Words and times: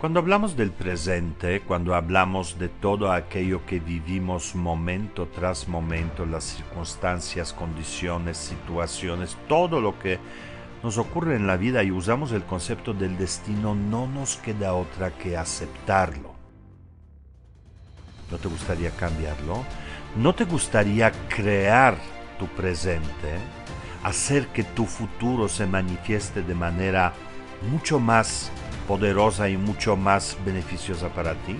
Cuando 0.00 0.20
hablamos 0.20 0.56
del 0.56 0.70
presente, 0.70 1.60
cuando 1.60 1.96
hablamos 1.96 2.56
de 2.56 2.68
todo 2.68 3.10
aquello 3.10 3.66
que 3.66 3.80
vivimos 3.80 4.54
momento 4.54 5.26
tras 5.26 5.66
momento, 5.66 6.24
las 6.24 6.44
circunstancias, 6.44 7.52
condiciones, 7.52 8.36
situaciones, 8.36 9.36
todo 9.48 9.80
lo 9.80 9.98
que 9.98 10.20
nos 10.84 10.98
ocurre 10.98 11.34
en 11.34 11.48
la 11.48 11.56
vida 11.56 11.82
y 11.82 11.90
usamos 11.90 12.30
el 12.30 12.44
concepto 12.44 12.94
del 12.94 13.18
destino, 13.18 13.74
no 13.74 14.06
nos 14.06 14.36
queda 14.36 14.74
otra 14.74 15.10
que 15.10 15.36
aceptarlo. 15.36 16.32
¿No 18.30 18.38
te 18.38 18.46
gustaría 18.46 18.92
cambiarlo? 18.92 19.64
¿No 20.16 20.32
te 20.32 20.44
gustaría 20.44 21.10
crear 21.28 21.96
tu 22.38 22.46
presente? 22.46 23.34
Hacer 24.04 24.46
que 24.48 24.62
tu 24.62 24.86
futuro 24.86 25.48
se 25.48 25.66
manifieste 25.66 26.42
de 26.42 26.54
manera 26.54 27.12
mucho 27.62 27.98
más 27.98 28.50
poderosa 28.86 29.48
y 29.48 29.56
mucho 29.56 29.96
más 29.96 30.36
beneficiosa 30.44 31.08
para 31.08 31.34
ti? 31.34 31.56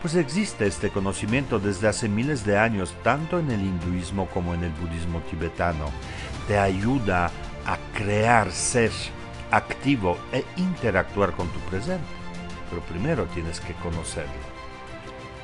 Pues 0.00 0.14
existe 0.14 0.66
este 0.66 0.90
conocimiento 0.90 1.58
desde 1.58 1.88
hace 1.88 2.08
miles 2.08 2.44
de 2.44 2.56
años, 2.56 2.94
tanto 3.02 3.38
en 3.38 3.50
el 3.50 3.60
hinduismo 3.60 4.28
como 4.28 4.54
en 4.54 4.62
el 4.64 4.70
budismo 4.72 5.20
tibetano. 5.22 5.86
Te 6.46 6.56
ayuda 6.56 7.30
a 7.66 7.76
crear, 7.94 8.52
ser 8.52 8.92
activo 9.50 10.16
e 10.32 10.44
interactuar 10.56 11.32
con 11.32 11.48
tu 11.48 11.58
presente. 11.70 12.06
Pero 12.70 12.82
primero 12.82 13.24
tienes 13.26 13.60
que 13.60 13.74
conocerlo. 13.74 14.58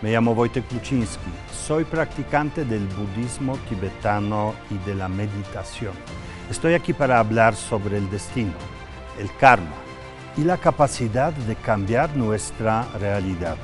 Me 0.03 0.13
llamo 0.13 0.33
Wojtek 0.33 0.71
Luczynski. 0.71 1.31
Soy 1.53 1.85
practicante 1.85 2.65
del 2.65 2.87
budismo 2.89 3.57
tibetano 3.69 4.55
y 4.71 4.77
de 4.87 4.95
la 4.95 5.09
meditación. 5.09 5.95
Estoy 6.51 6.75
aquí 6.75 6.93
para 6.93 7.19
hablar 7.19 7.57
sobre 7.57 7.97
el 7.97 8.11
destino, 8.11 8.53
el 9.19 9.35
karma 9.37 9.77
y 10.37 10.43
la 10.43 10.59
capacidad 10.59 11.33
de 11.33 11.55
cambiar 11.57 12.17
nuestra 12.17 12.83
realidad. 12.99 13.57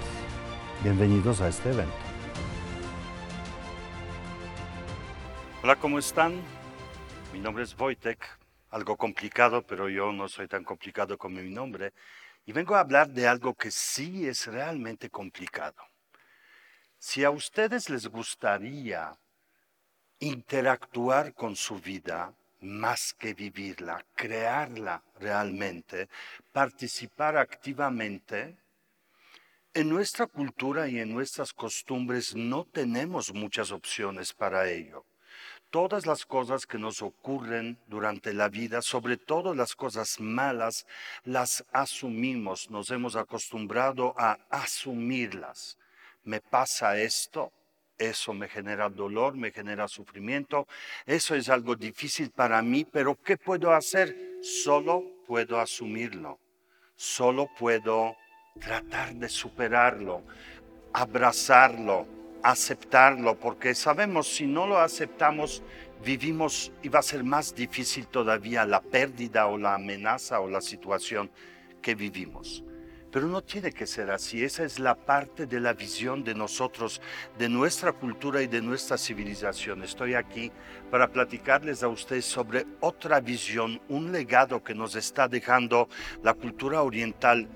Bienvenidos 0.82 1.40
a 1.40 1.48
este 1.48 1.70
evento. 1.70 1.92
Hola, 5.62 5.76
¿cómo 5.76 5.98
están? 5.98 6.40
Mi 7.32 7.40
nombre 7.40 7.64
es 7.64 7.76
Wojtek, 7.78 8.24
algo 8.70 8.96
complicado, 8.96 9.62
pero 9.62 9.88
yo 9.88 10.12
no 10.12 10.28
soy 10.28 10.46
tan 10.46 10.64
complicado 10.64 11.18
como 11.18 11.40
mi 11.40 11.50
nombre. 11.50 11.92
Y 12.46 12.52
vengo 12.52 12.76
a 12.76 12.80
hablar 12.80 13.10
de 13.10 13.26
algo 13.26 13.54
que 13.54 13.70
sí 13.70 14.26
es 14.26 14.46
realmente 14.46 15.10
complicado. 15.10 15.82
Si 16.98 17.24
a 17.24 17.30
ustedes 17.30 17.90
les 17.90 18.06
gustaría 18.06 19.12
interactuar 20.20 21.34
con 21.34 21.56
su 21.56 21.78
vida, 21.78 22.32
más 22.60 23.14
que 23.14 23.34
vivirla, 23.34 24.04
crearla 24.14 25.02
realmente, 25.18 26.08
participar 26.52 27.36
activamente, 27.36 28.56
en 29.72 29.88
nuestra 29.88 30.26
cultura 30.26 30.88
y 30.88 30.98
en 30.98 31.14
nuestras 31.14 31.52
costumbres 31.52 32.34
no 32.34 32.64
tenemos 32.64 33.32
muchas 33.32 33.70
opciones 33.70 34.32
para 34.32 34.68
ello. 34.68 35.04
Todas 35.70 36.06
las 36.06 36.26
cosas 36.26 36.66
que 36.66 36.76
nos 36.76 37.00
ocurren 37.02 37.78
durante 37.86 38.34
la 38.34 38.48
vida, 38.48 38.82
sobre 38.82 39.16
todo 39.16 39.54
las 39.54 39.76
cosas 39.76 40.18
malas, 40.18 40.86
las 41.22 41.64
asumimos, 41.70 42.68
nos 42.68 42.90
hemos 42.90 43.14
acostumbrado 43.14 44.12
a 44.18 44.38
asumirlas. 44.50 45.78
Me 46.24 46.40
pasa 46.40 46.98
esto, 46.98 47.52
eso 48.00 48.32
me 48.32 48.48
genera 48.48 48.88
dolor, 48.88 49.36
me 49.36 49.52
genera 49.52 49.86
sufrimiento, 49.86 50.66
eso 51.04 51.34
es 51.34 51.48
algo 51.50 51.76
difícil 51.76 52.30
para 52.30 52.62
mí, 52.62 52.84
pero 52.84 53.14
¿qué 53.22 53.36
puedo 53.36 53.72
hacer? 53.72 54.16
Solo 54.42 55.04
puedo 55.26 55.60
asumirlo, 55.60 56.40
solo 56.96 57.48
puedo 57.58 58.16
tratar 58.58 59.14
de 59.14 59.28
superarlo, 59.28 60.22
abrazarlo, 60.94 62.06
aceptarlo, 62.42 63.38
porque 63.38 63.74
sabemos 63.74 64.28
si 64.28 64.46
no 64.46 64.66
lo 64.66 64.78
aceptamos, 64.78 65.62
vivimos 66.02 66.72
y 66.82 66.88
va 66.88 67.00
a 67.00 67.02
ser 67.02 67.22
más 67.22 67.54
difícil 67.54 68.06
todavía 68.06 68.64
la 68.64 68.80
pérdida 68.80 69.46
o 69.46 69.58
la 69.58 69.74
amenaza 69.74 70.40
o 70.40 70.48
la 70.48 70.62
situación 70.62 71.30
que 71.82 71.94
vivimos. 71.94 72.64
Pero 73.12 73.26
no 73.26 73.42
tiene 73.42 73.72
que 73.72 73.86
ser 73.86 74.10
así. 74.10 74.44
Esa 74.44 74.64
es 74.64 74.78
la 74.78 74.94
parte 74.94 75.46
de 75.46 75.60
la 75.60 75.72
visión 75.72 76.22
de 76.22 76.34
nosotros, 76.34 77.00
de 77.38 77.48
nuestra 77.48 77.92
cultura 77.92 78.40
y 78.42 78.46
de 78.46 78.62
nuestra 78.62 78.96
civilización. 78.96 79.82
Estoy 79.82 80.14
aquí 80.14 80.52
para 80.90 81.08
platicarles 81.08 81.82
a 81.82 81.88
ustedes 81.88 82.24
sobre 82.24 82.66
otra 82.80 83.20
visión, 83.20 83.80
un 83.88 84.12
legado 84.12 84.62
que 84.62 84.74
nos 84.74 84.94
está 84.94 85.26
dejando 85.26 85.88
la 86.22 86.34
cultura 86.34 86.82
oriental. 86.82 87.48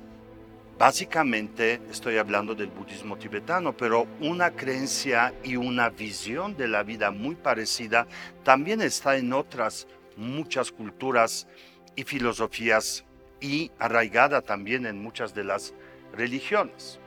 Básicamente 0.76 1.81
estoy 1.88 2.19
hablando 2.19 2.56
del 2.56 2.66
budismo 2.66 3.16
tibetano, 3.16 3.76
pero 3.76 4.09
una 4.21 4.50
creencia 4.50 5.32
y 5.44 5.54
una 5.54 5.88
visión 5.88 6.56
de 6.56 6.66
la 6.66 6.82
vida 6.82 7.12
muy 7.12 7.36
parecida 7.36 8.09
también 8.42 8.82
está 8.82 9.16
en 9.16 9.32
otras 9.32 9.86
muchas 10.16 10.72
culturas 10.72 11.47
y 11.94 12.03
filosofías 12.03 13.04
y 13.44 13.71
arraigada 13.78 14.41
también 14.41 14.87
en 14.87 15.03
muchas 15.03 15.34
de 15.34 15.44
las 15.44 15.75
religiones. 16.15 16.99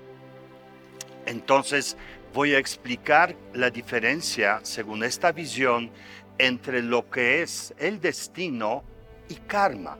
Entonces 1.25 1.97
voy 2.31 2.53
a 2.53 2.59
explicar 2.59 3.35
la 3.53 3.71
diferencia, 3.71 4.59
según 4.61 5.03
esta 5.03 5.31
visión, 5.31 5.89
entre 6.37 6.83
lo 6.83 7.09
que 7.09 7.41
es 7.41 7.73
el 7.79 7.99
destino 7.99 8.83
y 9.27 9.33
karma. 9.33 9.97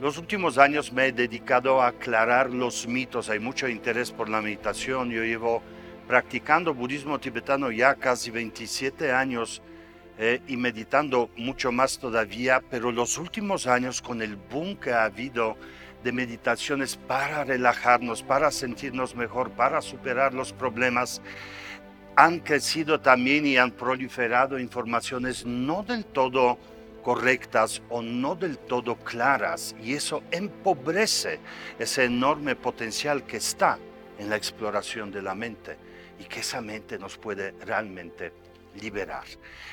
Los 0.00 0.18
últimos 0.18 0.56
años 0.56 0.92
me 0.92 1.06
he 1.08 1.12
dedicado 1.12 1.82
a 1.82 1.88
aclarar 1.88 2.50
los 2.50 2.86
mitos, 2.86 3.28
hay 3.28 3.40
mucho 3.40 3.66
interés 3.66 4.12
por 4.12 4.28
la 4.28 4.40
meditación, 4.40 5.10
yo 5.10 5.24
llevo 5.24 5.62
practicando 6.06 6.74
budismo 6.74 7.18
tibetano 7.18 7.72
ya 7.72 7.96
casi 7.96 8.30
27 8.30 9.10
años 9.10 9.62
eh, 10.18 10.40
y 10.46 10.56
meditando 10.56 11.30
mucho 11.36 11.72
más 11.72 11.98
todavía, 11.98 12.62
pero 12.70 12.92
los 12.92 13.18
últimos 13.18 13.66
años 13.66 14.00
con 14.00 14.22
el 14.22 14.36
boom 14.36 14.76
que 14.76 14.92
ha 14.92 15.04
habido 15.04 15.56
de 16.04 16.12
meditaciones 16.12 16.96
para 16.96 17.44
relajarnos, 17.44 18.22
para 18.22 18.50
sentirnos 18.50 19.16
mejor, 19.16 19.50
para 19.50 19.80
superar 19.80 20.34
los 20.34 20.52
problemas, 20.52 21.20
han 22.16 22.38
crecido 22.40 23.00
también 23.00 23.46
y 23.46 23.56
han 23.56 23.72
proliferado 23.72 24.58
informaciones 24.58 25.44
no 25.44 25.82
del 25.82 26.04
todo 26.04 26.58
correctas 27.02 27.82
o 27.88 28.00
no 28.02 28.36
del 28.36 28.58
todo 28.58 28.96
claras 28.96 29.74
y 29.82 29.94
eso 29.94 30.22
empobrece 30.30 31.40
ese 31.78 32.04
enorme 32.04 32.54
potencial 32.54 33.24
que 33.24 33.38
está 33.38 33.78
en 34.18 34.30
la 34.30 34.36
exploración 34.36 35.10
de 35.10 35.22
la 35.22 35.34
mente 35.34 35.76
y 36.20 36.24
que 36.24 36.40
esa 36.40 36.60
mente 36.60 36.98
nos 36.98 37.18
puede 37.18 37.52
realmente 37.64 38.32
liberar. 38.80 39.24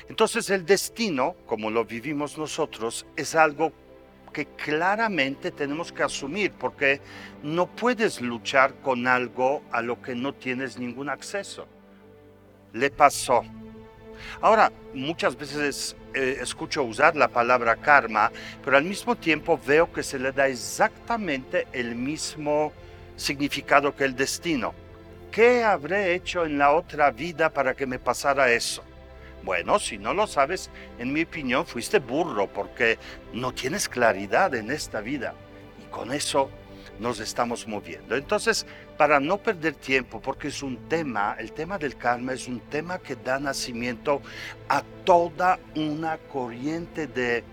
Entonces 0.10 0.50
el 0.50 0.66
destino, 0.66 1.36
como 1.46 1.70
lo 1.70 1.86
vivimos 1.86 2.38
nosotros, 2.38 3.06
es 3.16 3.36
algo 3.36 3.72
que 4.32 4.46
claramente 4.46 5.52
tenemos 5.52 5.92
que 5.92 6.04
asumir 6.04 6.54
porque 6.54 7.02
no 7.44 7.68
puedes 7.68 8.22
luchar 8.22 8.74
con 8.82 9.08
algo 9.08 9.62
a 9.72 9.82
lo 9.82 10.02
que 10.02 10.16
no 10.16 10.34
tienes 10.34 10.78
ningún 10.78 11.10
acceso. 11.10 11.68
Le 12.74 12.90
pasó. 12.90 13.44
Ahora, 14.40 14.72
muchas 14.94 15.36
veces 15.36 15.96
eh, 16.14 16.38
escucho 16.42 16.84
usar 16.84 17.16
la 17.16 17.28
palabra 17.28 17.76
karma, 17.76 18.32
pero 18.64 18.78
al 18.78 18.84
mismo 18.84 19.16
tiempo 19.16 19.60
veo 19.66 19.92
que 19.92 20.04
se 20.04 20.20
le 20.20 20.32
da 20.32 20.48
exactamente 20.48 21.68
el 21.74 21.96
mismo 21.96 22.72
significado 23.16 23.96
que 23.96 24.06
el 24.06 24.16
destino. 24.16 24.74
¿Qué 25.32 25.64
habré 25.64 26.14
hecho 26.14 26.46
en 26.46 26.58
la 26.58 26.72
otra 26.72 27.12
vida 27.12 27.50
para 27.50 27.74
que 27.74 27.86
me 27.86 28.00
pasara 28.00 28.52
eso? 28.52 28.84
Bueno, 29.44 29.80
si 29.80 29.98
no 29.98 30.14
lo 30.14 30.28
sabes, 30.28 30.70
en 31.00 31.12
mi 31.12 31.24
opinión 31.24 31.66
fuiste 31.66 32.00
burro 32.00 32.48
porque 32.48 33.00
no 33.34 33.54
tienes 33.54 33.90
claridad 33.90 34.54
en 34.54 34.72
esta 34.72 35.02
vida. 35.02 35.34
Y 35.82 35.90
con 35.90 36.12
eso 36.12 36.50
nos 37.00 37.20
estamos 37.20 37.68
moviendo. 37.68 38.16
Entonces, 38.16 38.66
para 38.98 39.20
no 39.20 39.38
perder 39.38 39.74
tiempo, 39.74 40.22
porque 40.22 40.50
es 40.50 40.62
un 40.62 40.78
tema, 40.88 41.36
el 41.40 41.52
tema 41.52 41.80
del 41.80 41.98
karma 41.98 42.34
es 42.34 42.48
un 42.48 42.60
tema 42.60 43.00
que 43.00 43.16
da 43.16 43.40
nacimiento 43.40 44.22
a 44.70 44.84
toda 45.04 45.60
una 45.76 46.18
corriente 46.18 47.08
de 47.08 47.44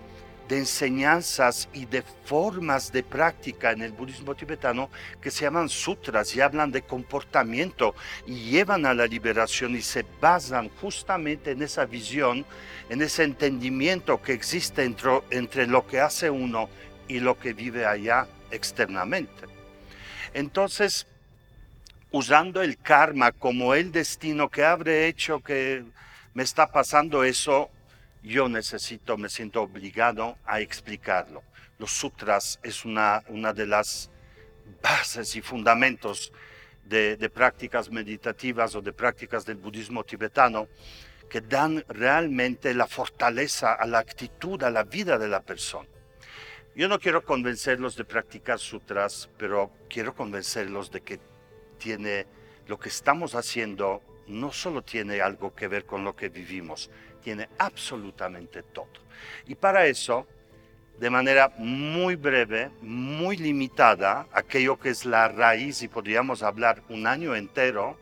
de 0.49 0.57
enseñanzas 0.57 1.69
y 1.73 1.85
de 1.85 2.01
formas 2.01 2.91
de 2.91 3.03
práctica 3.03 3.71
en 3.71 3.83
el 3.83 3.91
budismo 3.91 4.33
tibetano 4.33 4.89
que 5.21 5.29
se 5.29 5.43
llaman 5.43 5.69
sutras 5.69 6.35
y 6.35 6.41
hablan 6.41 6.71
de 6.71 6.81
comportamiento 6.81 7.93
y 8.25 8.49
llevan 8.49 8.87
a 8.87 8.95
la 8.95 9.05
liberación 9.05 9.75
y 9.75 9.83
se 9.83 10.03
basan 10.19 10.69
justamente 10.81 11.51
en 11.51 11.61
esa 11.61 11.85
visión, 11.85 12.47
en 12.89 13.01
ese 13.03 13.25
entendimiento 13.25 14.23
que 14.23 14.33
existe 14.33 14.83
entre, 14.83 15.21
entre 15.29 15.67
lo 15.67 15.85
que 15.85 15.99
hace 15.99 16.31
uno 16.31 16.67
y 17.07 17.19
lo 17.19 17.37
que 17.37 17.53
vive 17.53 17.85
allá 17.85 18.27
externamente. 18.49 19.43
Entonces, 20.33 21.05
usando 22.09 22.63
el 22.63 22.79
karma 22.79 23.31
como 23.33 23.75
el 23.75 23.91
destino 23.91 24.49
que 24.49 24.65
habré 24.65 25.07
hecho 25.07 25.41
que 25.41 25.83
me 26.33 26.41
está 26.41 26.71
pasando 26.71 27.23
eso, 27.23 27.69
yo 28.23 28.49
necesito, 28.49 29.17
me 29.17 29.29
siento 29.29 29.61
obligado 29.61 30.37
a 30.45 30.59
explicarlo. 30.59 31.43
Los 31.77 31.91
sutras 31.91 32.59
es 32.63 32.85
una, 32.85 33.23
una 33.29 33.53
de 33.53 33.67
las 33.67 34.09
bases 34.81 35.35
y 35.35 35.41
fundamentos 35.41 36.31
de, 36.85 37.17
de, 37.17 37.29
prácticas 37.29 37.89
meditativas 37.89 38.75
o 38.75 38.81
de 38.81 38.93
prácticas 38.93 39.45
del 39.45 39.57
budismo 39.57 40.03
tibetano 40.03 40.67
que 41.29 41.41
dan 41.41 41.83
realmente 41.87 42.73
la 42.73 42.87
fortaleza 42.87 43.73
a 43.73 43.85
la 43.85 43.99
actitud, 43.99 44.61
a 44.63 44.71
la 44.71 44.83
vida 44.83 45.17
de 45.17 45.27
la 45.27 45.41
persona. 45.41 45.87
Yo 46.75 46.87
no 46.87 46.99
quiero 46.99 47.23
convencerlos 47.23 47.95
de 47.95 48.05
practicar 48.05 48.59
sutras, 48.59 49.29
pero 49.37 49.71
quiero 49.89 50.15
convencerlos 50.15 50.91
de 50.91 51.01
que 51.01 51.19
tiene 51.77 52.25
lo 52.67 52.79
que 52.79 52.89
estamos 52.89 53.35
haciendo 53.35 54.01
no 54.27 54.51
solo 54.51 54.83
tiene 54.83 55.21
algo 55.21 55.55
que 55.55 55.67
ver 55.67 55.85
con 55.85 56.03
lo 56.03 56.15
que 56.15 56.29
vivimos, 56.29 56.89
tiene 57.29 57.47
absolutamente 57.59 58.63
todo. 58.63 58.89
Y 59.45 59.53
para 59.53 59.85
eso, 59.85 60.25
de 60.97 61.11
manera 61.11 61.53
muy 61.59 62.15
breve, 62.15 62.71
muy 62.81 63.37
limitada, 63.37 64.25
aquello 64.33 64.79
que 64.79 64.89
es 64.89 65.05
la 65.05 65.27
raíz 65.27 65.83
y 65.83 65.87
podríamos 65.87 66.41
hablar 66.41 66.81
un 66.89 67.05
año 67.05 67.35
entero, 67.35 67.99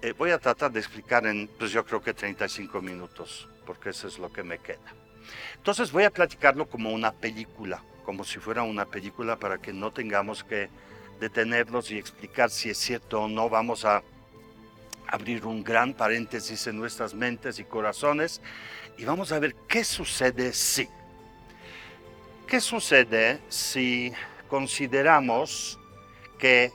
eh, 0.00 0.14
voy 0.16 0.30
a 0.30 0.38
tratar 0.38 0.72
de 0.72 0.80
explicar 0.80 1.26
en, 1.26 1.48
pues 1.58 1.70
yo 1.70 1.84
creo 1.84 2.00
que 2.00 2.14
35 2.14 2.80
minutos, 2.80 3.46
porque 3.66 3.90
eso 3.90 4.08
es 4.08 4.18
lo 4.18 4.32
que 4.32 4.42
me 4.42 4.56
queda. 4.56 4.94
Entonces 5.56 5.92
voy 5.92 6.04
a 6.04 6.10
platicarlo 6.10 6.66
como 6.66 6.94
una 6.94 7.12
película, 7.12 7.82
como 8.06 8.24
si 8.24 8.38
fuera 8.38 8.62
una 8.62 8.86
película 8.86 9.36
para 9.36 9.58
que 9.58 9.74
no 9.74 9.92
tengamos 9.92 10.44
que 10.44 10.70
detenernos 11.20 11.90
y 11.90 11.98
explicar 11.98 12.48
si 12.48 12.70
es 12.70 12.78
cierto 12.78 13.20
o 13.20 13.28
no. 13.28 13.50
Vamos 13.50 13.84
a 13.84 14.02
abrir 15.10 15.44
un 15.44 15.64
gran 15.64 15.92
paréntesis 15.94 16.66
en 16.66 16.78
nuestras 16.78 17.14
mentes 17.14 17.58
y 17.58 17.64
corazones 17.64 18.40
y 18.96 19.04
vamos 19.04 19.32
a 19.32 19.38
ver 19.38 19.54
qué 19.68 19.82
sucede 19.82 20.52
si. 20.52 20.88
¿Qué 22.46 22.60
sucede 22.60 23.40
si 23.48 24.12
consideramos 24.48 25.78
que 26.38 26.72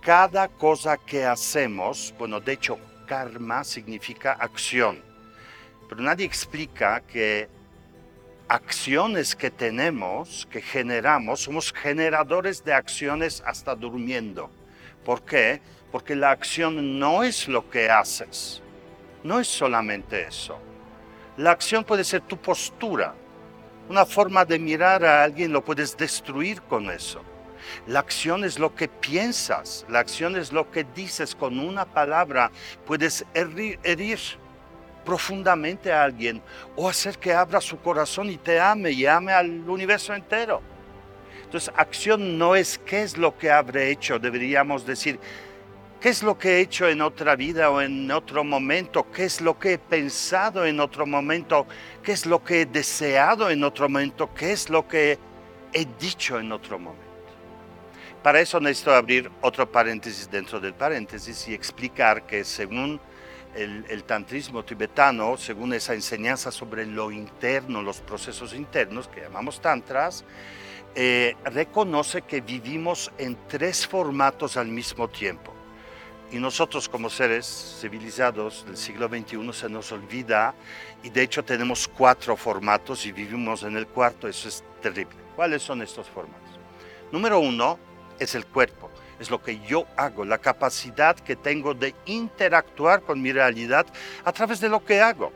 cada 0.00 0.48
cosa 0.48 0.96
que 0.96 1.24
hacemos, 1.24 2.14
bueno, 2.18 2.40
de 2.40 2.52
hecho, 2.54 2.78
karma 3.06 3.62
significa 3.64 4.32
acción, 4.32 5.02
pero 5.88 6.02
nadie 6.02 6.24
explica 6.24 7.00
que 7.00 7.48
acciones 8.48 9.36
que 9.36 9.50
tenemos, 9.50 10.46
que 10.50 10.60
generamos, 10.60 11.40
somos 11.40 11.72
generadores 11.72 12.64
de 12.64 12.72
acciones 12.72 13.42
hasta 13.46 13.74
durmiendo. 13.74 14.50
¿Por 15.04 15.22
qué? 15.24 15.60
Porque 15.92 16.16
la 16.16 16.30
acción 16.30 16.98
no 16.98 17.22
es 17.22 17.46
lo 17.46 17.68
que 17.70 17.90
haces, 17.90 18.62
no 19.22 19.38
es 19.38 19.46
solamente 19.46 20.26
eso. 20.26 20.58
La 21.36 21.52
acción 21.52 21.84
puede 21.84 22.02
ser 22.02 22.22
tu 22.22 22.36
postura, 22.38 23.14
una 23.88 24.06
forma 24.06 24.44
de 24.44 24.58
mirar 24.58 25.04
a 25.04 25.22
alguien 25.22 25.52
lo 25.52 25.64
puedes 25.64 25.96
destruir 25.96 26.62
con 26.62 26.90
eso. 26.90 27.22
La 27.86 28.00
acción 28.00 28.44
es 28.44 28.58
lo 28.58 28.74
que 28.74 28.88
piensas, 28.88 29.84
la 29.88 30.00
acción 30.00 30.36
es 30.36 30.52
lo 30.52 30.70
que 30.70 30.84
dices 30.94 31.34
con 31.34 31.58
una 31.58 31.84
palabra, 31.84 32.50
puedes 32.86 33.24
herir, 33.34 34.18
profundamente 35.04 35.92
a 35.92 36.04
alguien 36.04 36.40
o 36.76 36.88
hacer 36.88 37.18
que 37.18 37.34
abra 37.34 37.60
su 37.60 37.76
corazón 37.80 38.30
y 38.30 38.36
te 38.36 38.60
ame 38.60 38.92
y 38.92 39.04
ame 39.04 39.32
al 39.32 39.68
universo 39.68 40.14
entero. 40.14 40.62
Entonces, 41.42 41.72
acción 41.76 42.38
no 42.38 42.54
es 42.54 42.78
qué 42.78 43.02
es 43.02 43.18
lo 43.18 43.36
que 43.36 43.50
habré 43.50 43.90
hecho, 43.90 44.18
deberíamos 44.18 44.86
decir, 44.86 45.18
¿Qué 46.02 46.08
es 46.08 46.24
lo 46.24 46.36
que 46.36 46.56
he 46.56 46.60
hecho 46.62 46.88
en 46.88 47.00
otra 47.00 47.36
vida 47.36 47.70
o 47.70 47.80
en 47.80 48.10
otro 48.10 48.42
momento? 48.42 49.08
¿Qué 49.12 49.22
es 49.22 49.40
lo 49.40 49.56
que 49.56 49.74
he 49.74 49.78
pensado 49.78 50.66
en 50.66 50.80
otro 50.80 51.06
momento? 51.06 51.64
¿Qué 52.02 52.10
es 52.10 52.26
lo 52.26 52.42
que 52.42 52.62
he 52.62 52.66
deseado 52.66 53.48
en 53.50 53.62
otro 53.62 53.88
momento? 53.88 54.34
¿Qué 54.34 54.50
es 54.50 54.68
lo 54.68 54.88
que 54.88 55.16
he 55.72 55.86
dicho 56.00 56.40
en 56.40 56.50
otro 56.50 56.76
momento? 56.76 57.06
Para 58.20 58.40
eso 58.40 58.58
necesito 58.58 58.92
abrir 58.92 59.30
otro 59.42 59.70
paréntesis 59.70 60.28
dentro 60.28 60.58
del 60.58 60.74
paréntesis 60.74 61.46
y 61.46 61.54
explicar 61.54 62.26
que 62.26 62.42
según 62.42 63.00
el, 63.54 64.02
tantrismo 64.02 64.64
tibetano, 64.64 65.36
según 65.36 65.72
esa 65.72 65.94
enseñanza 65.94 66.50
sobre 66.50 66.84
lo 66.84 67.12
interno, 67.12 67.80
los 67.80 68.00
procesos 68.00 68.54
internos 68.54 69.06
que 69.06 69.20
llamamos 69.20 69.60
tantras, 69.60 70.24
eh, 70.96 71.36
reconoce 71.44 72.22
que 72.22 72.40
vivimos 72.40 73.12
en 73.18 73.38
tres 73.46 73.86
formatos 73.86 74.56
al 74.56 74.66
mismo 74.66 75.06
tiempo. 75.06 75.61
Y 76.32 76.38
nosotros 76.38 76.88
como 76.88 77.10
seres 77.10 77.76
civilizados 77.80 78.64
del 78.64 78.78
siglo 78.78 79.06
XXI 79.06 79.52
se 79.52 79.68
nos 79.68 79.92
olvida 79.92 80.54
y 81.02 81.10
de 81.10 81.22
hecho 81.22 81.44
tenemos 81.44 81.86
cuatro 81.86 82.38
formatos 82.38 83.04
y 83.04 83.12
vivimos 83.12 83.62
en 83.64 83.76
el 83.76 83.86
cuarto, 83.86 84.26
eso 84.26 84.48
es 84.48 84.64
terrible. 84.80 85.14
¿Cuáles 85.36 85.62
son 85.62 85.82
estos 85.82 86.08
formatos? 86.08 86.58
Número 87.12 87.38
uno 87.38 87.78
es 88.18 88.34
el 88.34 88.46
cuerpo, 88.46 88.90
es 89.20 89.30
lo 89.30 89.42
que 89.42 89.60
yo 89.60 89.86
hago, 89.94 90.24
la 90.24 90.38
capacidad 90.38 91.16
que 91.16 91.36
tengo 91.36 91.74
de 91.74 91.94
interactuar 92.06 93.02
con 93.02 93.20
mi 93.20 93.30
realidad 93.30 93.84
a 94.24 94.32
través 94.32 94.58
de 94.58 94.70
lo 94.70 94.82
que 94.82 95.02
hago. 95.02 95.32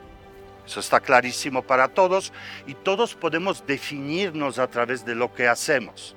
Eso 0.67 0.81
está 0.81 0.99
clarísimo 0.99 1.63
para 1.63 1.89
todos 1.89 2.33
y 2.67 2.73
todos 2.73 3.15
podemos 3.15 3.67
definirnos 3.67 4.59
a 4.59 4.67
través 4.67 5.05
de 5.05 5.15
lo 5.15 5.35
que 5.35 5.47
hacemos. 5.47 6.17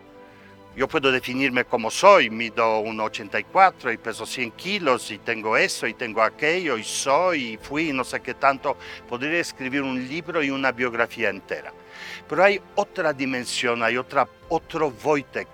Yo 0.79 0.87
puedo 0.87 1.11
definirme 1.11 1.65
como 1.65 1.91
soy, 1.91 2.29
mido 2.29 2.81
1,84 2.81 3.93
y 3.93 3.97
peso 3.97 4.25
100 4.25 4.51
kilos 4.51 5.11
y 5.11 5.17
tengo 5.17 5.57
eso 5.57 5.85
y 5.87 5.93
tengo 5.93 6.21
aquello 6.21 6.77
y 6.77 6.85
soy 6.85 7.43
y 7.43 7.57
fui 7.57 7.89
y 7.89 7.91
no 7.91 8.05
sé 8.05 8.21
qué 8.21 8.33
tanto. 8.33 8.77
Podría 9.09 9.41
escribir 9.41 9.81
un 9.81 10.07
libro 10.07 10.41
y 10.41 10.51
una 10.51 10.71
biografía 10.71 11.31
entera. 11.31 11.73
Pero 12.29 12.45
hay 12.45 12.61
otra 12.75 13.11
dimensión, 13.11 13.83
hay 13.83 13.97
otra, 13.97 14.25
otro 14.47 14.93
Wojtek, 15.03 15.49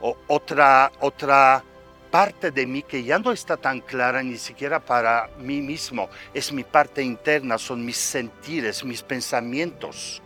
o 0.00 0.16
otra, 0.26 0.90
otra 0.98 1.62
parte 2.10 2.50
de 2.50 2.66
mí 2.66 2.82
que 2.82 3.04
ya 3.04 3.20
no 3.20 3.30
está 3.30 3.56
tan 3.56 3.80
clara 3.80 4.24
ni 4.24 4.38
siquiera 4.38 4.84
para 4.84 5.30
mí 5.38 5.62
mismo. 5.62 6.10
Es 6.34 6.52
mi 6.52 6.64
parte 6.64 7.00
interna, 7.00 7.58
son 7.58 7.84
mis 7.84 7.98
sentires, 7.98 8.82
mis 8.82 9.02
pensamientos, 9.04 10.20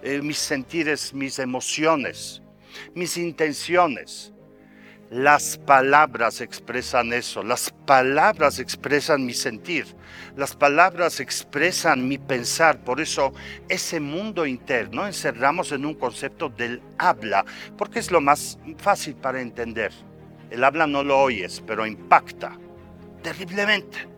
eh, 0.00 0.22
mis 0.22 0.38
sentires, 0.38 1.12
mis 1.12 1.40
emociones 1.40 2.40
mis 2.94 3.16
intenciones. 3.16 4.32
Las 5.10 5.58
palabras 5.58 6.40
expresan 6.40 7.12
eso, 7.12 7.42
las 7.42 7.70
palabras 7.84 8.60
expresan 8.60 9.26
mi 9.26 9.34
sentir, 9.34 9.86
las 10.36 10.54
palabras 10.54 11.18
expresan 11.18 12.06
mi 12.06 12.16
pensar, 12.16 12.84
por 12.84 13.00
eso 13.00 13.32
ese 13.68 13.98
mundo 13.98 14.46
interno 14.46 15.08
encerramos 15.08 15.72
en 15.72 15.84
un 15.84 15.94
concepto 15.94 16.48
del 16.48 16.80
habla, 16.96 17.44
porque 17.76 17.98
es 17.98 18.12
lo 18.12 18.20
más 18.20 18.56
fácil 18.78 19.16
para 19.16 19.40
entender. 19.40 19.92
El 20.48 20.62
habla 20.62 20.86
no 20.86 21.02
lo 21.02 21.18
oyes, 21.18 21.60
pero 21.66 21.86
impacta 21.86 22.56
terriblemente 23.22 24.08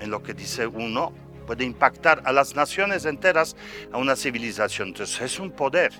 en 0.00 0.10
lo 0.10 0.22
que 0.22 0.34
dice 0.34 0.66
uno, 0.66 1.12
puede 1.46 1.64
impactar 1.64 2.22
a 2.24 2.32
las 2.32 2.54
naciones 2.54 3.04
enteras, 3.06 3.56
a 3.92 3.98
una 3.98 4.16
civilización. 4.16 4.88
Entonces 4.88 5.20
es 5.20 5.38
un 5.38 5.50
poder. 5.50 5.92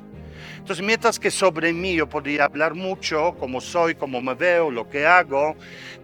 Entonces, 0.59 0.85
mientras 0.85 1.19
que 1.19 1.31
sobre 1.31 1.73
mí 1.73 1.95
yo 1.95 2.09
podría 2.09 2.45
hablar 2.45 2.75
mucho, 2.75 3.35
cómo 3.38 3.61
soy, 3.61 3.95
cómo 3.95 4.21
me 4.21 4.35
veo, 4.35 4.71
lo 4.71 4.88
que 4.88 5.07
hago, 5.07 5.57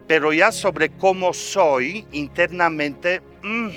pero 0.06 0.32
ya 0.32 0.52
sobre 0.52 0.90
cómo 0.90 1.32
soy 1.32 2.06
internamente, 2.12 3.22
mm, 3.42 3.68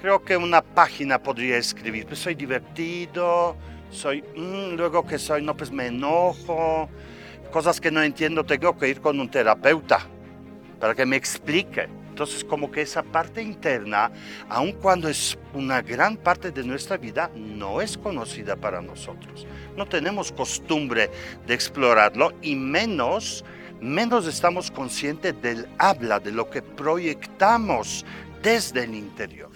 creo 0.00 0.22
que 0.24 0.36
una 0.36 0.62
página 0.62 1.22
podría 1.22 1.56
escribir. 1.56 2.06
Pues 2.06 2.20
soy 2.20 2.34
divertido, 2.34 3.56
soy, 3.90 4.22
mm, 4.36 4.74
luego 4.76 5.06
que 5.06 5.18
soy, 5.18 5.42
no, 5.42 5.56
pues 5.56 5.70
me 5.70 5.86
enojo, 5.86 6.88
cosas 7.50 7.80
que 7.80 7.90
no 7.90 8.02
entiendo, 8.02 8.44
tengo 8.44 8.76
que 8.76 8.88
ir 8.88 9.00
con 9.00 9.18
un 9.18 9.30
terapeuta 9.30 10.00
para 10.80 10.94
que 10.94 11.06
me 11.06 11.16
explique. 11.16 11.88
Entonces, 12.16 12.44
como 12.44 12.70
que 12.70 12.80
esa 12.80 13.02
parte 13.02 13.42
interna, 13.42 14.10
aun 14.48 14.72
cuando 14.72 15.06
es 15.06 15.36
una 15.52 15.82
gran 15.82 16.16
parte 16.16 16.50
de 16.50 16.64
nuestra 16.64 16.96
vida, 16.96 17.30
no 17.34 17.82
es 17.82 17.98
conocida 17.98 18.56
para 18.56 18.80
nosotros. 18.80 19.46
No 19.76 19.84
tenemos 19.84 20.32
costumbre 20.32 21.10
de 21.46 21.52
explorarlo 21.52 22.32
y 22.40 22.56
menos, 22.56 23.44
menos 23.82 24.26
estamos 24.26 24.70
conscientes 24.70 25.34
del 25.42 25.68
habla, 25.76 26.18
de 26.18 26.32
lo 26.32 26.48
que 26.48 26.62
proyectamos 26.62 28.06
desde 28.42 28.84
el 28.84 28.94
interior. 28.94 29.50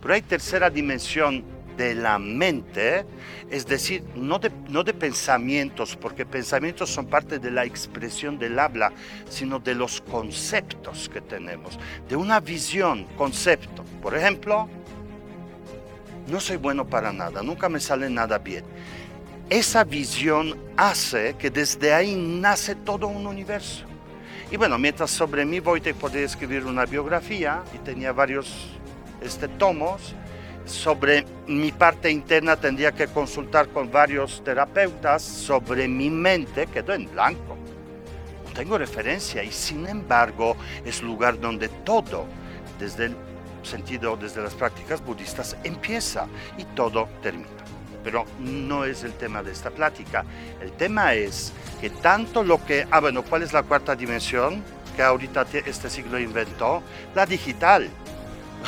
Pero 0.00 0.14
hay 0.14 0.22
tercera 0.22 0.70
dimensión 0.70 1.44
de 1.80 1.94
la 1.94 2.18
mente, 2.18 3.06
es 3.50 3.64
decir, 3.64 4.04
no 4.14 4.38
de, 4.38 4.92
pensamientos, 4.92 5.96
porque 5.96 6.26
pensamientos 6.26 6.90
son 6.90 7.06
parte 7.06 7.38
de 7.38 7.50
la 7.50 7.64
expresión 7.64 8.38
del 8.38 8.58
habla, 8.58 8.92
sino 9.30 9.58
de 9.58 9.74
los 9.74 10.02
conceptos 10.02 11.08
que 11.08 11.22
tenemos, 11.22 11.78
de 12.06 12.16
una 12.16 12.38
visión, 12.38 13.06
concepto. 13.16 13.82
Por 14.02 14.14
ejemplo, 14.14 14.68
no 16.28 16.38
soy 16.38 16.58
bueno 16.58 16.86
para 16.86 17.14
nada, 17.14 17.42
nunca 17.42 17.70
me 17.70 17.80
sale 17.80 18.10
nada 18.10 18.36
bien. 18.36 18.64
Esa 19.48 19.82
visión 19.82 20.58
hace 20.76 21.34
que 21.38 21.48
desde 21.48 21.94
ahí 21.94 22.14
nace 22.14 22.74
todo 22.74 23.08
un 23.08 23.26
universo. 23.26 23.86
Y 24.50 24.58
bueno, 24.58 24.78
mientras 24.78 25.10
sobre 25.10 25.46
mí 25.46 25.60
voy 25.60 25.80
a 25.88 25.94
poder 25.94 26.24
escribir 26.24 26.66
una 26.66 26.84
biografía 26.84 27.62
y 27.74 27.78
tenía 27.78 28.12
varios 28.12 28.68
este, 29.22 29.48
tomos, 29.48 30.14
sobre 30.70 31.26
mi 31.46 31.72
parte 31.72 32.10
interna 32.10 32.56
tendría 32.56 32.92
que 32.92 33.08
consultar 33.08 33.68
con 33.68 33.90
varios 33.90 34.42
terapeutas, 34.44 35.22
sobre 35.22 35.88
mi 35.88 36.08
mente 36.08 36.66
quedó 36.66 36.94
en 36.94 37.10
blanco. 37.10 37.56
tengo 38.54 38.78
referencia 38.78 39.42
y 39.42 39.52
sin 39.52 39.86
embargo 39.86 40.56
es 40.84 41.02
lugar 41.02 41.40
donde 41.40 41.68
todo, 41.68 42.26
desde 42.78 43.06
el 43.06 43.16
sentido, 43.62 44.16
desde 44.16 44.42
las 44.42 44.54
prácticas 44.54 45.04
budistas, 45.04 45.56
empieza 45.64 46.26
y 46.58 46.64
todo 46.64 47.08
termina. 47.22 47.48
Pero 48.02 48.24
no 48.38 48.84
es 48.84 49.04
el 49.04 49.12
tema 49.12 49.42
de 49.42 49.52
esta 49.52 49.70
plática. 49.70 50.24
El 50.60 50.72
tema 50.72 51.14
es 51.14 51.52
que 51.80 51.90
tanto 51.90 52.42
lo 52.42 52.64
que... 52.64 52.86
Ah, 52.90 53.00
bueno, 53.00 53.22
¿cuál 53.22 53.42
es 53.42 53.52
la 53.52 53.62
cuarta 53.62 53.94
dimensión 53.94 54.62
que 54.96 55.02
ahorita 55.02 55.46
este 55.66 55.90
siglo 55.90 56.18
inventó? 56.18 56.82
La 57.14 57.26
digital. 57.26 57.90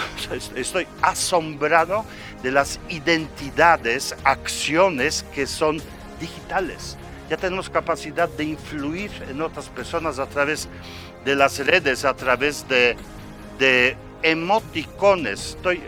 Estoy 0.56 0.86
asombrado 1.02 2.04
de 2.42 2.50
las 2.50 2.80
identidades, 2.88 4.14
acciones 4.24 5.24
que 5.34 5.46
son 5.46 5.80
digitales. 6.20 6.96
Ya 7.28 7.36
tenemos 7.36 7.70
capacidad 7.70 8.28
de 8.28 8.44
influir 8.44 9.10
en 9.28 9.40
otras 9.40 9.68
personas 9.68 10.18
a 10.18 10.26
través 10.26 10.68
de 11.24 11.34
las 11.34 11.58
redes, 11.64 12.04
a 12.04 12.14
través 12.14 12.66
de, 12.68 12.96
emoticones. 14.22 15.56
Estoy, 15.56 15.82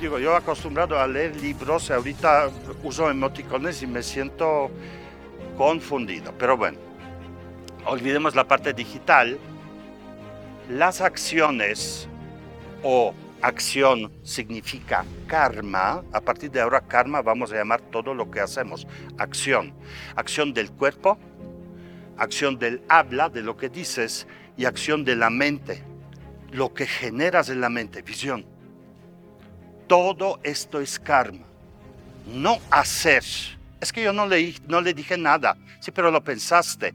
digo, 0.00 0.18
yo 0.18 0.36
acostumbrado 0.36 0.98
a 0.98 1.06
leer 1.06 1.34
libros, 1.36 1.88
y 1.88 1.92
ahorita 1.92 2.50
uso 2.82 3.10
emoticones 3.10 3.82
y 3.82 3.86
me 3.86 4.02
siento 4.02 4.70
confundido. 5.56 6.32
Pero 6.38 6.56
bueno, 6.56 6.78
olvidemos 7.86 8.34
la 8.34 8.44
parte 8.44 8.72
digital. 8.72 9.38
Las 10.68 11.00
acciones 11.00 12.08
o 12.82 13.14
acción 13.42 14.12
significa 14.22 15.04
karma. 15.26 16.02
A 16.12 16.20
partir 16.20 16.50
de 16.50 16.60
ahora 16.60 16.80
karma 16.80 17.20
vamos 17.20 17.52
a 17.52 17.56
llamar 17.56 17.80
todo 17.80 18.14
lo 18.14 18.30
que 18.30 18.40
hacemos 18.40 18.86
acción. 19.18 19.74
Acción 20.16 20.54
del 20.54 20.70
cuerpo, 20.70 21.18
acción 22.16 22.58
del 22.58 22.82
habla, 22.88 23.28
de 23.28 23.42
lo 23.42 23.56
que 23.56 23.68
dices, 23.68 24.26
y 24.56 24.64
acción 24.64 25.04
de 25.04 25.16
la 25.16 25.28
mente, 25.28 25.82
lo 26.50 26.72
que 26.72 26.86
generas 26.86 27.48
en 27.48 27.60
la 27.60 27.68
mente, 27.68 28.02
visión. 28.02 28.46
Todo 29.88 30.40
esto 30.42 30.80
es 30.80 30.98
karma. 30.98 31.46
No 32.26 32.58
hacer. 32.70 33.24
Es 33.80 33.92
que 33.92 34.02
yo 34.02 34.12
no 34.12 34.26
le, 34.26 34.54
no 34.68 34.80
le 34.80 34.94
dije 34.94 35.18
nada. 35.18 35.56
Sí, 35.80 35.90
pero 35.90 36.10
lo 36.10 36.22
pensaste. 36.22 36.94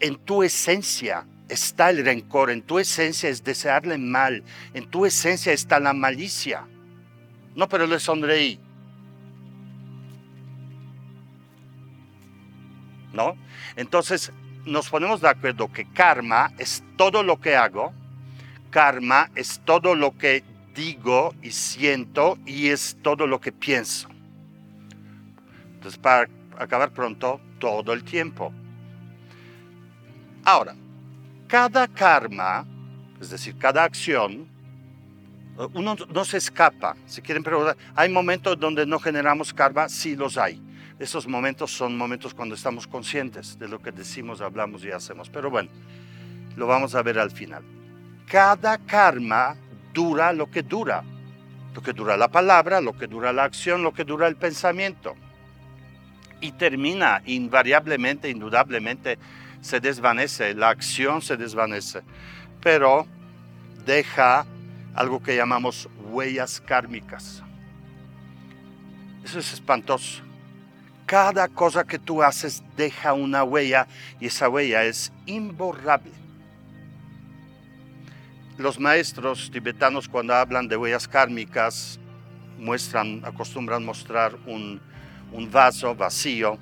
En 0.00 0.16
tu 0.16 0.42
esencia 0.42 1.26
está 1.54 1.90
el 1.90 2.04
rencor, 2.04 2.50
en 2.50 2.62
tu 2.62 2.78
esencia 2.78 3.28
es 3.28 3.42
desearle 3.42 3.98
mal, 3.98 4.44
en 4.74 4.88
tu 4.90 5.06
esencia 5.06 5.52
está 5.52 5.80
la 5.80 5.92
malicia. 5.92 6.66
No, 7.54 7.68
pero 7.68 7.86
le 7.86 7.98
sonreí. 7.98 8.60
¿No? 13.12 13.36
Entonces 13.76 14.32
nos 14.66 14.88
ponemos 14.88 15.20
de 15.20 15.28
acuerdo 15.28 15.72
que 15.72 15.88
karma 15.90 16.52
es 16.58 16.82
todo 16.96 17.22
lo 17.22 17.40
que 17.40 17.56
hago, 17.56 17.92
karma 18.70 19.30
es 19.34 19.60
todo 19.64 19.94
lo 19.94 20.16
que 20.16 20.42
digo 20.74 21.34
y 21.42 21.52
siento 21.52 22.38
y 22.44 22.68
es 22.68 22.96
todo 23.02 23.26
lo 23.26 23.40
que 23.40 23.52
pienso. 23.52 24.08
Entonces, 25.74 25.98
para 25.98 26.28
acabar 26.58 26.92
pronto, 26.92 27.40
todo 27.58 27.92
el 27.92 28.04
tiempo. 28.04 28.52
Ahora, 30.44 30.74
cada 31.54 31.86
karma, 31.86 32.66
es 33.20 33.30
decir, 33.30 33.56
cada 33.56 33.84
acción, 33.84 34.48
uno 35.72 35.94
no 36.12 36.24
se 36.24 36.38
escapa. 36.38 36.96
Si 37.06 37.22
quieren 37.22 37.44
preguntar, 37.44 37.76
¿hay 37.94 38.08
momentos 38.08 38.58
donde 38.58 38.84
no 38.84 38.98
generamos 38.98 39.54
karma? 39.54 39.88
Sí 39.88 40.16
los 40.16 40.36
hay. 40.36 40.60
Esos 40.98 41.28
momentos 41.28 41.70
son 41.70 41.96
momentos 41.96 42.34
cuando 42.34 42.56
estamos 42.56 42.88
conscientes 42.88 43.56
de 43.56 43.68
lo 43.68 43.80
que 43.80 43.92
decimos, 43.92 44.40
hablamos 44.40 44.84
y 44.84 44.90
hacemos. 44.90 45.30
Pero 45.30 45.48
bueno, 45.48 45.70
lo 46.56 46.66
vamos 46.66 46.96
a 46.96 47.02
ver 47.02 47.20
al 47.20 47.30
final. 47.30 47.62
Cada 48.26 48.76
karma 48.78 49.54
dura 49.92 50.32
lo 50.32 50.50
que 50.50 50.64
dura. 50.64 51.04
Lo 51.72 51.80
que 51.82 51.92
dura 51.92 52.16
la 52.16 52.26
palabra, 52.26 52.80
lo 52.80 52.98
que 52.98 53.06
dura 53.06 53.32
la 53.32 53.44
acción, 53.44 53.84
lo 53.84 53.94
que 53.94 54.02
dura 54.02 54.26
el 54.26 54.34
pensamiento. 54.34 55.14
Y 56.40 56.50
termina 56.50 57.22
invariablemente, 57.26 58.28
indudablemente, 58.28 59.20
se 59.64 59.80
desvanece, 59.80 60.54
la 60.54 60.68
acción 60.68 61.22
se 61.22 61.38
desvanece, 61.38 62.02
pero 62.60 63.06
deja 63.86 64.44
algo 64.94 65.22
que 65.22 65.34
llamamos 65.34 65.88
huellas 66.10 66.60
kármicas. 66.60 67.42
Eso 69.24 69.38
es 69.38 69.54
espantoso. 69.54 70.22
Cada 71.06 71.48
cosa 71.48 71.82
que 71.82 71.98
tú 71.98 72.22
haces 72.22 72.62
deja 72.76 73.14
una 73.14 73.42
huella 73.42 73.86
y 74.20 74.26
esa 74.26 74.50
huella 74.50 74.84
es 74.84 75.10
imborrable. 75.24 76.12
Los 78.58 78.78
maestros 78.78 79.50
tibetanos 79.50 80.10
cuando 80.10 80.34
hablan 80.34 80.68
de 80.68 80.76
huellas 80.76 81.08
kármicas 81.08 81.98
muestran, 82.58 83.22
acostumbran 83.24 83.82
mostrar 83.82 84.36
un, 84.44 84.78
un 85.32 85.50
vaso 85.50 85.94
vacío 85.94 86.58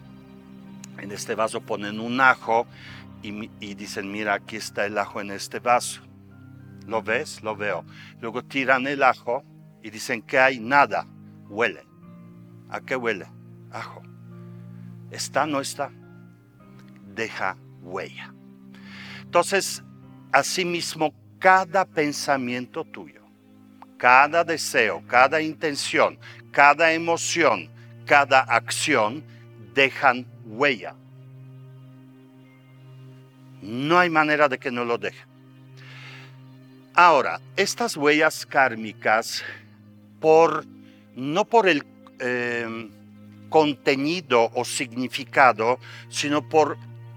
en 1.02 1.12
este 1.12 1.34
vaso 1.34 1.60
ponen 1.60 2.00
un 2.00 2.20
ajo 2.20 2.66
y, 3.22 3.74
dicen, 3.74 4.10
mira, 4.10 4.34
aquí 4.34 4.56
está 4.56 4.86
el 4.86 4.98
ajo 4.98 5.20
en 5.20 5.30
este 5.30 5.60
vaso. 5.60 6.00
¿Lo 6.86 7.02
ves? 7.02 7.42
Lo 7.42 7.54
veo. 7.54 7.84
Luego 8.20 8.42
tiran 8.42 8.86
el 8.86 9.02
ajo 9.02 9.44
y 9.82 9.90
dicen 9.90 10.22
que 10.22 10.38
hay 10.38 10.58
nada. 10.58 11.06
Huele. 11.48 11.84
¿A 12.68 12.80
qué 12.80 12.96
huele? 12.96 13.26
Ajo. 13.70 14.02
¿Está? 15.10 15.46
¿No 15.46 15.60
está? 15.60 15.92
Deja 17.14 17.56
huella. 17.82 18.34
Entonces, 19.22 19.84
asimismo, 20.32 21.14
cada 21.38 21.84
pensamiento 21.84 22.84
tuyo, 22.84 23.22
cada 23.98 24.42
deseo, 24.42 25.02
cada 25.06 25.40
intención, 25.40 26.18
cada 26.50 26.92
emoción, 26.92 27.70
cada 28.04 28.40
acción 28.40 29.24
dejan 29.74 30.26
huella. 30.46 30.94
No 33.62 33.98
hay 33.98 34.10
manera 34.10 34.48
de 34.48 34.58
que 34.58 34.70
no 34.70 34.84
lo 34.84 34.98
deje. 34.98 35.24
Ahora, 36.94 37.40
estas 37.56 37.96
huellas 37.96 38.44
kármicas, 38.44 39.42
por, 40.20 40.66
no 41.16 41.44
por 41.44 41.68
el 41.68 41.84
em, 42.18 42.90
contenido 43.48 44.50
o 44.54 44.64
significado, 44.64 45.78
sino 46.10 46.48
por 46.48 46.76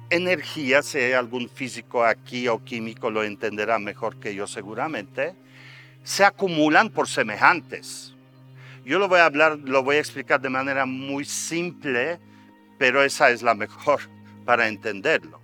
energía, 0.09 0.81
si 0.81 0.99
hay 0.99 1.13
algún 1.13 1.49
físico 1.49 2.05
aquí 2.05 2.47
o 2.47 2.63
químico 2.63 3.09
lo 3.09 3.23
entenderá 3.23 3.79
mejor 3.79 4.17
que 4.17 4.35
yo 4.35 4.47
seguramente, 4.47 5.35
se 6.03 6.23
acumulan 6.23 6.89
por 6.89 7.07
semejantes. 7.07 8.13
Yo 8.85 8.99
lo 8.99 9.07
voy 9.07 9.19
a 9.19 9.25
hablar, 9.25 9.57
lo 9.63 9.83
voy 9.83 9.95
a 9.95 9.99
explicar 9.99 10.39
de 10.39 10.49
manera 10.49 10.85
muy 10.85 11.25
simple 11.25 12.19
pero 12.77 13.03
esa 13.03 13.29
es 13.29 13.41
la 13.41 13.55
mejor 13.55 14.01
para 14.45 14.67
entenderlo. 14.67 15.41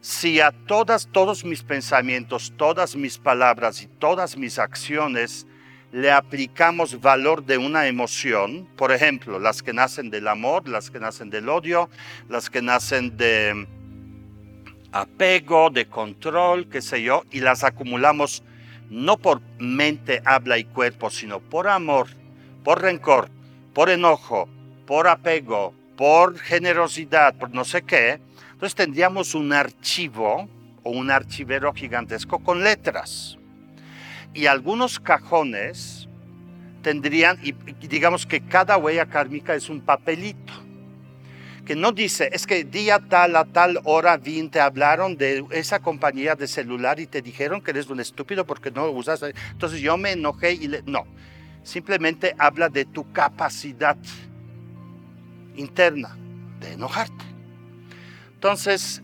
Si 0.00 0.40
a 0.40 0.52
todas, 0.52 1.08
todos 1.10 1.44
mis 1.44 1.62
pensamientos, 1.62 2.52
todas 2.56 2.94
mis 2.94 3.18
palabras 3.18 3.82
y 3.82 3.86
todas 3.86 4.36
mis 4.36 4.58
acciones 4.58 5.46
le 5.92 6.10
aplicamos 6.10 7.00
valor 7.00 7.44
de 7.44 7.58
una 7.58 7.86
emoción, 7.86 8.68
por 8.76 8.92
ejemplo, 8.92 9.38
las 9.38 9.62
que 9.62 9.72
nacen 9.72 10.10
del 10.10 10.28
amor, 10.28 10.68
las 10.68 10.90
que 10.90 11.00
nacen 11.00 11.30
del 11.30 11.48
odio, 11.48 11.88
las 12.28 12.50
que 12.50 12.60
nacen 12.60 13.16
de 13.16 13.66
apego, 14.92 15.70
de 15.70 15.86
control, 15.86 16.68
qué 16.68 16.82
sé 16.82 17.02
yo, 17.02 17.24
y 17.30 17.40
las 17.40 17.64
acumulamos 17.64 18.42
no 18.90 19.16
por 19.16 19.40
mente, 19.58 20.22
habla 20.24 20.58
y 20.58 20.64
cuerpo, 20.64 21.10
sino 21.10 21.40
por 21.40 21.68
amor, 21.68 22.08
por 22.62 22.82
rencor, 22.82 23.28
por 23.74 23.90
enojo, 23.90 24.48
por 24.86 25.08
apego, 25.08 25.74
por 25.96 26.38
generosidad, 26.38 27.34
por 27.36 27.50
no 27.54 27.64
sé 27.64 27.82
qué, 27.82 28.20
entonces 28.52 28.74
tendríamos 28.74 29.34
un 29.34 29.52
archivo 29.52 30.48
o 30.82 30.90
un 30.90 31.10
archivero 31.10 31.72
gigantesco 31.72 32.38
con 32.38 32.62
letras. 32.62 33.38
Y 34.34 34.46
algunos 34.46 35.00
cajones 35.00 36.08
tendrían, 36.82 37.38
y 37.42 37.52
digamos 37.86 38.26
que 38.26 38.40
cada 38.40 38.76
huella 38.76 39.06
kármica 39.06 39.54
es 39.54 39.68
un 39.68 39.80
papelito, 39.80 40.52
que 41.66 41.74
no 41.74 41.92
dice, 41.92 42.30
es 42.32 42.46
que 42.46 42.64
día 42.64 43.00
tal 43.00 43.34
a 43.36 43.44
tal 43.44 43.80
hora 43.84 44.16
vi, 44.16 44.40
te 44.48 44.60
hablaron 44.60 45.16
de 45.16 45.44
esa 45.50 45.80
compañía 45.80 46.36
de 46.36 46.46
celular 46.46 47.00
y 47.00 47.06
te 47.06 47.20
dijeron 47.20 47.60
que 47.60 47.72
eres 47.72 47.90
un 47.90 48.00
estúpido 48.00 48.46
porque 48.46 48.70
no 48.70 48.88
usas. 48.88 49.22
Entonces 49.50 49.80
yo 49.80 49.96
me 49.98 50.12
enojé 50.12 50.52
y 50.52 50.68
le, 50.68 50.82
no, 50.86 51.04
simplemente 51.64 52.34
habla 52.38 52.68
de 52.68 52.84
tu 52.84 53.12
capacidad 53.12 53.98
interna 55.56 56.16
de 56.60 56.72
enojarte. 56.72 57.24
Entonces, 58.34 59.02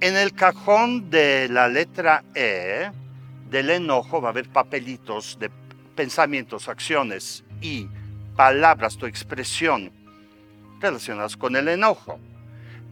en 0.00 0.16
el 0.16 0.32
cajón 0.32 1.10
de 1.10 1.48
la 1.48 1.68
letra 1.68 2.24
E 2.34 2.90
del 3.50 3.70
enojo 3.70 4.20
va 4.20 4.28
a 4.28 4.32
haber 4.32 4.48
papelitos 4.48 5.38
de 5.38 5.50
pensamientos, 5.94 6.68
acciones 6.68 7.44
y 7.60 7.88
palabras, 8.36 8.96
tu 8.96 9.06
expresión 9.06 9.92
relacionadas 10.80 11.36
con 11.36 11.56
el 11.56 11.68
enojo. 11.68 12.18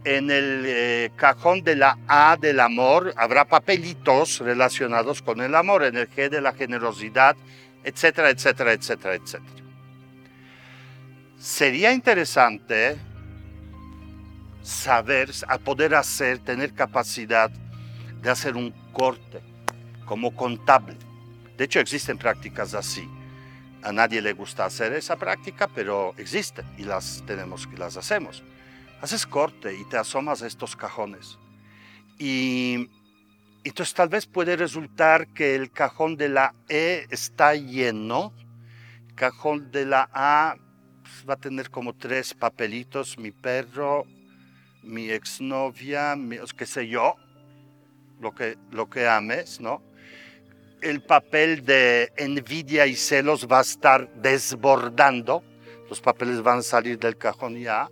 en 0.05 0.29
el 0.31 0.63
eh, 0.65 1.11
cajón 1.15 1.63
de 1.63 1.77
la 1.77 1.97
A 2.07 2.35
del 2.39 2.59
amor 2.59 3.13
habrá 3.15 3.45
papelitos 3.45 4.39
relacionados 4.39 5.21
con 5.21 5.39
el 5.39 5.55
amor, 5.55 5.83
en 5.83 5.95
el 5.95 6.09
G 6.09 6.29
de 6.29 6.41
la 6.41 6.51
generosidad, 6.51 7.37
etcétera, 7.85 8.29
etcétera, 8.29 8.73
etcétera, 8.73 9.15
etcétera. 9.15 9.62
Sería 11.43 11.91
interesante 11.91 12.95
saber, 14.61 15.29
a 15.49 15.57
poder 15.57 15.93
hacer, 15.93 16.39
tener 16.39 16.73
capacidad 16.73 17.51
de 18.21 18.29
hacer 18.29 18.55
un 18.55 18.71
corte 18.93 19.41
como 20.05 20.33
contable. 20.37 20.95
De 21.57 21.65
hecho, 21.65 21.81
existen 21.81 22.17
prácticas 22.17 22.73
así. 22.73 23.05
A 23.83 23.91
nadie 23.91 24.21
le 24.21 24.31
gusta 24.31 24.63
hacer 24.63 24.93
esa 24.93 25.17
práctica, 25.17 25.67
pero 25.67 26.13
existen 26.17 26.65
y 26.77 26.85
las 26.85 27.21
tenemos 27.27 27.67
y 27.73 27.75
las 27.75 27.97
hacemos. 27.97 28.41
Haces 29.01 29.25
corte 29.25 29.75
y 29.75 29.83
te 29.83 29.97
asomas 29.97 30.43
a 30.43 30.47
estos 30.47 30.77
cajones. 30.77 31.37
Y 32.17 32.89
entonces 33.65 33.93
tal 33.93 34.07
vez 34.07 34.27
puede 34.27 34.55
resultar 34.55 35.27
que 35.33 35.55
el 35.55 35.71
cajón 35.71 36.15
de 36.15 36.29
la 36.29 36.55
E 36.69 37.05
está 37.09 37.53
lleno, 37.53 38.31
cajón 39.15 39.71
de 39.71 39.85
la 39.85 40.09
A 40.13 40.55
pues, 41.03 41.29
va 41.29 41.35
a 41.35 41.37
tener 41.37 41.69
como 41.69 41.93
tres 41.93 42.33
papelitos, 42.33 43.17
mi 43.17 43.31
perro, 43.31 44.05
mi 44.81 45.11
exnovia, 45.11 46.15
mi, 46.15 46.37
qué 46.57 46.65
sé 46.65 46.87
yo, 46.87 47.15
lo 48.19 48.33
que, 48.33 48.57
lo 48.71 48.89
que 48.89 49.07
ames, 49.07 49.61
¿no? 49.61 49.81
el 50.83 51.01
papel 51.01 51.65
de 51.65 52.11
envidia 52.17 52.85
y 52.85 52.95
celos 52.95 53.47
va 53.49 53.59
a 53.59 53.61
estar 53.61 54.13
desbordando, 54.15 55.41
los 55.89 56.01
papeles 56.01 56.41
van 56.41 56.59
a 56.59 56.61
salir 56.61 56.99
del 56.99 57.17
cajón 57.17 57.57
ya. 57.57 57.89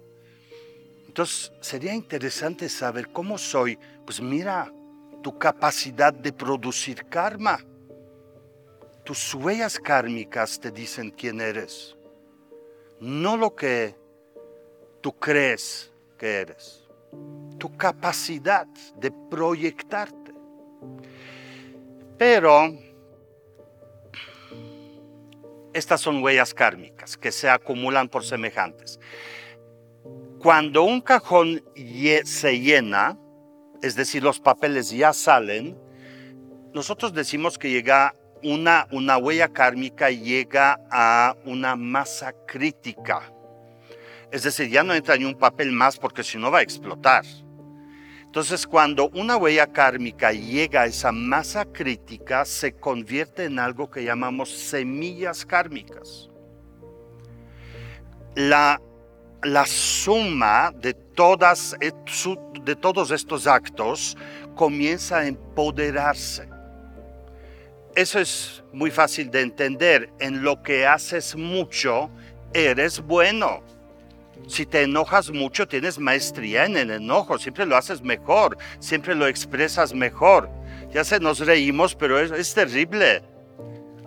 Entonces 1.07 1.51
sería 1.61 1.93
interesante 1.93 2.67
saber 2.67 3.09
cómo 3.11 3.37
soy. 3.37 3.79
Pues 4.05 4.21
mira 4.21 4.71
tu 5.23 5.37
capacidad 5.37 6.13
de 6.13 6.33
producir 6.33 7.05
karma. 7.05 7.59
Tus 9.05 9.33
huellas 9.33 9.79
kármicas 9.79 10.59
te 10.59 10.69
dicen 10.69 11.11
quién 11.11 11.39
eres, 11.39 11.95
no 13.01 13.35
lo 13.35 13.55
que 13.55 13.95
tú 15.01 15.11
crees 15.17 15.91
que 16.19 16.41
eres, 16.41 16.87
tu 17.57 17.75
capacidad 17.75 18.67
de 18.95 19.11
proyectarte. 19.29 20.31
Pero 22.17 22.71
estas 25.73 25.99
son 25.99 26.21
huellas 26.21 26.53
kármicas 26.53 27.17
que 27.17 27.31
se 27.31 27.49
acumulan 27.49 28.07
por 28.07 28.23
semejantes. 28.23 28.99
Cuando 30.39 30.83
un 30.83 31.01
cajón 31.01 31.63
se 32.23 32.59
llena, 32.59 33.17
es 33.81 33.95
decir, 33.95 34.21
los 34.21 34.39
papeles 34.39 34.91
ya 34.91 35.11
salen, 35.11 35.75
nosotros 36.71 37.13
decimos 37.13 37.57
que 37.57 37.71
llega 37.71 38.15
una, 38.43 38.87
una 38.91 39.17
huella 39.17 39.47
kármica 39.49 40.09
llega 40.09 40.79
a 40.89 41.35
una 41.45 41.75
masa 41.75 42.33
crítica. 42.47 43.31
Es 44.31 44.43
decir, 44.43 44.69
ya 44.69 44.83
no 44.83 44.93
entra 44.93 45.17
ni 45.17 45.25
un 45.25 45.37
papel 45.37 45.71
más 45.71 45.97
porque 45.97 46.23
si 46.23 46.37
no 46.37 46.49
va 46.51 46.59
a 46.59 46.61
explotar. 46.61 47.25
Entonces, 48.31 48.65
cuando 48.65 49.09
una 49.09 49.35
huella 49.35 49.67
kármica 49.67 50.31
llega 50.31 50.83
a 50.83 50.85
esa 50.85 51.11
masa 51.11 51.65
crítica, 51.65 52.45
se 52.45 52.71
convierte 52.71 53.43
en 53.43 53.59
algo 53.59 53.91
que 53.91 54.05
llamamos 54.05 54.49
semillas 54.49 55.45
kármicas. 55.45 56.29
La, 58.35 58.81
la 59.43 59.65
suma 59.65 60.71
de, 60.73 60.93
todas, 60.93 61.75
eh, 61.81 61.91
de 62.63 62.75
todos 62.77 63.11
estos 63.11 63.47
actos 63.47 64.15
comienza 64.55 65.17
a 65.17 65.27
empoderarse. 65.27 66.50
Eso 67.95 68.19
es 68.19 68.63
muy 68.71 68.89
fácil 68.89 69.29
de 69.31 69.41
entender. 69.41 70.09
En 70.19 70.43
lo 70.43 70.63
que 70.63 70.87
haces 70.87 71.35
mucho, 71.35 72.09
eres 72.53 73.01
bueno. 73.01 73.61
Si 74.47 74.65
te 74.65 74.83
enojas 74.83 75.29
mucho, 75.31 75.67
tienes 75.67 75.99
maestría 75.99 76.65
en 76.65 76.77
el 76.77 76.91
enojo, 76.91 77.37
siempre 77.37 77.65
lo 77.65 77.75
haces 77.75 78.01
mejor, 78.01 78.57
siempre 78.79 79.13
lo 79.13 79.27
expresas 79.27 79.93
mejor. 79.93 80.49
Ya 80.91 81.03
se 81.03 81.19
nos 81.19 81.39
reímos, 81.39 81.95
pero 81.95 82.19
es, 82.19 82.53
terrible. 82.53 83.23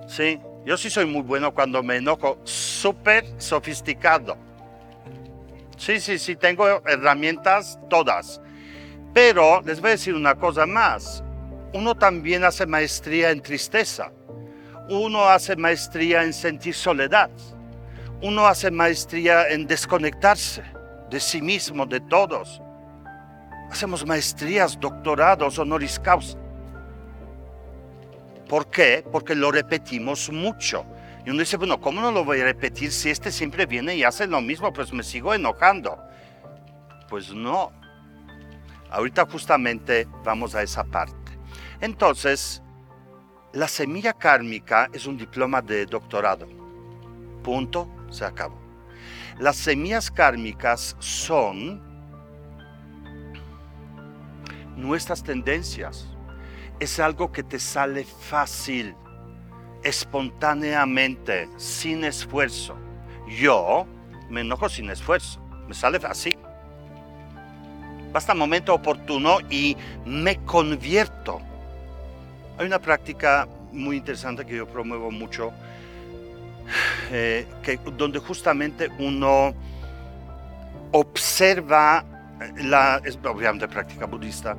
Sí, 0.08 0.40
yo 0.64 0.76
sí 0.76 0.90
soy 0.90 1.06
muy 1.06 1.22
bueno 1.22 1.52
cuando 1.54 1.82
me 1.82 1.96
enojo, 1.96 2.38
súper 2.44 3.24
sofisticado. 3.38 4.36
Sí, 5.76 6.00
sí, 6.00 6.18
sí, 6.18 6.36
tengo 6.36 6.82
herramientas 6.86 7.78
todas. 7.90 8.40
Pero 9.12 9.60
les 9.62 9.80
voy 9.80 9.88
a 9.88 9.92
decir 9.92 10.14
una 10.14 10.34
cosa 10.34 10.66
más. 10.66 11.22
Uno 11.74 11.94
también 11.94 12.44
hace 12.44 12.64
maestría 12.66 13.30
en 13.30 13.42
tristeza. 13.42 14.10
Uno 14.88 15.28
hace 15.28 15.56
maestría 15.56 16.22
en 16.22 16.32
sentir 16.32 16.74
soledad 16.74 17.30
uno 18.24 18.46
hace 18.46 18.70
maestría 18.70 19.48
en 19.48 19.66
desconectarse 19.66 20.62
de 21.10 21.20
sí 21.20 21.42
mismo, 21.42 21.84
de 21.84 22.00
todos. 22.00 22.62
Hacemos 23.70 24.06
maestrías, 24.06 24.80
doctorados, 24.80 25.58
honoris 25.58 25.98
causa. 25.98 26.38
¿Por 28.48 28.70
qué? 28.70 29.04
Porque 29.12 29.34
lo 29.34 29.52
repetimos 29.52 30.30
mucho. 30.30 30.86
Y 31.26 31.30
uno 31.30 31.40
dice, 31.40 31.58
bueno, 31.58 31.80
¿cómo 31.82 32.00
no 32.00 32.12
lo 32.12 32.24
voy 32.24 32.40
a 32.40 32.44
repetir 32.44 32.92
si 32.92 33.10
este 33.10 33.30
siempre 33.30 33.66
viene 33.66 33.94
y 33.94 34.04
hace 34.04 34.26
lo 34.26 34.40
mismo? 34.40 34.72
Pues 34.72 34.90
me 34.92 35.02
sigo 35.02 35.34
enojando. 35.34 35.98
Pues 37.10 37.34
no. 37.34 37.72
Ahorita 38.90 39.26
justamente 39.26 40.08
vamos 40.24 40.54
a 40.54 40.62
esa 40.62 40.82
parte. 40.84 41.23
Entonces, 41.84 42.62
la 43.52 43.68
semilla 43.68 44.14
kármica 44.14 44.88
es 44.94 45.04
un 45.06 45.18
diploma 45.18 45.60
de 45.60 45.84
doctorado. 45.84 46.48
Punto 47.42 47.86
se 48.08 48.24
acabó. 48.24 48.58
Las 49.38 49.56
semillas 49.56 50.10
kármicas 50.10 50.96
son 50.98 51.82
nuestras 54.78 55.22
tendencias. 55.22 56.08
Es 56.80 56.98
algo 56.98 57.30
que 57.30 57.42
te 57.42 57.58
sale 57.58 58.04
fácil, 58.04 58.96
espontáneamente, 59.82 61.50
sin 61.58 62.04
esfuerzo. 62.04 62.78
Yo 63.28 63.84
me 64.30 64.40
enojo 64.40 64.70
sin 64.70 64.88
esfuerzo, 64.88 65.38
me 65.68 65.74
sale 65.74 66.00
así. 66.08 66.34
Basta 68.10 68.32
momento 68.32 68.72
oportuno 68.72 69.36
y 69.50 69.76
me 70.06 70.42
convierto. 70.46 71.42
Hay 72.56 72.66
una 72.66 72.78
práctica 72.78 73.48
muy 73.72 73.96
interesante 73.96 74.46
que 74.46 74.56
yo 74.56 74.66
promuevo 74.66 75.10
mucho 75.10 75.52
eh, 77.10 77.46
que, 77.62 77.78
donde 77.96 78.20
justamente 78.20 78.88
uno 78.98 79.52
observa, 80.92 82.04
la, 82.56 83.00
es 83.04 83.18
obviamente 83.24 83.66
práctica 83.66 84.06
budista, 84.06 84.56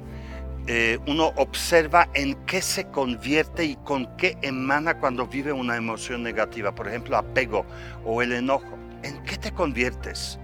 eh, 0.68 1.00
uno 1.08 1.32
observa 1.38 2.10
en 2.14 2.36
qué 2.46 2.62
se 2.62 2.86
convierte 2.88 3.64
y 3.64 3.76
con 3.78 4.18
qué 4.18 4.38
emana 4.42 5.00
cuando 5.00 5.26
vive 5.26 5.54
una 5.54 5.78
emoción 5.78 6.22
negativa, 6.22 6.76
por 6.76 6.90
ejemplo, 6.90 7.16
apego 7.16 7.66
o 8.04 8.22
el 8.22 8.34
enojo. 8.34 8.78
¿En 9.04 9.24
qué 9.24 9.38
te 9.38 9.52
conviertes? 9.54 10.38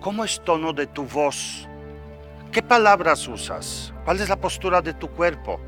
¿Cómo 0.00 0.24
es 0.24 0.42
tono 0.42 0.72
de 0.72 0.88
tu 0.88 1.04
voz? 1.04 1.68
¿Qué 2.50 2.60
palabras 2.60 3.28
usas? 3.28 3.94
¿Cuál 4.04 4.20
es 4.20 4.28
la 4.28 4.36
postura 4.36 4.82
de 4.82 4.94
tu 4.94 5.08
cuerpo? 5.08 5.60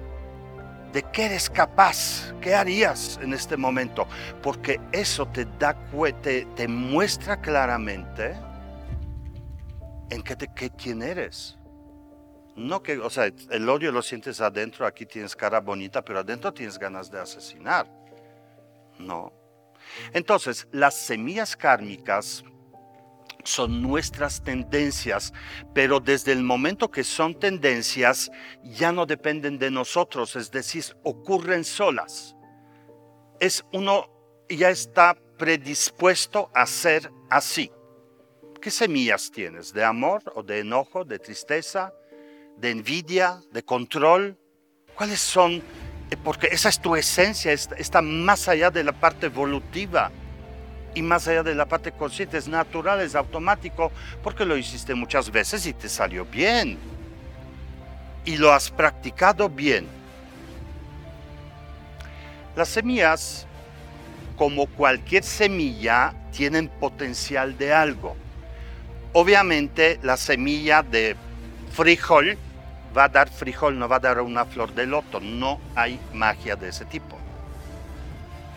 De 0.94 1.02
qué 1.12 1.26
eres 1.26 1.50
capaz, 1.50 2.32
qué 2.40 2.54
harías 2.54 3.18
en 3.20 3.34
este 3.34 3.56
momento, 3.56 4.06
porque 4.40 4.80
eso 4.92 5.26
te 5.26 5.44
da 5.58 5.76
te, 6.22 6.46
te 6.54 6.68
muestra 6.68 7.40
claramente 7.40 8.36
en 10.10 10.22
qué, 10.22 10.36
te, 10.36 10.48
qué, 10.54 10.70
quién 10.70 11.02
eres. 11.02 11.58
No 12.54 12.80
que, 12.80 12.98
o 12.98 13.10
sea, 13.10 13.24
el 13.50 13.68
odio 13.68 13.90
lo 13.90 14.02
sientes 14.02 14.40
adentro, 14.40 14.86
aquí 14.86 15.04
tienes 15.04 15.34
cara 15.34 15.58
bonita, 15.58 16.04
pero 16.04 16.20
adentro 16.20 16.54
tienes 16.54 16.78
ganas 16.78 17.10
de 17.10 17.18
asesinar. 17.18 17.90
No. 19.00 19.32
Entonces, 20.12 20.68
las 20.70 20.94
semillas 20.94 21.56
kármicas 21.56 22.44
son 23.44 23.82
nuestras 23.82 24.42
tendencias, 24.42 25.32
pero 25.74 26.00
desde 26.00 26.32
el 26.32 26.42
momento 26.42 26.90
que 26.90 27.04
son 27.04 27.38
tendencias 27.38 28.30
ya 28.62 28.92
no 28.92 29.06
dependen 29.06 29.58
de 29.58 29.70
nosotros, 29.70 30.36
es 30.36 30.50
decir, 30.50 30.84
ocurren 31.02 31.64
solas. 31.64 32.34
Es 33.40 33.64
uno 33.72 34.10
ya 34.48 34.70
está 34.70 35.16
predispuesto 35.38 36.50
a 36.54 36.66
ser 36.66 37.10
así. 37.30 37.70
¿Qué 38.60 38.70
semillas 38.70 39.30
tienes? 39.30 39.72
¿De 39.72 39.84
amor 39.84 40.22
o 40.34 40.42
de 40.42 40.60
enojo, 40.60 41.04
de 41.04 41.18
tristeza, 41.18 41.92
de 42.56 42.70
envidia, 42.70 43.40
de 43.52 43.62
control? 43.62 44.38
¿Cuáles 44.94 45.20
son? 45.20 45.62
Eh, 46.10 46.16
porque 46.22 46.48
esa 46.50 46.68
es 46.68 46.80
tu 46.80 46.96
esencia, 46.96 47.52
está 47.52 48.00
más 48.00 48.48
allá 48.48 48.70
de 48.70 48.84
la 48.84 48.92
parte 48.92 49.26
evolutiva 49.26 50.10
y 50.94 51.02
más 51.02 51.26
allá 51.28 51.42
de 51.42 51.54
la 51.54 51.66
parte 51.66 51.92
consciente, 51.92 52.38
es 52.38 52.48
natural, 52.48 53.00
es 53.00 53.14
automático, 53.14 53.90
porque 54.22 54.44
lo 54.44 54.56
hiciste 54.56 54.94
muchas 54.94 55.30
veces 55.30 55.66
y 55.66 55.72
te 55.72 55.88
salió 55.88 56.24
bien. 56.24 56.78
Y 58.24 58.36
lo 58.36 58.52
has 58.52 58.70
practicado 58.70 59.48
bien. 59.48 59.86
Las 62.56 62.68
semillas, 62.68 63.46
como 64.36 64.66
cualquier 64.66 65.24
semilla, 65.24 66.14
tienen 66.32 66.68
potencial 66.68 67.58
de 67.58 67.72
algo. 67.72 68.16
Obviamente 69.12 69.98
la 70.02 70.16
semilla 70.16 70.82
de 70.82 71.16
frijol 71.72 72.38
va 72.96 73.04
a 73.04 73.08
dar 73.08 73.28
frijol, 73.28 73.78
no 73.78 73.88
va 73.88 73.96
a 73.96 74.00
dar 74.00 74.20
una 74.20 74.44
flor 74.44 74.74
de 74.74 74.86
loto. 74.86 75.20
No 75.20 75.60
hay 75.74 76.00
magia 76.12 76.56
de 76.56 76.68
ese 76.68 76.84
tipo. 76.84 77.18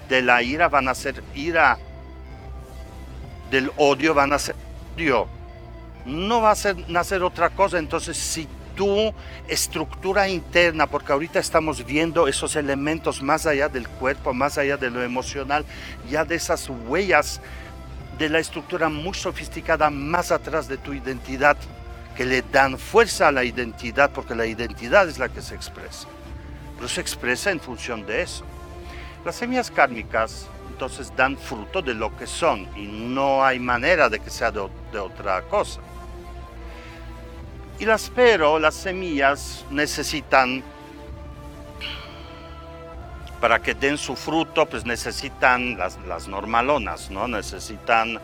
De 0.09 0.21
la 0.21 0.41
ira 0.41 0.69
van 0.69 0.87
a 0.87 0.95
ser 0.95 1.23
ira. 1.33 1.77
Del 3.51 3.71
odio 3.77 4.13
van 4.13 4.33
a 4.33 4.39
ser 4.39 4.55
odio. 4.95 5.27
No 6.05 6.41
va 6.41 6.51
a 6.51 6.55
ser, 6.55 6.89
nacer 6.89 7.23
otra 7.23 7.49
cosa. 7.49 7.79
Entonces, 7.79 8.17
si 8.17 8.47
tu 8.77 9.13
estructura 9.47 10.29
interna, 10.29 10.87
porque 10.87 11.11
ahorita 11.11 11.39
estamos 11.39 11.85
viendo 11.85 12.27
esos 12.27 12.55
elementos 12.55 13.21
más 13.21 13.45
allá 13.45 13.67
del 13.67 13.89
cuerpo, 13.89 14.33
más 14.33 14.57
allá 14.57 14.77
de 14.77 14.89
lo 14.89 15.03
emocional, 15.03 15.65
ya 16.09 16.23
de 16.23 16.35
esas 16.35 16.69
huellas 16.69 17.41
de 18.17 18.29
la 18.29 18.39
estructura 18.39 18.87
muy 18.87 19.13
sofisticada 19.13 19.89
más 19.89 20.31
atrás 20.31 20.67
de 20.67 20.77
tu 20.77 20.93
identidad, 20.93 21.57
que 22.15 22.25
le 22.25 22.41
dan 22.41 22.77
fuerza 22.77 23.27
a 23.27 23.31
la 23.31 23.43
identidad, 23.43 24.11
porque 24.11 24.35
la 24.35 24.45
identidad 24.45 25.09
es 25.09 25.19
la 25.19 25.29
que 25.29 25.41
se 25.41 25.55
expresa. 25.55 26.07
Pero 26.75 26.87
se 26.87 27.01
expresa 27.01 27.51
en 27.51 27.59
función 27.59 28.05
de 28.05 28.21
eso. 28.21 28.43
Las 29.25 29.35
semillas 29.35 29.69
kármicas 29.69 30.47
entonces 30.69 31.11
dan 31.15 31.37
fruto 31.37 31.81
de 31.81 31.93
lo 31.93 32.15
que 32.15 32.27
son 32.27 32.67
y 32.75 32.85
no 32.85 33.43
hay 33.43 33.59
manera 33.59 34.09
de 34.09 34.19
que 34.19 34.29
sea 34.29 34.51
de, 34.51 34.59
otra 34.99 35.41
cosa. 35.43 35.81
Y 37.79 37.85
las 37.85 38.11
pero, 38.13 38.59
las 38.59 38.75
semillas 38.75 39.65
necesitan, 39.69 40.63
para 43.39 43.61
que 43.61 43.73
den 43.73 43.97
su 43.97 44.15
fruto, 44.15 44.65
pues 44.65 44.85
necesitan 44.85 45.77
las, 45.77 45.97
las 46.07 46.27
normalonas, 46.27 47.11
¿no? 47.11 47.27
Necesitan 47.27 48.19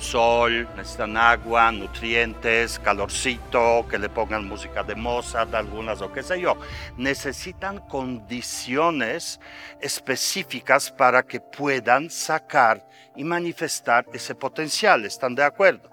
sol, 0.00 0.68
necesitan 0.76 1.16
agua, 1.16 1.70
nutrientes, 1.70 2.78
calorcito, 2.78 3.86
que 3.88 3.98
le 3.98 4.08
pongan 4.08 4.48
música 4.48 4.82
de 4.82 4.94
Mozart, 4.94 5.54
algunas 5.54 6.00
o 6.02 6.12
qué 6.12 6.22
sé 6.22 6.40
yo. 6.40 6.56
Necesitan 6.96 7.78
condiciones 7.78 9.40
específicas 9.80 10.90
para 10.90 11.22
que 11.22 11.40
puedan 11.40 12.10
sacar 12.10 12.86
y 13.16 13.24
manifestar 13.24 14.06
ese 14.12 14.34
potencial. 14.34 15.04
¿Están 15.04 15.34
de 15.34 15.44
acuerdo? 15.44 15.90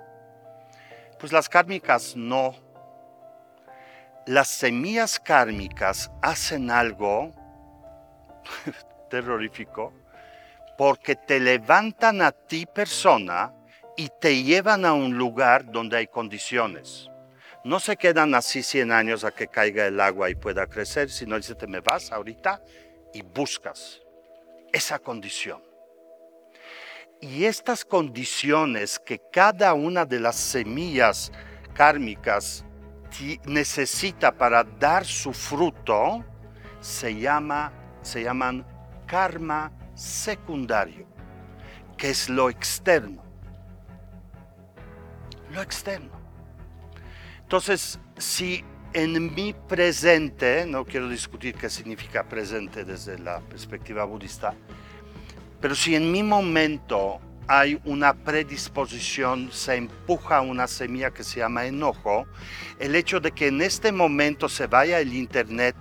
Pues 1.19 1.31
las 1.31 1.49
kármicas 1.49 2.15
no. 2.15 2.55
Las 4.25 4.47
semillas 4.49 5.19
kármicas 5.19 6.11
hacen 6.21 6.69
algo 6.69 7.31
terrorífico 9.09 9.93
porque 10.77 11.15
te 11.15 11.39
levantan 11.39 12.21
a 12.21 12.31
ti 12.31 12.65
persona 12.65 13.51
y 13.97 14.09
te 14.21 14.43
llevan 14.43 14.85
a 14.85 14.93
un 14.93 15.17
lugar 15.17 15.69
donde 15.69 15.97
hay 15.97 16.07
condiciones. 16.07 17.09
No 17.65 17.79
se 17.79 17.97
quedan 17.97 18.35
así 18.35 18.63
100 18.63 18.91
años 18.91 19.23
a 19.23 19.31
que 19.31 19.47
caiga 19.47 19.87
el 19.87 19.99
agua 19.99 20.29
y 20.29 20.35
pueda 20.35 20.67
crecer, 20.67 21.09
sino 21.09 21.35
dice, 21.35 21.55
te 21.55 21.67
me 21.67 21.81
vas 21.81 22.11
ahorita 22.11 22.61
y 23.13 23.23
buscas 23.23 23.99
esa 24.71 24.99
condición. 24.99 25.61
Y 27.19 27.45
estas 27.45 27.83
condiciones 27.83 28.99
que 28.99 29.19
cada 29.33 29.73
una 29.73 30.05
de 30.05 30.19
las 30.19 30.35
semillas 30.35 31.31
kármicas 31.73 32.63
necesita 33.45 34.31
para 34.31 34.63
dar 34.63 35.03
su 35.03 35.33
fruto 35.33 36.23
se, 36.79 37.19
llama, 37.19 37.73
se 38.03 38.21
llaman 38.21 38.65
karma 39.07 39.71
secundario, 39.95 41.07
que 41.97 42.11
es 42.11 42.29
lo 42.29 42.51
externo. 42.51 43.26
Lo 45.57 45.63
externo. 45.63 46.11
Entonces, 47.41 47.99
si 48.15 48.63
en 48.93 49.33
mi 49.33 49.55
presente, 49.67 50.67
no 50.67 50.85
quiero 50.85 51.09
discutir 51.09 51.55
qué 51.55 51.67
significa 51.67 52.29
presente 52.29 52.85
desde 52.85 53.17
la 53.17 53.39
perspectiva 53.39 54.03
budista, 54.03 54.53
pero 55.59 55.73
si 55.73 55.95
en 55.95 56.11
mi 56.11 56.21
momento 56.21 57.19
hay 57.47 57.81
una 57.85 58.13
predisposición, 58.13 59.51
se 59.51 59.77
empuja 59.77 60.41
una 60.41 60.67
semilla 60.67 61.09
que 61.09 61.23
se 61.23 61.39
llama 61.39 61.65
enojo, 61.65 62.27
el 62.77 62.93
hecho 62.93 63.19
de 63.19 63.31
que 63.31 63.47
en 63.47 63.63
este 63.63 63.91
momento 63.91 64.49
se 64.49 64.67
vaya 64.67 64.99
el 64.99 65.11
Internet 65.11 65.75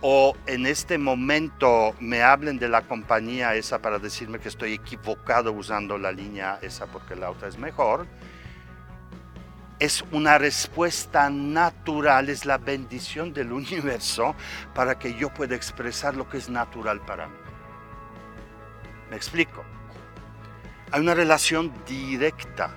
o 0.00 0.34
en 0.46 0.64
este 0.64 0.96
momento 0.96 1.94
me 2.00 2.22
hablen 2.22 2.58
de 2.58 2.70
la 2.70 2.80
compañía 2.80 3.54
esa 3.54 3.82
para 3.82 3.98
decirme 3.98 4.38
que 4.38 4.48
estoy 4.48 4.72
equivocado 4.72 5.52
usando 5.52 5.98
la 5.98 6.10
línea 6.10 6.58
esa 6.62 6.86
porque 6.86 7.16
la 7.16 7.30
otra 7.30 7.48
es 7.48 7.58
mejor, 7.58 8.06
es 9.78 10.04
una 10.10 10.38
respuesta 10.38 11.28
natural, 11.28 12.28
es 12.28 12.44
la 12.46 12.58
bendición 12.58 13.32
del 13.32 13.52
universo 13.52 14.34
para 14.74 14.98
que 14.98 15.14
yo 15.14 15.32
pueda 15.32 15.54
expresar 15.54 16.16
lo 16.16 16.28
que 16.28 16.38
es 16.38 16.48
natural 16.48 17.00
para 17.00 17.28
mí. 17.28 17.36
Me 19.10 19.16
explico. 19.16 19.64
Hay 20.90 21.00
una 21.00 21.14
relación 21.14 21.72
directa. 21.86 22.74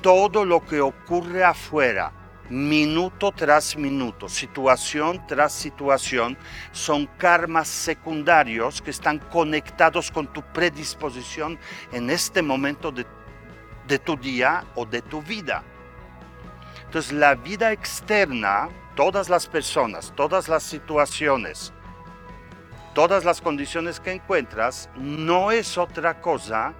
Todo 0.00 0.44
lo 0.44 0.64
que 0.64 0.80
ocurre 0.80 1.44
afuera, 1.44 2.12
minuto 2.48 3.32
tras 3.32 3.76
minuto, 3.76 4.28
situación 4.28 5.26
tras 5.26 5.52
situación, 5.52 6.38
son 6.72 7.06
karmas 7.18 7.68
secundarios 7.68 8.80
que 8.80 8.90
están 8.90 9.18
conectados 9.18 10.10
con 10.10 10.32
tu 10.32 10.42
predisposición 10.52 11.58
en 11.92 12.10
este 12.10 12.42
momento 12.42 12.92
de, 12.92 13.04
de 13.88 13.98
tu 13.98 14.16
día 14.16 14.64
o 14.76 14.86
de 14.86 15.02
tu 15.02 15.20
vida. 15.22 15.64
Entonces 16.96 17.12
la 17.12 17.34
vida 17.34 17.72
externa, 17.72 18.70
todas 18.94 19.28
las 19.28 19.46
personas, 19.46 20.14
todas 20.16 20.48
las 20.48 20.62
situaciones, 20.62 21.70
todas 22.94 23.22
las 23.22 23.42
condiciones 23.42 24.00
que 24.00 24.12
encuentras 24.12 24.88
no 24.96 25.50
es 25.50 25.76
otra 25.76 26.22
cosa 26.22 26.72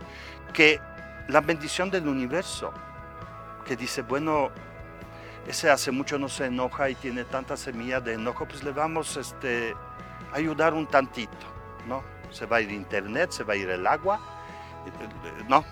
que 0.55 0.81
la 1.29 1.43
bendición 1.43 1.91
del 1.91 2.09
universo, 2.09 2.73
que 3.67 3.77
dice, 3.77 4.01
bueno, 4.01 4.49
ese 5.47 5.69
hace 5.69 5.91
mucho 5.91 6.19
no 6.19 6.31
se 6.31 6.47
enoja 6.47 6.89
y 6.89 6.95
tiene 6.95 7.25
tanta 7.25 7.55
semilla 7.55 8.01
de 8.01 8.15
enojo, 8.15 8.49
pues 8.49 8.65
le 8.65 8.73
vamos 8.73 9.19
este, 9.19 9.75
a 10.33 10.37
ayudar 10.37 10.73
un 10.73 10.87
tantito, 10.87 11.47
¿no? 11.87 12.03
Se 12.31 12.47
va 12.47 12.57
a 12.57 12.61
ir 12.63 12.73
internet, 12.73 13.33
se 13.33 13.45
va 13.45 13.53
a 13.53 13.57
ir 13.57 13.69
el 13.69 13.87
agua, 13.87 14.19
¿no? 15.47 15.63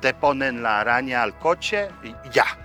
Te 0.00 0.14
ponen 0.14 0.62
la 0.62 0.80
araña 0.80 1.22
al 1.22 1.38
coche 1.38 1.90
y 2.02 2.14
ya. 2.30 2.63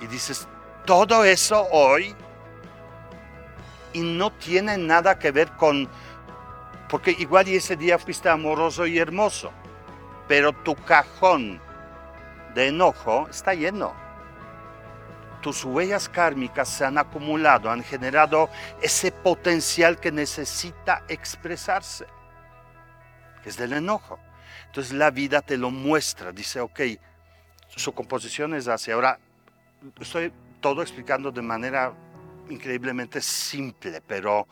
Y 0.00 0.06
dices, 0.06 0.46
todo 0.84 1.24
eso 1.24 1.66
hoy 1.70 2.14
y 3.92 4.00
no 4.00 4.32
tiene 4.32 4.78
nada 4.78 5.18
que 5.18 5.30
ver 5.30 5.50
con, 5.52 5.88
porque 6.88 7.10
igual 7.18 7.48
ese 7.48 7.76
día 7.76 7.98
fuiste 7.98 8.28
amoroso 8.28 8.86
y 8.86 8.98
hermoso, 8.98 9.50
pero 10.26 10.52
tu 10.52 10.74
cajón 10.74 11.60
de 12.54 12.68
enojo 12.68 13.26
está 13.28 13.54
lleno. 13.54 13.92
Tus 15.40 15.64
huellas 15.64 16.08
kármicas 16.08 16.68
se 16.68 16.84
han 16.84 16.98
acumulado, 16.98 17.70
han 17.70 17.82
generado 17.82 18.50
ese 18.82 19.12
potencial 19.12 19.98
que 20.00 20.10
necesita 20.10 21.04
expresarse, 21.08 22.06
que 23.42 23.48
es 23.48 23.56
del 23.56 23.72
enojo. 23.72 24.18
Entonces 24.66 24.92
la 24.92 25.10
vida 25.10 25.40
te 25.40 25.56
lo 25.56 25.70
muestra, 25.70 26.32
dice, 26.32 26.60
ok, 26.60 26.80
su 27.68 27.92
composición 27.94 28.54
es 28.54 28.66
así. 28.66 28.90
Ahora, 28.90 29.18
estoy 30.00 30.32
todo 30.60 30.82
explicando 30.82 31.30
de 31.30 31.42
manera 31.42 31.92
increíblemente 32.50 33.20
simple, 33.20 34.02
pero 34.06 34.46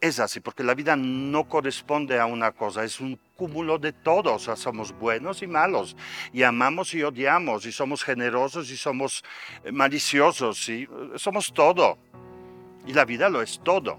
es 0.00 0.20
así, 0.20 0.40
porque 0.40 0.62
la 0.62 0.74
vida 0.74 0.94
no 0.96 1.48
corresponde 1.48 2.20
a 2.20 2.26
una 2.26 2.52
cosa, 2.52 2.84
es 2.84 3.00
un 3.00 3.18
cúmulo 3.34 3.78
de 3.78 3.92
todo, 3.92 4.34
o 4.34 4.38
sea, 4.38 4.56
somos 4.56 4.92
buenos 4.92 5.42
y 5.42 5.46
malos, 5.46 5.96
y 6.32 6.42
amamos 6.42 6.94
y 6.94 7.02
odiamos, 7.02 7.66
y 7.66 7.72
somos 7.72 8.04
generosos 8.04 8.70
y 8.70 8.76
somos 8.76 9.24
eh, 9.64 9.72
maliciosos, 9.72 10.68
eh, 10.68 10.88
somos 11.16 11.52
todo, 11.52 11.98
y 12.86 12.92
la 12.92 13.04
vida 13.04 13.28
lo 13.28 13.42
es 13.42 13.60
todo. 13.62 13.98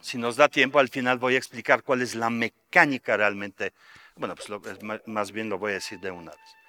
Si 0.00 0.18
nos 0.18 0.36
da 0.36 0.48
tiempo, 0.48 0.78
al 0.78 0.88
final 0.88 1.18
voy 1.18 1.34
a 1.34 1.38
explicar 1.38 1.82
cuál 1.82 2.02
es 2.02 2.14
la 2.14 2.30
mecánica 2.30 3.16
realmente, 3.16 3.72
bueno, 4.16 4.34
pues 4.34 4.78
más 5.06 5.32
bien 5.32 5.48
lo 5.48 5.58
voy 5.58 5.72
a 5.72 5.74
decir 5.74 6.00
de 6.00 6.10
una 6.10 6.30
vez. 6.32 6.61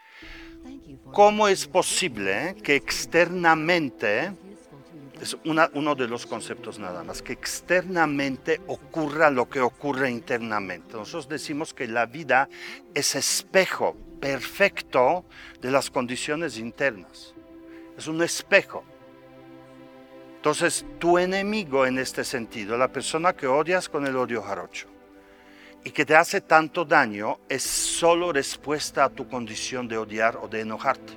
¿Cómo 1.11 1.47
es 1.47 1.67
posible 1.67 2.55
que 2.63 2.75
externamente 2.75 4.33
Es 5.21 5.37
uno 5.45 5.95
de 5.95 6.07
los 6.07 6.25
conceptos 6.25 6.79
nada 6.79 7.03
más, 7.03 7.21
que 7.21 7.33
externamente 7.33 8.59
ocurra 8.67 9.29
lo 9.29 9.47
que 9.47 9.61
ocurre 9.61 10.09
internamente. 10.09 10.95
Nosotros 10.97 11.29
decimos 11.29 11.73
que 11.73 11.87
la 11.87 12.07
vida 12.07 12.49
es 12.93 13.15
espejo 13.15 13.95
perfecto 14.19 15.23
de 15.61 15.71
las 15.71 15.89
condiciones 15.89 16.57
internas. 16.57 17.33
Es 17.97 18.07
un 18.07 18.21
espejo. 18.21 18.83
Entonces, 20.37 20.85
tu 20.99 21.17
enemigo 21.17 21.85
en 21.85 21.99
este 21.99 22.25
sentido, 22.25 22.77
la 22.77 22.91
persona 22.91 23.33
que 23.33 23.47
odias 23.47 23.87
con 23.87 24.05
el 24.05 24.17
odio 24.17 24.41
jarocho 24.41 24.92
y 25.83 25.91
que 25.91 26.05
te 26.05 26.15
hace 26.15 26.41
tanto 26.41 26.85
daño, 26.85 27.39
es 27.49 27.63
solo 27.63 28.31
respuesta 28.31 29.03
a 29.03 29.09
tu 29.09 29.27
condición 29.27 29.87
de 29.87 29.97
odiar 29.97 30.37
o 30.37 30.47
de 30.47 30.61
enojarte. 30.61 31.13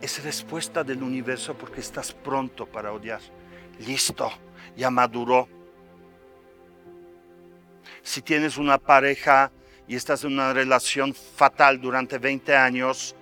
Es 0.00 0.22
respuesta 0.22 0.84
del 0.84 1.02
universo 1.02 1.54
porque 1.54 1.80
estás 1.80 2.12
pronto 2.12 2.66
para 2.66 2.92
odiar. 2.92 3.20
Listo, 3.80 4.30
ya 4.76 4.90
maduró. 4.90 5.48
Si 8.02 8.22
tienes 8.22 8.56
una 8.56 8.78
pareja 8.78 9.50
y 9.88 9.96
estás 9.96 10.24
en 10.24 10.34
una 10.34 10.52
relación 10.52 11.14
fatal 11.14 11.80
durante 11.80 12.18
20 12.18 12.54
años 12.56 13.16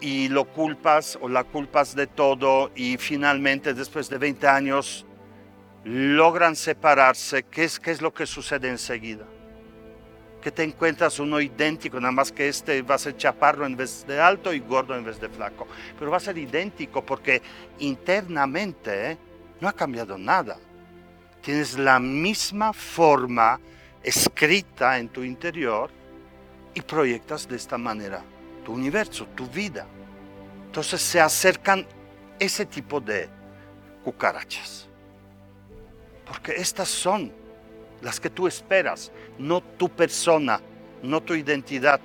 y 0.00 0.28
lo 0.28 0.44
culpas 0.44 1.18
o 1.20 1.28
la 1.28 1.44
culpas 1.44 1.94
de 1.94 2.06
todo 2.08 2.70
y 2.74 2.96
finalmente 2.98 3.74
después 3.74 4.08
de 4.08 4.18
20 4.18 4.48
años 4.48 5.06
logran 5.84 6.56
separarse, 6.56 7.44
¿qué 7.44 7.64
es, 7.64 7.80
qué 7.80 7.90
es 7.90 8.02
lo 8.02 8.12
que 8.12 8.26
sucede 8.26 8.68
enseguida? 8.68 9.24
Que 10.40 10.50
te 10.50 10.62
encuentras 10.62 11.18
uno 11.18 11.40
idéntico, 11.40 12.00
nada 12.00 12.12
más 12.12 12.32
que 12.32 12.48
este 12.48 12.82
va 12.82 12.96
a 12.96 12.98
ser 12.98 13.16
chaparro 13.16 13.64
en 13.64 13.76
vez 13.76 14.04
de 14.06 14.20
alto 14.20 14.52
y 14.52 14.60
gordo 14.60 14.96
en 14.96 15.04
vez 15.04 15.20
de 15.20 15.28
flaco. 15.28 15.66
Pero 15.98 16.10
va 16.10 16.16
a 16.16 16.20
ser 16.20 16.36
idéntico 16.36 17.04
porque 17.04 17.40
internamente 17.78 19.16
no 19.60 19.68
ha 19.68 19.72
cambiado 19.72 20.18
nada. 20.18 20.58
Tienes 21.40 21.78
la 21.78 21.98
misma 22.00 22.72
forma 22.72 23.60
escrita 24.02 24.98
en 24.98 25.08
tu 25.08 25.22
interior 25.22 25.90
y 26.74 26.80
proyectas 26.80 27.48
de 27.48 27.56
esta 27.56 27.78
manera 27.78 28.24
tu 28.64 28.72
universo, 28.72 29.26
tu 29.34 29.46
vida. 29.46 29.86
Entonces 30.66 31.02
se 31.02 31.20
acercan 31.20 31.86
ese 32.38 32.64
tipo 32.66 33.00
de 33.00 33.28
cucarachas. 34.04 34.88
Porque 36.26 36.52
estas 36.52 36.88
son 36.88 37.32
las 38.00 38.18
que 38.20 38.30
tú 38.30 38.46
esperas, 38.46 39.12
no 39.38 39.60
tu 39.60 39.88
persona, 39.88 40.60
no 41.02 41.22
tu 41.22 41.34
identidad, 41.34 42.00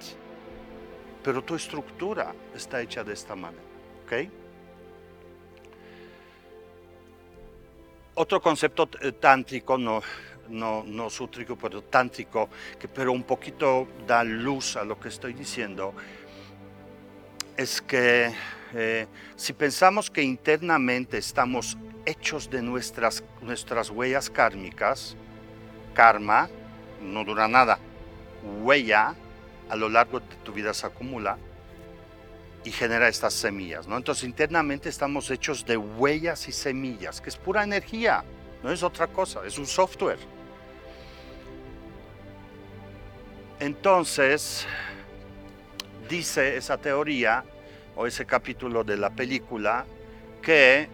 pero 1.24 1.44
tu 1.44 1.56
estructura 1.56 2.34
está 2.56 2.82
hecha 2.82 3.04
de 3.04 3.14
esta 3.14 3.36
manera. 3.36 3.64
¿ok? 4.06 4.30
Otro 8.16 8.42
concepto 8.42 8.90
eh, 9.02 9.12
tántrico, 9.12 9.78
no, 9.78 10.02
no, 10.50 10.84
no 10.84 11.10
sútrico, 11.10 11.56
pero 11.56 11.84
tántrico, 11.84 12.50
que 12.80 12.88
pero 12.88 13.12
un 13.12 13.24
poquito 13.24 13.88
da 14.08 14.24
luz 14.24 14.76
a 14.76 14.84
lo 14.84 15.00
que 15.00 15.10
estoy 15.10 15.34
diciendo, 15.34 15.94
es 17.56 17.82
que 17.82 18.34
eh, 18.74 19.08
si 19.36 19.54
pensamos 19.54 20.10
que 20.10 20.22
internamente 20.22 21.18
estamos 21.18 21.78
hechos 22.08 22.50
de 22.50 22.62
nuestras, 22.62 23.22
nuestras 23.42 23.90
huellas 23.90 24.30
kármicas, 24.30 25.16
karma 25.94 26.50
no 27.02 27.26
dura 27.26 27.48
nada, 27.50 27.80
huella 28.64 29.14
a 29.70 29.76
lo 29.76 29.90
largo 29.90 30.22
de 30.22 30.36
tu 30.44 30.54
vida 30.54 30.74
se 30.74 30.88
acumula 30.88 31.38
y 32.64 32.72
genera 32.72 33.10
estas 33.10 33.34
semillas, 33.34 33.88
¿no? 33.88 33.98
Entonces 33.98 34.24
internamente 34.24 34.88
estamos 34.88 35.30
hechos 35.30 35.66
de 35.66 35.76
huellas 35.76 36.48
y 36.48 36.54
semillas, 36.54 37.20
que 37.20 37.30
es 37.30 37.36
pura 37.36 37.64
energía, 37.64 38.24
no 38.64 38.72
es 38.72 38.84
otra 38.84 39.08
cosa, 39.08 39.42
es 39.46 39.58
un 39.58 39.68
software. 39.68 40.20
Entonces, 43.60 44.66
dice 46.08 46.56
esa 46.56 46.78
teoría 46.78 47.44
o 47.96 48.08
ese 48.08 48.26
capítulo 48.26 48.84
de 48.86 48.96
la 48.96 49.10
película 49.10 49.86
que 50.42 50.88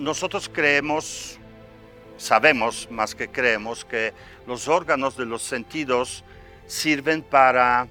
nosotros 0.00 0.50
creemos, 0.52 1.38
sabemos 2.16 2.88
más 2.90 3.14
que 3.14 3.28
creemos, 3.28 3.84
que 3.84 4.12
los 4.46 4.68
órganos 4.68 5.16
de 5.16 5.26
los 5.26 5.42
sentidos 5.42 6.24
sirven 6.66 7.22
para 7.22 7.88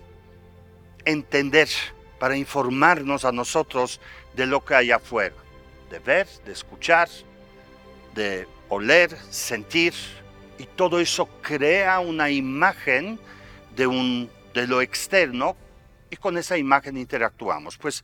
entender, 1.05 1.69
para 2.19 2.35
informarnos 2.35 3.25
a 3.25 3.31
nosotros 3.31 4.01
de 4.35 4.45
lo 4.45 4.63
que 4.63 4.75
hay 4.75 4.91
afuera, 4.91 5.35
de 5.89 5.99
ver, 5.99 6.27
de 6.45 6.51
escuchar, 6.51 7.09
de 8.15 8.47
oler, 8.69 9.15
sentir, 9.29 9.93
y 10.57 10.65
todo 10.65 10.99
eso 10.99 11.27
crea 11.41 11.99
una 11.99 12.29
imagen 12.29 13.19
de, 13.75 13.87
un, 13.87 14.29
de 14.53 14.67
lo 14.67 14.81
externo 14.81 15.55
y 16.09 16.17
con 16.17 16.37
esa 16.37 16.57
imagen 16.57 16.97
interactuamos. 16.97 17.77
Pues 17.77 18.03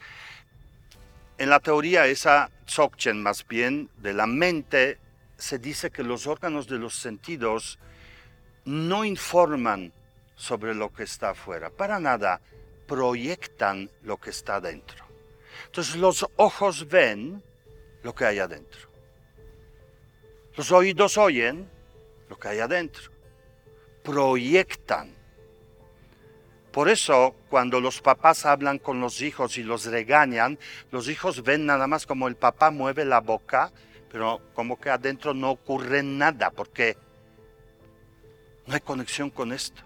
en 1.37 1.49
la 1.49 1.59
teoría 1.59 2.07
esa 2.07 2.49
Dzogchen 2.65 3.21
más 3.21 3.45
bien 3.47 3.89
de 3.97 4.13
la 4.13 4.25
mente 4.25 4.99
se 5.37 5.59
dice 5.59 5.91
que 5.91 6.03
los 6.03 6.27
órganos 6.27 6.67
de 6.67 6.77
los 6.77 6.95
sentidos 6.95 7.77
no 8.63 9.05
informan 9.05 9.93
sobre 10.35 10.73
lo 10.73 10.91
que 10.93 11.03
está 11.03 11.31
afuera, 11.31 11.69
para 11.69 11.99
nada 11.99 12.41
proyectan 12.87 13.89
lo 14.03 14.17
que 14.17 14.29
está 14.29 14.59
dentro. 14.59 15.05
Entonces 15.65 15.95
los 15.95 16.25
ojos 16.35 16.87
ven 16.87 17.43
lo 18.03 18.13
que 18.13 18.25
hay 18.25 18.39
adentro. 18.39 18.89
Los 20.55 20.71
oídos 20.71 21.17
oyen 21.17 21.69
lo 22.29 22.37
que 22.37 22.47
hay 22.47 22.59
adentro. 22.59 23.11
Proyectan. 24.03 25.14
Por 26.75 26.89
eso, 26.89 27.33
cuando 27.49 27.79
los 27.79 28.01
papás 28.01 28.45
hablan 28.45 28.79
con 28.79 28.99
los 28.99 29.21
hijos 29.21 29.57
y 29.57 29.63
los 29.63 29.85
regañan, 29.85 30.59
los 30.91 31.07
hijos 31.07 31.41
ven 31.41 31.65
nada 31.65 31.87
más 31.87 32.05
como 32.05 32.27
el 32.27 32.35
papá 32.35 32.69
mueve 32.69 33.05
la 33.05 33.21
boca, 33.21 33.71
pero 34.11 34.41
como 34.53 34.77
que 34.77 34.89
adentro 34.89 35.33
no 35.33 35.51
ocurre 35.51 36.03
nada, 36.03 36.51
porque 36.51 36.97
no 38.67 38.73
hay 38.73 38.81
conexión 38.81 39.29
con 39.29 39.53
esto. 39.53 39.83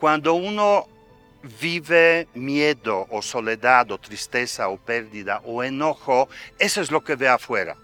Cuando 0.00 0.34
uno 0.34 0.88
vive 1.60 2.26
miedo 2.34 3.06
o 3.10 3.22
soledad 3.22 3.92
o 3.92 3.98
tristeza 3.98 4.70
o 4.70 4.76
pérdida 4.76 5.40
o 5.44 5.62
enojo, 5.62 6.28
eso 6.58 6.80
es 6.80 6.90
lo 6.90 7.04
que 7.04 7.14
ve 7.14 7.28
afuera. 7.28 7.76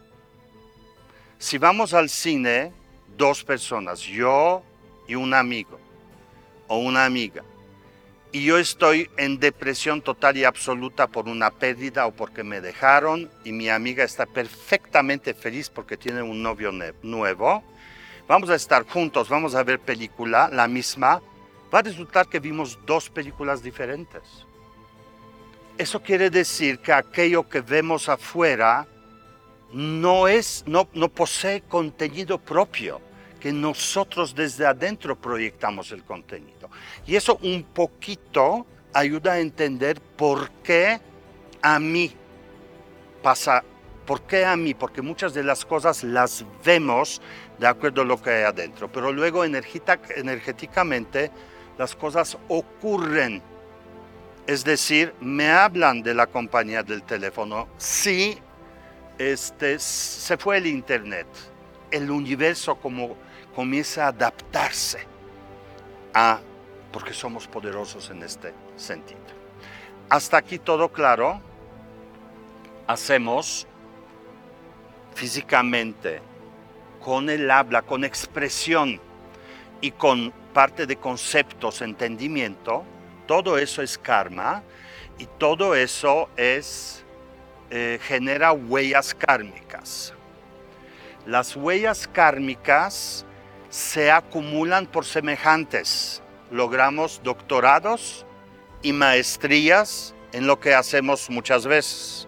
Si 1.38 1.56
vamos 1.56 1.94
al 1.94 2.08
cine, 2.08 2.72
dos 3.16 3.44
personas, 3.44 4.00
yo 4.00 4.64
y 5.06 5.14
un 5.14 5.34
amigo 5.34 5.85
o 6.68 6.78
una 6.78 7.04
amiga, 7.04 7.42
y 8.32 8.44
yo 8.44 8.58
estoy 8.58 9.08
en 9.16 9.38
depresión 9.40 10.02
total 10.02 10.36
y 10.36 10.44
absoluta 10.44 11.06
por 11.06 11.26
una 11.26 11.50
pérdida 11.50 12.06
o 12.06 12.10
porque 12.10 12.44
me 12.44 12.60
dejaron 12.60 13.30
y 13.44 13.52
mi 13.52 13.70
amiga 13.70 14.04
está 14.04 14.26
perfectamente 14.26 15.32
feliz 15.32 15.70
porque 15.70 15.96
tiene 15.96 16.20
un 16.20 16.42
novio 16.42 16.70
nuevo, 17.02 17.64
vamos 18.28 18.50
a 18.50 18.54
estar 18.54 18.86
juntos, 18.86 19.28
vamos 19.28 19.54
a 19.54 19.62
ver 19.62 19.78
película, 19.80 20.50
la 20.52 20.68
misma, 20.68 21.22
va 21.72 21.78
a 21.78 21.82
resultar 21.82 22.28
que 22.28 22.40
vimos 22.40 22.78
dos 22.84 23.08
películas 23.08 23.62
diferentes. 23.62 24.22
Eso 25.78 26.02
quiere 26.02 26.28
decir 26.28 26.78
que 26.80 26.92
aquello 26.92 27.48
que 27.48 27.60
vemos 27.60 28.08
afuera 28.08 28.86
no, 29.72 30.28
es, 30.28 30.64
no, 30.66 30.88
no 30.94 31.08
posee 31.08 31.62
contenido 31.62 32.38
propio, 32.38 33.00
que 33.46 33.52
nosotros 33.52 34.34
desde 34.34 34.66
adentro 34.66 35.14
proyectamos 35.14 35.92
el 35.92 36.02
contenido. 36.02 36.68
Y 37.06 37.14
eso 37.14 37.38
un 37.42 37.62
poquito 37.62 38.66
ayuda 38.92 39.34
a 39.34 39.38
entender 39.38 40.00
por 40.00 40.50
qué 40.64 41.00
a 41.62 41.78
mí 41.78 42.12
pasa, 43.22 43.62
por 44.04 44.22
qué 44.22 44.44
a 44.44 44.56
mí, 44.56 44.74
porque 44.74 45.00
muchas 45.00 45.32
de 45.32 45.44
las 45.44 45.64
cosas 45.64 46.02
las 46.02 46.44
vemos 46.64 47.22
de 47.60 47.68
acuerdo 47.68 48.02
a 48.02 48.04
lo 48.04 48.20
que 48.20 48.30
hay 48.30 48.42
adentro, 48.42 48.90
pero 48.90 49.12
luego 49.12 49.44
energéticamente 49.44 51.30
las 51.78 51.94
cosas 51.94 52.36
ocurren. 52.48 53.40
Es 54.48 54.64
decir, 54.64 55.14
me 55.20 55.50
hablan 55.50 56.02
de 56.02 56.14
la 56.14 56.26
compañía 56.26 56.82
del 56.82 57.04
teléfono, 57.04 57.68
sí 57.78 58.40
este, 59.18 59.78
se 59.78 60.36
fue 60.36 60.56
el 60.56 60.66
Internet. 60.66 61.28
El 61.92 62.10
universo 62.10 62.74
como 62.74 63.24
comienza 63.56 64.04
a 64.04 64.08
adaptarse 64.08 64.98
a, 66.12 66.40
porque 66.92 67.14
somos 67.14 67.48
poderosos 67.48 68.10
en 68.10 68.22
este 68.22 68.52
sentido. 68.76 69.18
Hasta 70.10 70.36
aquí 70.36 70.58
todo 70.58 70.92
claro. 70.92 71.40
Hacemos 72.86 73.66
físicamente, 75.14 76.20
con 77.02 77.30
el 77.30 77.50
habla, 77.50 77.80
con 77.80 78.04
expresión 78.04 79.00
y 79.80 79.90
con 79.90 80.32
parte 80.52 80.86
de 80.86 80.96
conceptos, 80.96 81.80
entendimiento, 81.80 82.84
todo 83.26 83.58
eso 83.58 83.82
es 83.82 83.98
karma 83.98 84.62
y 85.18 85.26
todo 85.38 85.74
eso 85.74 86.28
es 86.36 87.04
eh, 87.70 87.98
genera 88.02 88.52
huellas 88.52 89.14
kármicas. 89.14 90.12
Las 91.26 91.56
huellas 91.56 92.06
kármicas 92.06 93.25
se 93.76 94.10
acumulan 94.10 94.86
por 94.86 95.04
semejantes. 95.04 96.22
Logramos 96.50 97.20
doctorados 97.22 98.24
y 98.80 98.94
maestrías 98.94 100.14
en 100.32 100.46
lo 100.46 100.58
que 100.58 100.72
hacemos 100.72 101.28
muchas 101.28 101.66
veces. 101.66 102.26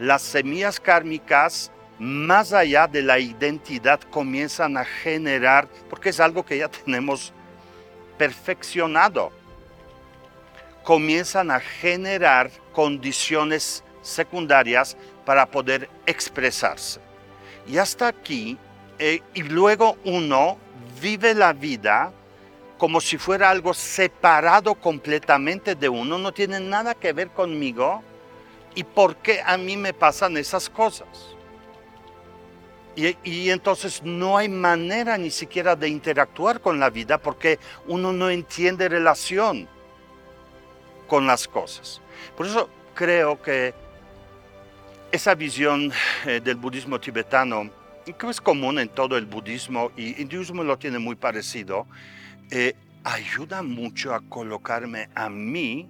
Las 0.00 0.22
semillas 0.22 0.80
kármicas, 0.80 1.70
más 2.00 2.52
allá 2.52 2.88
de 2.88 3.00
la 3.00 3.20
identidad, 3.20 4.00
comienzan 4.10 4.76
a 4.76 4.84
generar, 4.84 5.68
porque 5.88 6.08
es 6.08 6.18
algo 6.18 6.44
que 6.44 6.58
ya 6.58 6.68
tenemos 6.84 7.32
perfeccionado, 8.18 9.30
comienzan 10.82 11.52
a 11.52 11.60
generar 11.60 12.50
condiciones 12.72 13.84
secundarias 14.02 14.96
para 15.24 15.46
poder 15.46 15.88
expresarse. 16.06 16.98
Y 17.68 17.78
hasta 17.78 18.08
aquí, 18.08 18.58
eh, 18.98 19.22
y 19.32 19.44
luego 19.44 19.96
uno 20.04 20.58
vive 21.02 21.34
la 21.34 21.52
vida 21.52 22.12
como 22.78 23.00
si 23.00 23.18
fuera 23.18 23.50
algo 23.50 23.74
separado 23.74 24.74
completamente 24.74 25.74
de 25.74 25.88
uno, 25.88 26.18
no 26.18 26.32
tiene 26.32 26.58
nada 26.58 26.94
que 26.94 27.12
ver 27.12 27.30
conmigo 27.30 28.02
y 28.74 28.84
por 28.84 29.16
qué 29.16 29.42
a 29.44 29.56
mí 29.56 29.76
me 29.76 29.92
pasan 29.92 30.36
esas 30.36 30.68
cosas. 30.70 31.08
Y, 32.94 33.48
entonces 33.48 34.02
no 34.02 34.36
hay 34.36 34.50
manera 34.50 35.16
ni 35.16 35.30
siquiera 35.30 35.74
de 35.76 35.88
interactuar 35.88 36.60
con 36.60 36.78
la 36.78 36.90
vida 36.90 37.16
porque 37.16 37.58
uno 37.86 38.12
no 38.12 38.28
entiende 38.28 38.88
relación 38.88 39.66
con 41.06 41.26
las 41.26 41.48
cosas. 41.48 42.02
Por 42.36 42.46
eso 42.46 42.68
creo 42.94 43.40
que 43.40 43.72
esa 45.10 45.34
visión 45.34 45.90
eh, 46.26 46.40
del 46.42 46.56
budismo 46.56 47.00
tibetano, 47.00 47.70
que 48.04 48.28
es 48.28 48.40
común 48.40 48.78
en 48.78 48.88
todo 48.88 49.16
el 49.16 49.26
budismo 49.26 49.92
y 49.96 50.20
hinduismo 50.20 50.64
lo 50.64 50.78
tiene 50.78 50.98
muy 50.98 51.14
parecido, 51.14 51.86
eh, 52.50 52.74
ayuda 53.04 53.62
mucho 53.62 54.14
a 54.14 54.20
colocarme 54.20 55.08
a 55.14 55.28
mí 55.28 55.88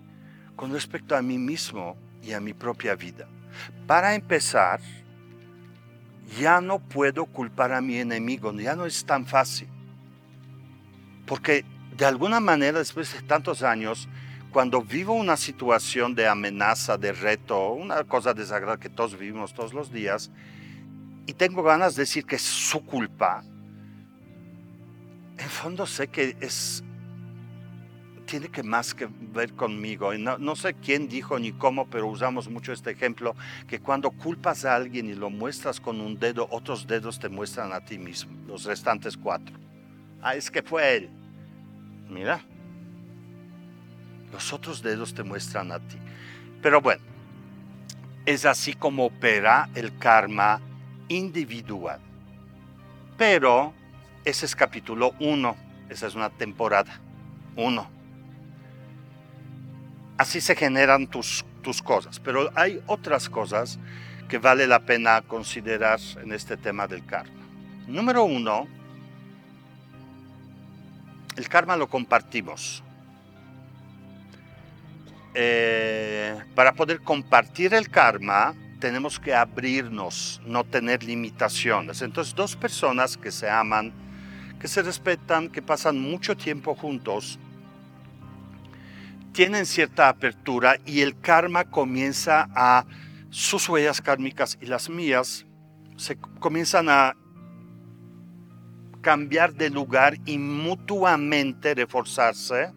con 0.57 0.73
respecto 0.73 1.17
a 1.17 1.23
mí 1.23 1.39
mismo 1.39 1.97
y 2.23 2.33
a 2.33 2.41
mi 2.41 2.53
propia 2.53 2.95
vida. 2.95 3.29
Para 3.87 4.15
empezar, 4.15 4.81
ya 6.39 6.61
no 6.61 6.79
puedo 6.79 7.27
culpar 7.27 7.73
a 7.73 7.81
mi 7.81 7.97
enemigo, 7.97 8.53
ya 8.53 8.77
no 8.77 8.87
es 8.87 9.05
tan 9.05 9.27
fácil. 9.27 9.69
Porque 11.27 11.65
de 11.97 12.05
alguna 12.05 12.41
manera, 12.41 12.79
después 12.79 13.13
de 13.13 13.23
tantos 13.23 13.63
años, 13.63 14.09
cuando 14.51 14.83
vivo 14.83 15.15
una 15.15 15.37
situación 15.37 16.15
de 16.15 16.29
amenaza, 16.29 16.99
de 16.99 17.13
reto, 17.13 17.73
una 17.73 18.05
cosa 18.05 18.35
desagradable 18.35 18.83
que 18.83 18.91
todos 18.91 19.19
vivimos 19.19 19.55
todos 19.55 19.73
los 19.73 19.91
días, 19.91 20.31
y 21.27 21.35
tengo 21.35 21.63
ganas 21.63 21.95
de 21.95 22.03
decir 22.03 22.25
que 22.25 22.37
es 22.37 22.43
su 22.43 22.85
culpa, 22.85 23.45
en 25.39 25.49
fondo 25.49 25.87
sé 25.87 26.09
que 26.09 26.37
es 26.41 26.85
tiene 28.33 28.49
que 28.49 28.63
más 28.63 28.95
que 28.95 29.09
ver 29.35 29.53
conmigo. 29.53 30.15
No, 30.15 30.39
no, 30.39 30.57
sé 30.57 30.73
quién 30.73 31.07
dijo 31.07 31.39
ni 31.39 31.53
cómo, 31.53 31.91
pero 31.91 32.07
usamos 32.07 32.49
mucho 32.49 32.73
este 32.73 32.91
ejemplo, 32.91 33.37
que 33.67 33.79
cuando 33.81 34.11
culpas 34.11 34.65
a 34.65 34.75
alguien 34.75 35.11
y 35.11 35.15
lo 35.15 35.29
muestras 35.29 35.81
con 35.81 36.01
un 36.01 36.19
dedo, 36.19 36.49
otros 36.51 36.87
dedos 36.87 37.19
te 37.19 37.29
muestran 37.29 37.75
a 37.75 37.85
ti 37.85 37.99
mismo, 37.99 38.33
los 38.47 38.65
restantes 38.65 39.19
cuatro. 39.19 39.55
Ah, 40.23 40.35
es 40.35 40.51
que 40.51 40.63
fue 40.63 40.97
él. 40.97 41.11
Mira, 42.09 42.43
los 44.33 44.53
otros 44.53 44.83
dedos 44.83 45.13
te 45.13 45.23
muestran 45.23 45.71
a 45.73 45.79
ti. 45.81 45.99
Pero 46.63 46.81
bueno, 46.81 47.03
es 48.25 48.47
así 48.47 48.73
como 48.73 49.07
opera 49.07 49.69
el 49.75 49.99
karma 49.99 50.61
individual. 51.09 52.01
Pero 53.17 53.73
ese 54.25 54.47
es 54.47 54.57
capítulo 54.57 55.15
1, 55.21 55.57
esa 55.89 56.07
es 56.07 56.15
una 56.15 56.31
temporada 56.31 57.01
1. 57.57 57.91
Así 60.19 60.41
se 60.41 60.55
generan 60.55 61.07
tus, 61.07 61.45
tus 61.63 61.83
cosas, 61.83 62.21
pero 62.21 62.51
hay 62.55 62.81
otras 62.87 63.29
cosas 63.29 63.79
que 64.29 64.39
vale 64.39 64.67
la 64.67 64.81
pena 64.81 65.23
considerar 65.23 66.01
en 66.23 66.33
este 66.33 66.57
tema 66.57 66.87
del 66.87 67.05
karma. 67.05 67.43
Número 67.87 68.25
uno, 68.25 68.67
el 71.37 71.49
karma 71.49 71.77
lo 71.77 71.89
compartimos. 71.89 72.83
Eh, 75.35 76.39
para 76.55 76.73
poder 76.73 77.01
compartir 77.01 77.73
el 77.75 77.89
karma, 77.89 78.55
tenemos 78.83 79.21
que 79.21 79.33
abrirnos, 79.33 80.43
no 80.45 80.65
tener 80.65 81.05
limitaciones. 81.05 82.03
Entonces, 82.03 82.35
dos 82.35 82.57
personas 82.57 83.17
que 83.17 83.31
se 83.31 83.49
aman, 83.49 83.93
que 84.59 84.67
se 84.67 84.83
respetan, 84.83 85.51
que 85.51 85.63
pasan 85.63 86.01
mucho 86.01 86.37
tiempo 86.37 86.75
juntos, 86.75 87.39
tienen 89.31 89.67
cierta 89.67 90.09
apertura 90.09 90.79
y 90.85 91.01
el 91.01 91.17
karma 91.21 91.65
comienza 91.65 92.49
a, 92.57 92.85
sus 93.31 93.69
huellas 93.69 94.01
kármicas 94.01 94.59
y 94.61 94.67
las 94.67 94.91
mías, 94.91 95.47
se 95.97 96.17
comienzan 96.41 96.89
a 96.89 97.15
cambiar 99.01 99.55
de 99.55 99.71
lugar 99.71 100.17
y 100.27 100.39
mutuamente 100.39 101.73
reforzarse 101.77 102.73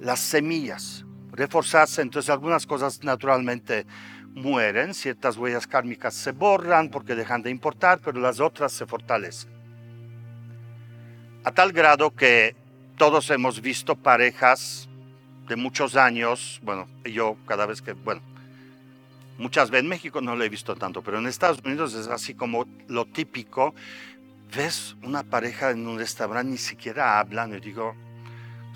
las 0.00 0.18
semillas 0.18 1.04
reforzarse, 1.38 2.02
entonces 2.02 2.30
algunas 2.30 2.66
cosas 2.66 3.02
naturalmente 3.04 3.86
mueren, 4.34 4.94
ciertas 4.94 5.36
huellas 5.36 5.66
kármicas 5.66 6.14
se 6.14 6.32
borran 6.32 6.90
porque 6.90 7.14
dejan 7.14 7.42
de 7.42 7.50
importar, 7.50 8.00
pero 8.00 8.20
las 8.20 8.40
otras 8.40 8.72
se 8.72 8.86
fortalecen. 8.86 9.50
A 11.44 11.52
tal 11.52 11.72
grado 11.72 12.14
que 12.14 12.56
todos 12.96 13.30
hemos 13.30 13.60
visto 13.60 13.96
parejas 13.96 14.88
de 15.48 15.56
muchos 15.56 15.96
años, 15.96 16.60
bueno, 16.62 16.88
yo 17.04 17.36
cada 17.46 17.64
vez 17.66 17.80
que, 17.80 17.92
bueno, 17.92 18.20
muchas 19.38 19.70
veces 19.70 19.84
en 19.84 19.88
México 19.88 20.20
no 20.20 20.36
lo 20.36 20.44
he 20.44 20.48
visto 20.48 20.76
tanto, 20.76 21.02
pero 21.02 21.18
en 21.18 21.26
Estados 21.26 21.60
Unidos 21.64 21.94
es 21.94 22.08
así 22.08 22.34
como 22.34 22.66
lo 22.88 23.06
típico, 23.06 23.74
ves 24.54 24.96
una 25.02 25.22
pareja 25.22 25.70
en 25.70 25.86
un 25.86 25.98
restaurante, 25.98 26.50
ni 26.50 26.58
siquiera 26.58 27.18
hablan, 27.18 27.54
y 27.54 27.60
digo, 27.60 27.94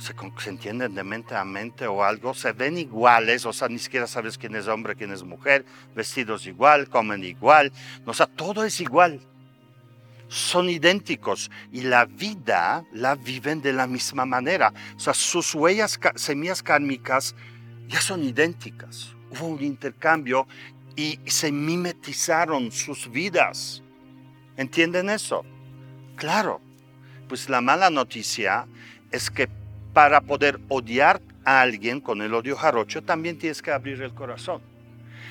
se, 0.02 0.14
entienden 0.48 0.94
de 0.94 1.04
mente 1.04 1.34
a 1.34 1.44
mente 1.44 1.86
o 1.86 2.02
algo, 2.02 2.34
se 2.34 2.52
ven 2.52 2.76
iguales, 2.76 3.46
o 3.46 3.52
sea, 3.52 3.68
ni 3.68 3.78
siquiera 3.78 4.06
sabes 4.06 4.36
quién 4.36 4.54
es 4.56 4.66
hombre, 4.66 4.96
quién 4.96 5.12
es 5.12 5.22
mujer, 5.22 5.64
vestidos 5.94 6.46
igual, 6.46 6.88
comen 6.88 7.24
igual, 7.24 7.72
o 8.04 8.12
sea, 8.12 8.26
todo 8.26 8.64
es 8.64 8.80
igual. 8.80 9.20
Son 10.28 10.70
idénticos 10.70 11.50
y 11.70 11.82
la 11.82 12.06
vida 12.06 12.84
la 12.92 13.14
viven 13.14 13.60
de 13.60 13.74
la 13.74 13.86
misma 13.86 14.24
manera. 14.24 14.72
O 14.96 14.98
sea, 14.98 15.12
sus 15.12 15.54
huellas, 15.54 16.00
semillas 16.14 16.62
kármicas 16.62 17.34
ya 17.86 18.00
son 18.00 18.24
idénticas. 18.24 19.14
Hubo 19.30 19.48
un 19.48 19.62
intercambio 19.62 20.46
y 20.96 21.20
se 21.26 21.52
mimetizaron 21.52 22.72
sus 22.72 23.10
vidas. 23.10 23.82
¿Entienden 24.56 25.10
eso? 25.10 25.44
Claro. 26.16 26.62
Pues 27.28 27.50
la 27.50 27.60
mala 27.60 27.90
noticia 27.90 28.66
es 29.10 29.30
que 29.30 29.48
para 29.92 30.20
poder 30.20 30.60
odiar 30.68 31.20
a 31.44 31.60
alguien 31.60 32.00
con 32.00 32.22
el 32.22 32.34
odio 32.34 32.56
jarocho, 32.56 33.02
también 33.02 33.38
tienes 33.38 33.62
que 33.62 33.70
abrir 33.70 34.00
el 34.02 34.14
corazón. 34.14 34.62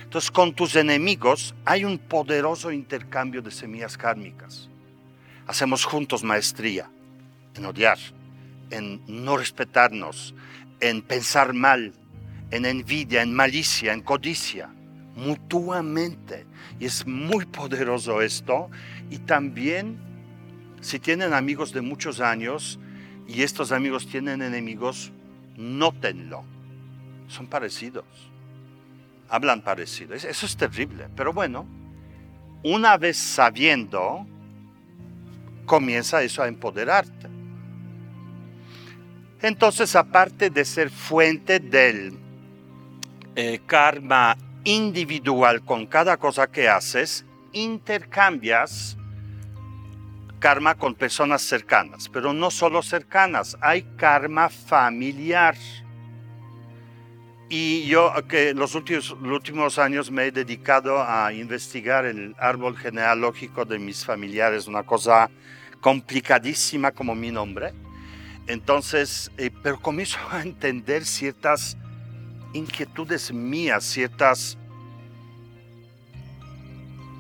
Entonces, 0.04 0.30
con 0.30 0.54
tus 0.54 0.76
enemigos 0.76 1.56
hay 1.66 1.86
un 1.86 1.98
poderoso 1.98 2.72
intercambio 2.72 3.42
de 3.42 3.52
semillas 3.52 3.98
kármicas. 3.98 4.70
Hacemos 5.48 5.86
juntos 5.86 6.24
maestría 6.24 6.90
en 7.56 7.66
odiar, 7.66 7.98
en 8.70 9.02
no 9.08 9.38
respetarnos, 9.38 10.36
en 10.80 11.02
pensar 11.02 11.54
mal, 11.54 11.94
en 12.52 12.66
envidia, 12.66 13.22
en 13.22 13.34
malicia, 13.34 13.94
en 13.94 14.02
codicia, 14.02 14.70
mutuamente. 15.16 16.46
Y 16.80 16.86
es 16.86 17.08
muy 17.08 17.46
poderoso 17.46 18.22
esto. 18.22 18.70
Y 19.10 19.20
también, 19.20 19.98
si 20.82 21.00
tienen 21.00 21.34
amigos 21.34 21.72
de 21.72 21.82
muchos 21.82 22.20
años, 22.20 22.80
y 23.34 23.44
estos 23.44 23.72
amigos 23.72 24.08
tienen 24.08 24.42
enemigos, 24.42 25.12
nótenlo. 25.56 26.44
Son 27.30 27.48
parecidos. 27.48 28.04
Hablan 29.30 29.62
parecido. 29.62 30.16
Eso 30.16 30.46
es 30.46 30.58
terrible. 30.58 31.08
Pero 31.16 31.32
bueno, 31.32 31.66
una 32.64 32.98
vez 32.98 33.16
sabiendo, 33.16 34.28
comienza 35.66 36.22
eso 36.22 36.44
a 36.44 36.50
empoderarte. 36.50 37.30
Entonces, 39.42 39.96
aparte 39.96 40.50
de 40.50 40.66
ser 40.66 40.90
fuente 40.90 41.60
del 41.60 42.20
eh, 43.36 43.62
karma 43.66 44.38
individual 44.66 45.64
con 45.64 45.86
cada 45.86 46.18
cosa 46.18 46.52
que 46.52 46.68
haces, 46.68 47.26
intercambias 47.54 48.98
karma 50.42 50.74
con 50.74 50.96
personas 50.96 51.44
cercanas, 51.44 52.10
pero 52.10 52.34
no 52.34 52.50
solo 52.50 52.82
cercanas, 52.82 53.56
hay 53.62 53.84
karma 53.96 54.50
familiar. 54.50 55.56
Y 57.48 57.86
yo 57.86 58.12
que 58.28 58.54
los 58.54 58.74
últimos, 58.74 59.16
los 59.22 59.34
últimos 59.34 59.78
años 59.78 60.10
me 60.10 60.26
he 60.26 60.32
dedicado 60.32 61.04
a 61.04 61.32
investigar 61.32 62.06
el 62.06 62.36
árbol 62.40 62.76
genealógico 62.76 63.66
de 63.66 63.78
mis 63.78 64.04
familiares, 64.04 64.68
una 64.68 64.84
cosa 64.84 65.30
complicadísima 65.80 66.92
como 66.92 67.14
mi 67.14 67.30
nombre. 67.30 67.74
Entonces, 68.48 69.32
eh, 69.38 69.52
pero 69.62 69.80
comienzo 69.80 70.18
a 70.32 70.42
entender 70.42 71.06
ciertas 71.06 71.78
inquietudes 72.54 73.32
mías, 73.32 73.84
ciertas 73.84 74.58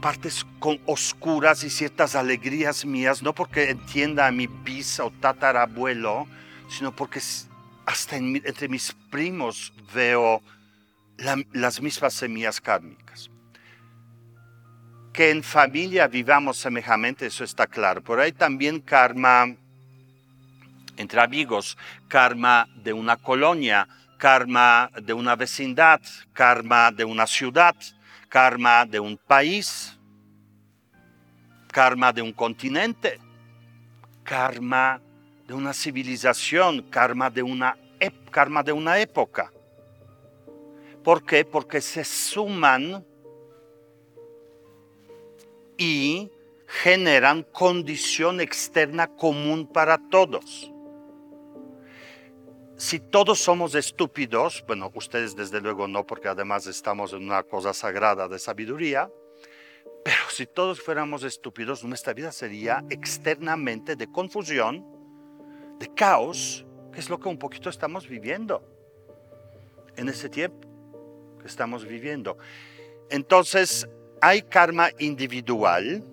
partes 0.01 0.45
con 0.59 0.81
oscuras 0.85 1.63
y 1.63 1.69
ciertas 1.69 2.15
alegrías 2.15 2.85
mías, 2.85 3.21
no 3.21 3.33
porque 3.33 3.69
entienda 3.69 4.27
a 4.27 4.31
mi 4.31 4.47
bis 4.47 4.99
o 4.99 5.11
tatarabuelo, 5.11 6.27
sino 6.67 6.93
porque 6.93 7.21
hasta 7.85 8.17
entre 8.17 8.67
mis 8.67 8.93
primos 9.11 9.71
veo 9.93 10.41
las 11.53 11.81
mismas 11.81 12.13
semillas 12.15 12.59
kármicas. 12.59 13.29
Que 15.13 15.29
en 15.29 15.43
familia 15.43 16.07
vivamos 16.07 16.57
semejamente, 16.57 17.27
eso 17.27 17.43
está 17.43 17.67
claro. 17.67 18.01
Por 18.01 18.19
ahí 18.19 18.31
también 18.31 18.79
karma 18.79 19.55
entre 20.97 21.21
amigos, 21.21 21.77
karma 22.07 22.67
de 22.75 22.93
una 22.93 23.17
colonia, 23.17 23.87
karma 24.17 24.89
de 25.01 25.13
una 25.13 25.35
vecindad, 25.35 26.01
karma 26.33 26.91
de 26.91 27.05
una 27.05 27.27
ciudad, 27.27 27.75
karma 28.31 28.85
de 28.85 28.97
un 28.97 29.17
país, 29.17 29.99
karma 31.67 32.13
de 32.13 32.21
un 32.21 32.31
continente, 32.31 33.19
karma 34.23 35.01
de 35.45 35.53
una 35.53 35.73
civilización, 35.73 36.83
karma 36.83 37.29
de 37.29 37.43
una, 37.43 37.77
karma 38.31 38.63
de 38.63 38.71
una 38.71 38.99
época. 38.99 39.51
¿Por 41.03 41.25
qué? 41.25 41.43
Porque 41.43 41.81
se 41.81 42.05
suman 42.05 43.05
y 45.77 46.31
generan 46.67 47.43
condición 47.43 48.39
externa 48.39 49.07
común 49.07 49.67
para 49.67 49.97
todos 50.09 50.71
si 52.81 52.99
todos 52.99 53.39
somos 53.39 53.75
estúpidos, 53.75 54.63
bueno, 54.65 54.91
ustedes 54.95 55.35
desde 55.35 55.61
luego 55.61 55.87
no, 55.87 56.03
porque 56.03 56.29
además 56.29 56.65
estamos 56.65 57.13
en 57.13 57.21
una 57.21 57.43
cosa 57.43 57.75
sagrada 57.75 58.27
de 58.27 58.39
sabiduría, 58.39 59.07
pero 60.03 60.17
si 60.31 60.47
todos 60.47 60.81
fuéramos 60.81 61.23
estúpidos, 61.23 61.83
nuestra 61.83 62.13
vida 62.13 62.31
sería 62.31 62.83
externamente 62.89 63.95
de 63.95 64.11
confusión, 64.11 64.83
de 65.77 65.93
caos, 65.93 66.65
que 66.91 66.99
es 66.99 67.07
lo 67.07 67.19
que 67.19 67.29
un 67.29 67.37
poquito 67.37 67.69
estamos 67.69 68.07
viviendo 68.07 68.63
en 69.95 70.09
ese 70.09 70.27
tiempo 70.27 70.67
que 71.39 71.45
estamos 71.45 71.85
viviendo. 71.85 72.39
Entonces, 73.11 73.87
hay 74.21 74.41
karma 74.41 74.89
individual, 74.97 76.03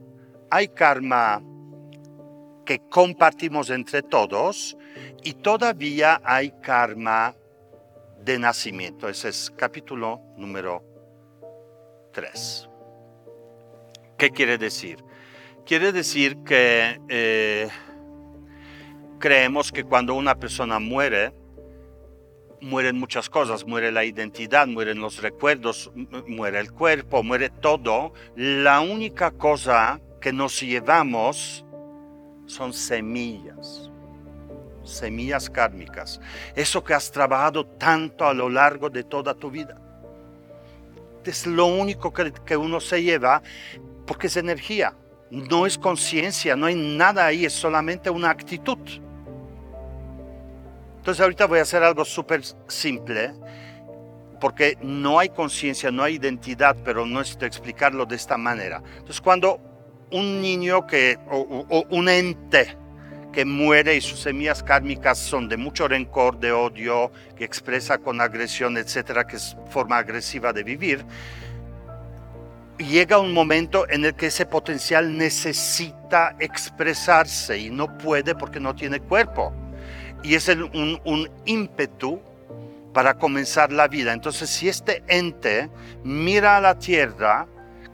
hay 0.51 0.69
karma 0.69 1.43
que 2.67 2.79
compartimos 2.91 3.71
entre 3.71 4.03
todos 4.03 4.77
y 5.23 5.35
todavía 5.35 6.21
hay 6.25 6.53
karma 6.63 7.35
de 8.25 8.39
nacimiento. 8.39 9.09
Ese 9.09 9.29
es 9.29 9.53
capítulo 9.57 10.21
número 10.37 10.83
3. 12.13 12.69
¿Qué 14.17 14.31
quiere 14.31 14.59
decir? 14.59 15.05
Quiere 15.65 15.93
decir 15.93 16.39
que 16.45 17.01
eh, 17.09 17.69
creemos 19.19 19.71
que 19.71 19.85
cuando 19.85 20.15
una 20.15 20.35
persona 20.35 20.79
muere, 20.79 21.33
mueren 22.61 22.99
muchas 22.99 23.29
cosas, 23.31 23.67
muere 23.67 23.93
la 23.93 24.05
identidad, 24.05 24.67
mueren 24.67 25.01
los 25.01 25.23
recuerdos, 25.23 25.91
muere 26.27 26.59
el 26.61 26.73
cuerpo, 26.73 27.23
muere 27.23 27.51
todo. 27.51 28.13
La 28.37 28.81
única 28.81 29.31
cosa 29.31 30.01
que 30.21 30.33
nos 30.33 30.61
llevamos 30.61 31.65
son 32.47 32.73
semillas, 32.73 33.88
semillas 34.89 35.49
kármicas, 35.51 36.21
eso 36.55 36.83
que 36.83 36.95
has 36.95 37.11
trabajado 37.11 37.67
tanto 37.67 38.27
a 38.27 38.35
lo 38.35 38.49
largo 38.49 38.91
de 38.91 39.05
toda 39.05 39.35
tu 39.35 39.51
vida. 39.51 39.81
Es 41.25 41.47
lo 41.47 41.67
único 41.67 42.13
que, 42.13 42.33
que 42.33 42.57
uno 42.57 42.81
se 42.81 43.03
lleva 43.03 43.43
porque 44.07 44.29
es 44.29 44.37
energía, 44.37 44.95
no 45.31 45.67
es 45.67 45.77
conciencia, 45.77 46.57
no 46.57 46.67
hay 46.67 46.75
nada 46.75 47.27
ahí, 47.27 47.45
es 47.45 47.53
solamente 47.53 48.09
una 48.09 48.31
actitud. 48.31 48.79
Entonces 50.97 51.21
ahorita 51.23 51.47
voy 51.47 51.59
a 51.59 51.63
hacer 51.63 51.83
algo 51.83 52.05
súper 52.05 52.43
simple, 52.67 53.33
porque 54.41 54.79
no 54.83 55.19
hay 55.19 55.29
conciencia, 55.31 55.91
no 55.91 56.03
hay 56.03 56.17
identidad, 56.17 56.77
pero 56.85 57.05
no 57.07 57.19
necesito 57.19 57.47
explicarlo 57.47 58.07
de 58.07 58.17
esta 58.17 58.37
manera. 58.37 58.83
Entonces 58.93 59.21
cuando 59.21 59.61
un 60.11 60.41
niño 60.41 60.87
que, 60.87 61.19
o, 61.31 61.85
un 61.91 62.09
ente 62.09 62.77
que 63.33 63.45
muere 63.45 63.97
y 63.97 64.01
sus 64.01 64.21
semillas 64.21 64.63
kármicas 64.63 65.19
son 65.19 65.49
de 65.49 65.57
mucho 65.57 65.87
rencor, 65.89 66.39
de 66.39 66.53
odio, 66.53 67.13
que 67.37 67.45
expresa 67.45 67.99
con 67.99 68.21
agresión, 68.21 68.77
etcétera, 68.77 69.27
que 69.27 69.37
es 69.37 69.57
forma 69.71 69.99
agresiva 69.99 70.53
de 70.53 70.63
vivir, 70.63 71.05
llega 72.79 73.19
un 73.19 73.33
momento 73.33 73.89
en 73.91 74.05
el 74.05 74.15
que 74.15 74.27
ese 74.27 74.47
potencial 74.47 75.17
necesita 75.17 76.37
expresarse 76.39 77.59
y 77.59 77.71
no 77.71 77.99
puede 77.99 78.35
porque 78.35 78.61
no 78.61 78.75
tiene 78.75 79.01
cuerpo. 79.01 79.53
Y 80.23 80.35
es 80.35 80.49
un, 80.49 81.01
un 81.05 81.31
ímpetu 81.45 82.21
para 82.93 83.15
comenzar 83.15 83.73
la 83.73 83.89
vida. 83.89 84.13
Entonces, 84.13 84.51
si 84.51 84.69
este 84.69 85.03
ente 85.07 85.71
mira 86.03 86.57
a 86.57 86.61
la 86.61 86.79
tierra, 86.79 87.47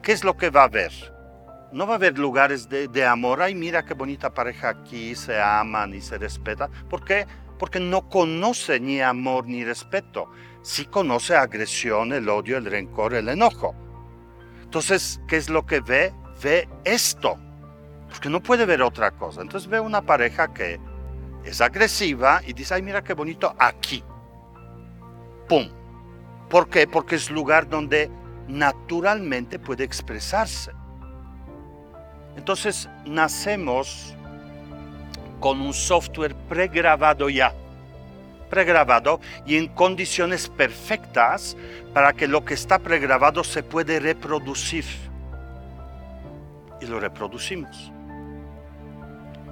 ¿qué 0.02 0.12
es 0.12 0.24
lo 0.24 0.36
que 0.36 0.50
va 0.50 0.64
a 0.64 0.68
ver? 0.68 1.13
No 1.74 1.88
va 1.88 1.94
a 1.94 1.96
haber 1.96 2.18
lugares 2.18 2.68
de, 2.68 3.04
amor. 3.04 3.42
Ay, 3.42 3.54
mira 3.54 3.84
qué 3.84 3.94
bonita 3.94 4.32
pareja 4.32 4.68
aquí, 4.68 5.14
se 5.16 5.40
aman 5.40 5.92
y 5.92 6.00
se 6.00 6.16
respetan. 6.18 6.70
¿Por 6.88 7.04
qué? 7.04 7.26
Porque 7.58 7.80
no 7.80 8.08
conoce 8.08 8.78
ni 8.78 9.00
amor 9.00 9.46
ni 9.46 9.64
respeto. 9.64 10.30
Sí 10.62 10.84
conoce 10.86 11.34
agresión, 11.34 12.12
el 12.12 12.28
odio, 12.28 12.58
el 12.58 12.66
rencor, 12.66 13.14
el 13.14 13.28
enojo. 13.28 13.74
Entonces, 14.62 15.20
¿qué 15.26 15.36
es 15.36 15.50
lo 15.50 15.66
que 15.66 15.80
ve? 15.80 16.14
Ve 16.40 16.68
esto. 16.84 17.38
Porque 18.08 18.30
no 18.30 18.40
puede 18.40 18.66
ver 18.66 18.80
otra 18.80 19.10
cosa. 19.10 19.42
Entonces 19.42 19.68
ve 19.68 19.80
una 19.80 20.02
pareja 20.02 20.54
que 20.54 20.78
es 21.44 21.60
agresiva 21.60 22.40
y 22.46 22.52
dice, 22.52 22.74
ay, 22.74 22.82
mira 22.82 23.02
qué 23.02 23.14
bonito 23.14 23.52
aquí. 23.58 24.04
¡Pum! 25.48 25.68
¿Por 26.48 26.68
qué? 26.68 26.86
Porque 26.86 27.16
es 27.16 27.30
lugar 27.30 27.68
donde 27.68 28.08
naturalmente 28.46 29.58
puede 29.58 29.82
expresarse. 29.82 30.70
Entonces 32.36 32.88
nacemos 33.04 34.14
con 35.40 35.60
un 35.60 35.74
software 35.74 36.34
pregrabado 36.48 37.28
ya, 37.28 37.52
pregrabado 38.48 39.20
y 39.44 39.56
en 39.56 39.68
condiciones 39.68 40.48
perfectas 40.48 41.56
para 41.92 42.12
que 42.12 42.26
lo 42.26 42.44
que 42.44 42.54
está 42.54 42.78
pregrabado 42.78 43.44
se 43.44 43.62
puede 43.62 44.00
reproducir. 44.00 44.84
Y 46.80 46.86
lo 46.86 47.00
reproducimos. 47.00 47.92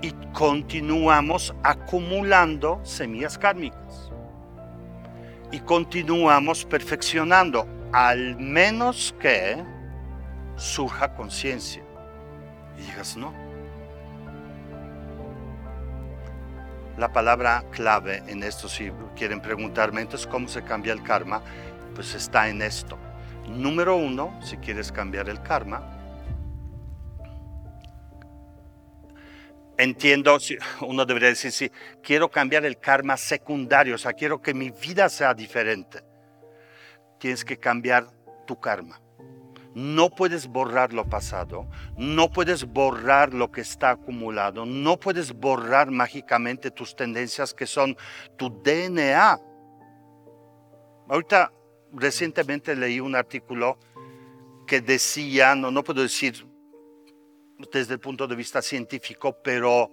Y 0.02 0.10
continuamos 0.32 1.54
acumulando 1.62 2.80
semillas 2.82 3.38
kármicas. 3.38 4.10
Y 5.52 5.60
continuamos 5.60 6.64
perfeccionando, 6.64 7.66
al 7.92 8.36
menos 8.38 9.14
que 9.20 9.62
surja 10.56 11.14
conciencia. 11.14 11.81
Y 12.82 12.86
digas, 12.86 13.16
no. 13.16 13.32
La 16.98 17.12
palabra 17.12 17.64
clave 17.70 18.22
en 18.26 18.42
esto, 18.42 18.68
si 18.68 18.90
quieren 19.16 19.40
preguntarme, 19.40 20.02
entonces, 20.02 20.26
¿cómo 20.26 20.48
se 20.48 20.62
cambia 20.62 20.92
el 20.92 21.02
karma? 21.02 21.42
Pues 21.94 22.14
está 22.14 22.48
en 22.48 22.60
esto. 22.60 22.98
Número 23.48 23.96
uno, 23.96 24.38
si 24.42 24.56
quieres 24.58 24.92
cambiar 24.92 25.28
el 25.28 25.40
karma, 25.42 25.98
entiendo, 29.78 30.36
uno 30.82 31.04
debería 31.04 31.28
decir, 31.28 31.52
si 31.52 31.70
quiero 32.02 32.30
cambiar 32.30 32.64
el 32.64 32.78
karma 32.78 33.16
secundario, 33.16 33.94
o 33.94 33.98
sea, 33.98 34.12
quiero 34.12 34.40
que 34.42 34.54
mi 34.54 34.70
vida 34.70 35.08
sea 35.08 35.34
diferente. 35.34 36.02
Tienes 37.18 37.44
que 37.44 37.56
cambiar 37.56 38.06
tu 38.46 38.58
karma. 38.60 39.01
No 39.74 40.10
puedes 40.10 40.46
borrar 40.46 40.92
lo 40.92 41.08
pasado, 41.08 41.66
no 41.96 42.30
puedes 42.30 42.64
borrar 42.64 43.32
lo 43.32 43.50
que 43.50 43.62
está 43.62 43.90
acumulado, 43.90 44.66
no 44.66 44.98
puedes 45.00 45.32
borrar 45.32 45.90
mágicamente 45.90 46.70
tus 46.70 46.94
tendencias 46.94 47.54
que 47.54 47.66
son 47.66 47.96
tu 48.36 48.50
DNA. 48.62 49.40
Ahorita 51.08 51.52
recientemente 51.92 52.76
leí 52.76 53.00
un 53.00 53.16
artículo 53.16 53.78
que 54.66 54.80
decía, 54.80 55.54
no, 55.54 55.70
no 55.70 55.82
puedo 55.82 56.02
decir 56.02 56.46
desde 57.72 57.94
el 57.94 58.00
punto 58.00 58.26
de 58.26 58.36
vista 58.36 58.60
científico, 58.60 59.36
pero 59.42 59.90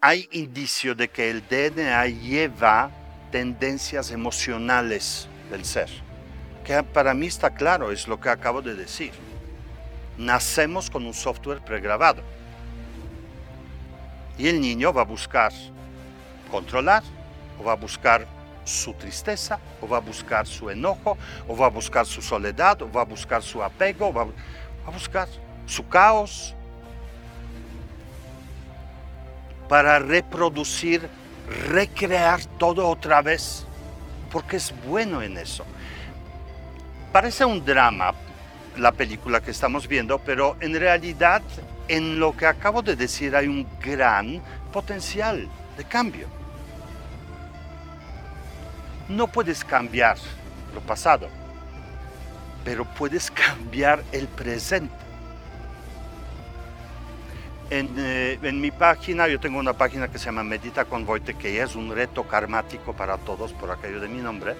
hay 0.00 0.28
indicio 0.32 0.94
de 0.94 1.08
que 1.08 1.30
el 1.30 1.42
DNA 1.48 2.06
lleva 2.06 2.90
tendencias 3.30 4.10
emocionales 4.10 5.28
del 5.50 5.64
ser, 5.64 5.88
que 6.66 6.82
para 6.82 7.14
mí 7.14 7.28
está 7.28 7.54
claro, 7.54 7.92
es 7.92 8.08
lo 8.08 8.20
que 8.20 8.28
acabo 8.28 8.60
de 8.60 8.74
decir. 8.74 9.12
Nacemos 10.18 10.90
con 10.90 11.06
un 11.06 11.14
software 11.14 11.60
pregrabado. 11.60 12.22
Y 14.36 14.48
el 14.48 14.60
niño 14.60 14.92
va 14.92 15.02
a 15.02 15.04
buscar 15.04 15.52
controlar, 16.50 17.04
o 17.60 17.62
va 17.62 17.72
a 17.74 17.76
buscar 17.76 18.26
su 18.64 18.92
tristeza, 18.94 19.60
o 19.80 19.86
va 19.86 19.98
a 19.98 20.00
buscar 20.00 20.44
su 20.44 20.68
enojo, 20.68 21.16
o 21.46 21.56
va 21.56 21.66
a 21.66 21.70
buscar 21.70 22.04
su 22.04 22.20
soledad, 22.20 22.82
o 22.82 22.90
va 22.90 23.02
a 23.02 23.04
buscar 23.04 23.44
su 23.44 23.62
apego, 23.62 24.12
va 24.12 24.26
a 24.86 24.90
buscar 24.90 25.28
su 25.66 25.86
caos, 25.86 26.52
para 29.68 30.00
reproducir, 30.00 31.08
recrear 31.68 32.44
todo 32.58 32.88
otra 32.88 33.22
vez, 33.22 33.64
porque 34.32 34.56
es 34.56 34.74
bueno 34.84 35.22
en 35.22 35.38
eso. 35.38 35.64
Parece 37.16 37.46
un 37.46 37.64
drama 37.64 38.12
la 38.76 38.92
película 38.92 39.40
que 39.40 39.50
estamos 39.50 39.88
viendo, 39.88 40.18
pero 40.18 40.54
en 40.60 40.78
realidad 40.78 41.40
en 41.88 42.20
lo 42.20 42.36
que 42.36 42.44
acabo 42.44 42.82
de 42.82 42.94
decir 42.94 43.34
hay 43.34 43.48
un 43.48 43.66
gran 43.80 44.42
potencial 44.70 45.48
de 45.78 45.84
cambio. 45.84 46.26
No 49.08 49.28
puedes 49.28 49.64
cambiar 49.64 50.18
lo 50.74 50.82
pasado, 50.82 51.30
pero 52.66 52.84
puedes 52.84 53.30
cambiar 53.30 54.04
el 54.12 54.28
presente. 54.28 54.92
Eh, 57.70 58.38
en, 58.42 58.60
mi 58.60 58.70
página, 58.70 59.26
yo 59.26 59.40
tengo 59.40 59.58
una 59.58 59.72
página 59.72 60.08
que 60.08 60.18
se 60.18 60.26
llama 60.26 60.44
Medita 60.44 60.84
con 60.84 61.06
Voite, 61.06 61.32
que 61.32 61.62
es 61.62 61.76
un 61.76 61.94
reto 61.94 62.24
karmático 62.24 62.92
para 62.92 63.16
todos 63.16 63.54
por 63.54 63.70
aquello 63.70 64.00
de 64.00 64.08
mi 64.08 64.20
nombre, 64.20 64.54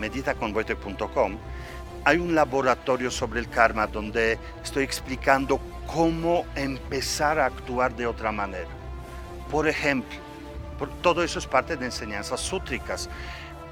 meditaconvoite.com. 0.00 1.38
Hay 2.06 2.18
un 2.18 2.34
laboratorio 2.34 3.10
sobre 3.10 3.40
el 3.40 3.48
karma 3.48 3.86
donde 3.86 4.38
estoy 4.62 4.84
explicando 4.84 5.58
cómo 5.86 6.44
empezar 6.54 7.38
a 7.38 7.46
actuar 7.46 7.96
de 7.96 8.06
otra 8.06 8.30
manera. 8.30 8.68
Por 9.50 9.66
ejemplo, 9.66 10.18
todo 11.02 11.22
eso 11.22 11.38
es 11.38 11.46
parte 11.46 11.76
de 11.76 11.86
enseñanzas 11.86 12.40
sútricas. 12.40 13.08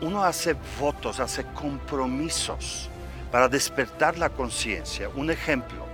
Uno 0.00 0.24
hace 0.24 0.56
votos, 0.80 1.20
hace 1.20 1.44
compromisos 1.44 2.88
para 3.30 3.48
despertar 3.48 4.16
la 4.16 4.30
conciencia. 4.30 5.10
Un 5.14 5.30
ejemplo, 5.30 5.84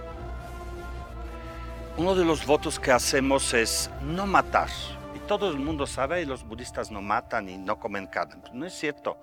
uno 1.97 2.15
de 2.15 2.25
los 2.25 2.47
votos 2.47 2.79
que 2.79 2.93
hacemos 2.93 3.53
es 3.53 3.91
no 4.03 4.27
matar. 4.27 4.69
Y 5.17 5.19
todo 5.27 5.51
el 5.51 5.59
mundo 5.59 5.87
sabe, 5.87 6.23
y 6.23 6.25
los 6.25 6.45
budistas 6.45 6.93
no 6.93 7.03
matan 7.03 7.49
y 7.49 7.59
no 7.59 7.81
comen 7.81 8.07
carne. 8.07 8.43
no 8.53 8.65
es 8.65 8.75
cierto. 8.75 9.19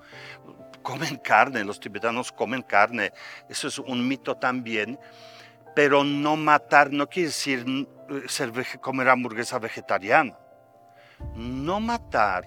Comen 0.85 1.17
carne, 1.17 1.65
los 1.65 1.79
tibetanos 1.79 2.31
comen 2.31 2.61
carne. 2.61 3.11
Eso 3.49 3.67
es 3.67 3.79
un 3.79 4.07
mito 4.07 4.35
también. 4.37 4.99
Pero 5.75 6.03
no 6.03 6.37
matar 6.37 6.91
no 6.91 7.09
quiere 7.09 7.27
decir 7.27 7.65
eh, 8.09 8.77
comer 8.79 9.09
hamburguesa 9.09 9.59
vegetariana. 9.59 10.37
No 11.35 11.79
matar 11.79 12.45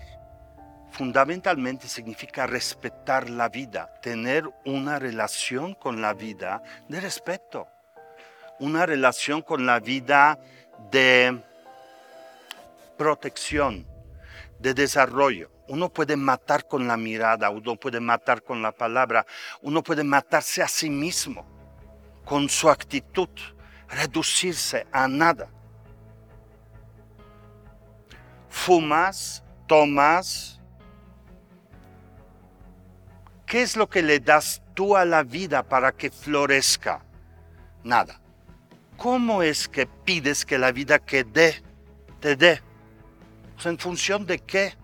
fundamentalmente 0.90 1.88
significa 1.88 2.46
respetar 2.46 3.28
la 3.28 3.48
vida, 3.48 3.92
tener 4.00 4.48
una 4.64 4.98
relación 4.98 5.74
con 5.74 6.00
la 6.00 6.14
vida 6.14 6.62
de 6.88 7.00
respeto 7.00 7.68
una 8.58 8.86
relación 8.86 9.42
con 9.42 9.66
la 9.66 9.80
vida 9.80 10.38
de 10.90 11.40
protección, 12.96 13.86
de 14.58 14.74
desarrollo. 14.74 15.50
Uno 15.68 15.88
puede 15.88 16.16
matar 16.16 16.66
con 16.66 16.88
la 16.88 16.96
mirada, 16.96 17.50
uno 17.50 17.76
puede 17.76 18.00
matar 18.00 18.42
con 18.42 18.62
la 18.62 18.72
palabra, 18.72 19.26
uno 19.62 19.82
puede 19.82 20.02
matarse 20.02 20.62
a 20.62 20.68
sí 20.68 20.90
mismo 20.90 21.46
con 22.24 22.48
su 22.48 22.68
actitud, 22.68 23.28
reducirse 23.88 24.86
a 24.92 25.06
nada. 25.06 25.50
Fumas, 28.48 29.44
tomas. 29.66 30.60
¿Qué 33.46 33.62
es 33.62 33.76
lo 33.76 33.88
que 33.88 34.02
le 34.02 34.20
das 34.20 34.62
tú 34.74 34.96
a 34.96 35.04
la 35.04 35.22
vida 35.22 35.62
para 35.62 35.92
que 35.92 36.10
florezca? 36.10 37.04
Nada. 37.84 38.20
¿cómo 38.98 39.42
es 39.42 39.68
que 39.68 39.86
pides 39.86 40.44
que 40.44 40.58
la 40.58 40.72
vida 40.72 40.98
que 40.98 41.24
dé, 41.24 41.62
te 42.20 42.36
dé? 42.36 42.60
¿En 43.64 43.78
función 43.78 44.26
de 44.26 44.40
qué? 44.40 44.74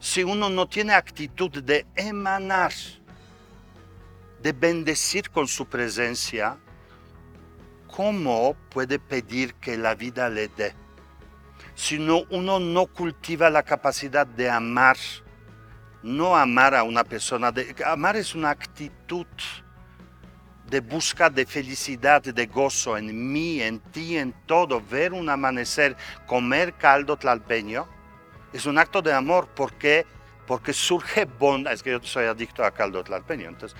Si 0.00 0.24
uno 0.24 0.48
no 0.48 0.66
tiene 0.66 0.94
actitud 0.94 1.62
de 1.62 1.86
emanar, 1.94 2.72
de 4.42 4.52
bendecir 4.52 5.28
con 5.28 5.46
su 5.46 5.66
presencia, 5.66 6.56
¿cómo 7.86 8.56
puede 8.70 8.98
pedir 8.98 9.52
que 9.54 9.76
la 9.76 9.94
vida 9.94 10.30
le 10.30 10.48
dé? 10.48 10.74
Si 11.74 11.98
uno 11.98 12.58
no 12.58 12.86
cultiva 12.86 13.50
la 13.50 13.62
capacidad 13.62 14.26
de 14.26 14.48
amar, 14.48 14.96
no 16.02 16.34
amar 16.34 16.74
a 16.74 16.82
una 16.82 17.04
persona, 17.04 17.52
de, 17.52 17.76
amar 17.84 18.16
es 18.16 18.34
una 18.34 18.48
actitud 18.48 19.26
de 20.66 20.80
busca 20.80 21.28
de 21.28 21.44
felicidad, 21.44 22.22
de 22.22 22.46
gozo 22.46 22.96
en 22.96 23.32
mí, 23.32 23.60
en 23.60 23.80
ti, 23.80 24.16
en 24.16 24.32
todo, 24.46 24.80
ver 24.80 25.12
un 25.12 25.28
amanecer, 25.28 25.94
comer 26.26 26.72
caldo 26.74 27.18
tlalpeño, 27.18 27.86
es 28.52 28.66
un 28.66 28.78
acto 28.78 29.02
de 29.02 29.12
amor 29.12 29.48
porque, 29.54 30.06
porque 30.46 30.72
surge 30.72 31.24
bondad. 31.24 31.72
Es 31.72 31.82
que 31.82 31.90
yo 31.90 32.00
soy 32.02 32.26
adicto 32.26 32.64
a 32.64 32.70
caldo 32.70 33.02
tlalpeño, 33.04 33.48
entonces 33.48 33.78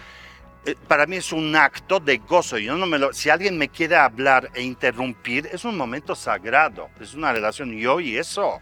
eh, 0.66 0.76
para 0.86 1.06
mí 1.06 1.16
es 1.16 1.32
un 1.32 1.56
acto 1.56 2.00
de 2.00 2.18
gozo. 2.18 2.58
Yo 2.58 2.76
no 2.76 2.86
me 2.86 2.98
lo, 2.98 3.12
si 3.12 3.30
alguien 3.30 3.56
me 3.56 3.68
quiere 3.68 3.96
hablar 3.96 4.50
e 4.54 4.62
interrumpir, 4.62 5.48
es 5.52 5.64
un 5.64 5.76
momento 5.76 6.14
sagrado, 6.14 6.90
es 7.00 7.14
una 7.14 7.32
relación 7.32 7.72
yo 7.72 8.00
y 8.00 8.16
eso. 8.16 8.60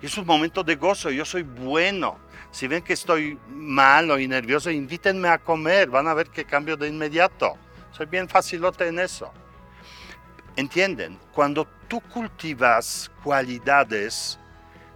Es 0.00 0.16
un 0.18 0.26
momento 0.26 0.62
de 0.62 0.76
gozo, 0.76 1.10
yo 1.10 1.24
soy 1.24 1.42
bueno. 1.42 2.18
Si 2.52 2.68
ven 2.68 2.82
que 2.82 2.92
estoy 2.92 3.38
malo 3.48 4.18
y 4.18 4.28
nervioso, 4.28 4.70
invítenme 4.70 5.28
a 5.28 5.38
comer, 5.38 5.90
van 5.90 6.06
a 6.06 6.14
ver 6.14 6.28
que 6.28 6.44
cambio 6.44 6.76
de 6.76 6.88
inmediato. 6.88 7.56
Soy 7.90 8.06
bien 8.06 8.28
facilote 8.28 8.86
en 8.86 8.98
eso. 8.98 9.32
¿Entienden? 10.54 11.18
Cuando 11.32 11.66
tú 11.88 12.00
cultivas 12.00 13.10
cualidades, 13.22 14.38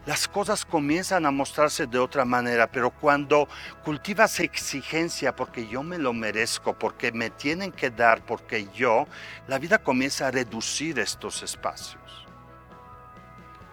las 0.07 0.27
cosas 0.27 0.65
comienzan 0.65 1.27
a 1.27 1.31
mostrarse 1.31 1.87
de 1.87 1.99
otra 1.99 2.25
manera, 2.25 2.67
pero 2.67 2.91
cuando 2.91 3.49
cultivas 3.85 4.41
exigencia 4.41 5.37
porque 5.37 5.69
yo 5.69 5.83
me 5.83 5.99
lo 5.99 6.13
merezco, 6.13 6.79
porque 6.79 7.13
me 7.13 7.31
tienen 7.31 7.71
que 7.71 7.91
dar, 7.91 8.25
porque 8.25 8.69
yo, 8.75 9.07
la 9.47 9.59
vida 9.59 9.79
comienza 9.79 10.29
a 10.29 10.31
reducir 10.31 10.99
estos 10.99 11.43
espacios. 11.43 12.27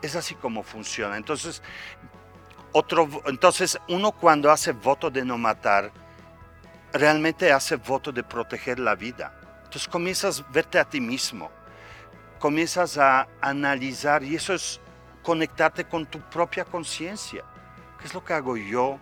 Es 0.02 0.16
así 0.16 0.36
como 0.36 0.64
funciona. 0.64 1.18
Entonces, 1.18 1.64
otro, 2.74 3.10
entonces, 3.26 3.80
uno 3.88 4.12
cuando 4.12 4.52
hace 4.52 4.74
voto 4.74 5.10
de 5.10 5.24
no 5.24 5.38
matar, 5.38 5.92
realmente 6.94 7.52
hace 7.52 7.78
voto 7.78 8.12
de 8.12 8.24
proteger 8.24 8.80
la 8.80 8.96
vida. 8.96 9.34
Entonces 9.60 9.88
comienzas 9.88 10.42
a 10.42 10.52
verte 10.52 10.80
a 10.80 10.86
ti 10.86 11.02
mismo, 11.02 11.52
comienzas 12.40 12.98
a 12.98 13.28
analizar 13.42 14.24
y 14.24 14.36
eso 14.36 14.54
es 14.54 14.80
conectarte 15.28 15.84
con 15.84 16.06
tu 16.06 16.22
propia 16.22 16.64
conciencia. 16.64 17.44
¿Qué 18.00 18.06
es 18.06 18.14
lo 18.14 18.24
que 18.24 18.32
hago 18.32 18.56
yo? 18.56 18.98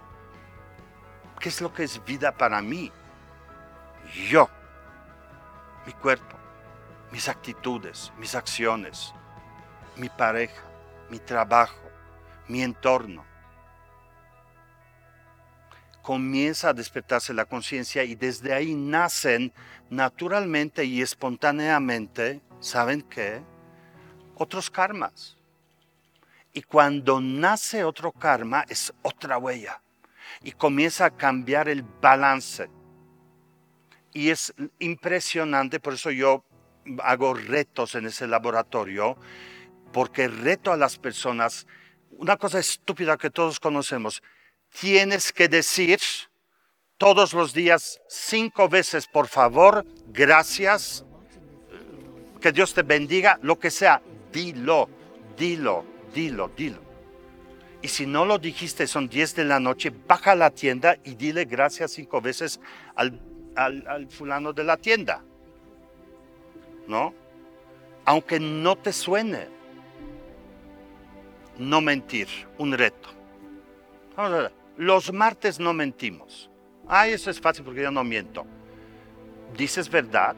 ¿Qué 1.39 1.49
es 1.49 1.61
lo 1.61 1.71
que 1.71 1.83
es 1.83 2.03
vida 2.03 2.31
para 2.31 2.63
mí? 2.63 2.91
Yo, 4.27 4.49
mi 5.85 5.93
cuerpo, 5.93 6.35
mis 7.11 7.29
actitudes, 7.29 8.11
mis 8.17 8.33
acciones, 8.33 9.13
mi 9.97 10.09
pareja, 10.09 10.63
mi 11.11 11.19
trabajo, 11.19 11.77
mi 12.47 12.63
entorno 12.63 13.23
comienza 16.01 16.69
a 16.69 16.73
despertarse 16.73 17.35
la 17.35 17.45
conciencia 17.45 18.03
y 18.03 18.15
desde 18.15 18.51
ahí 18.51 18.73
nacen 18.73 19.53
naturalmente 19.91 20.85
y 20.85 21.03
espontáneamente, 21.03 22.41
¿saben 22.59 23.03
qué? 23.03 23.43
Otros 24.35 24.71
karmas. 24.71 25.35
Y 26.55 26.61
cuando 26.61 27.19
nace 27.19 27.83
otro 27.83 28.13
karma 28.13 28.63
es 28.69 28.93
otra 29.01 29.37
huella. 29.37 29.81
Y 30.41 30.53
comienza 30.53 31.05
a 31.05 31.09
cambiar 31.11 31.67
el 31.67 31.83
balance. 31.83 32.69
Y 34.13 34.29
es 34.29 34.53
impresionante, 34.79 35.81
por 35.81 35.95
eso 35.95 36.11
yo 36.11 36.45
hago 37.03 37.33
retos 37.33 37.95
en 37.95 38.05
ese 38.05 38.25
laboratorio, 38.25 39.17
porque 39.91 40.29
reto 40.29 40.71
a 40.71 40.77
las 40.77 40.97
personas, 40.97 41.67
una 42.11 42.37
cosa 42.37 42.59
estúpida 42.59 43.17
que 43.17 43.29
todos 43.29 43.59
conocemos, 43.59 44.23
tienes 44.79 45.33
que 45.33 45.49
decir 45.49 45.99
todos 46.97 47.33
los 47.33 47.53
días 47.53 47.99
cinco 48.07 48.69
veces, 48.69 49.07
por 49.07 49.27
favor, 49.27 49.85
gracias, 50.07 51.03
que 52.39 52.53
Dios 52.53 52.73
te 52.73 52.83
bendiga, 52.83 53.39
lo 53.41 53.59
que 53.59 53.71
sea, 53.71 54.01
dilo, 54.31 54.87
dilo, 55.35 55.94
dilo, 56.15 56.49
dilo. 56.55 56.79
Y 57.81 57.89
si 57.89 58.07
no 58.07 58.25
lo 58.25 58.39
dijiste, 58.39 58.87
son 58.87 59.07
10 59.07 59.35
de 59.35 59.45
la 59.45 59.59
noche, 59.59 59.91
baja 60.07 60.31
a 60.31 60.35
la 60.35 60.49
tienda 60.49 60.97
y 61.03 61.13
dile 61.13 61.45
gracias 61.45 61.91
cinco 61.91 62.19
veces 62.19 62.59
al, 62.95 63.21
al 63.55 64.07
fulano 64.09 64.53
de 64.53 64.63
la 64.63 64.77
tienda. 64.77 65.21
¿No? 66.87 67.13
Aunque 68.05 68.39
no 68.39 68.75
te 68.75 68.91
suene. 68.91 69.47
No 71.59 71.81
mentir, 71.81 72.27
un 72.57 72.73
reto. 72.73 73.09
Vamos 74.15 74.33
a 74.33 74.37
ver. 74.43 74.53
Los 74.77 75.13
martes 75.13 75.59
no 75.59 75.73
mentimos. 75.73 76.49
Ay, 76.87 77.13
eso 77.13 77.29
es 77.29 77.39
fácil 77.39 77.63
porque 77.63 77.81
yo 77.81 77.91
no 77.91 78.03
miento. 78.03 78.45
¿Dices 79.55 79.89
verdad? 79.89 80.35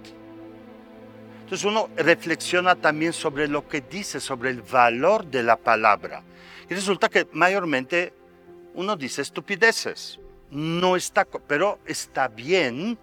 Entonces 1.47 1.63
uno 1.63 1.89
reflexiona 1.95 2.75
también 2.75 3.13
sobre 3.13 3.47
lo 3.47 3.65
que 3.69 3.79
dice, 3.79 4.19
sobre 4.19 4.49
el 4.49 4.63
valor 4.63 5.25
de 5.27 5.43
la 5.43 5.55
palabra. 5.55 6.21
Y 6.69 6.73
resulta 6.73 7.07
que 7.07 7.25
mayormente 7.31 8.11
uno 8.73 8.97
dice 8.97 9.21
estupideces. 9.21 10.19
No 10.51 10.97
está, 10.97 11.23
pero 11.23 11.79
está 11.85 12.27
bien 12.27 12.99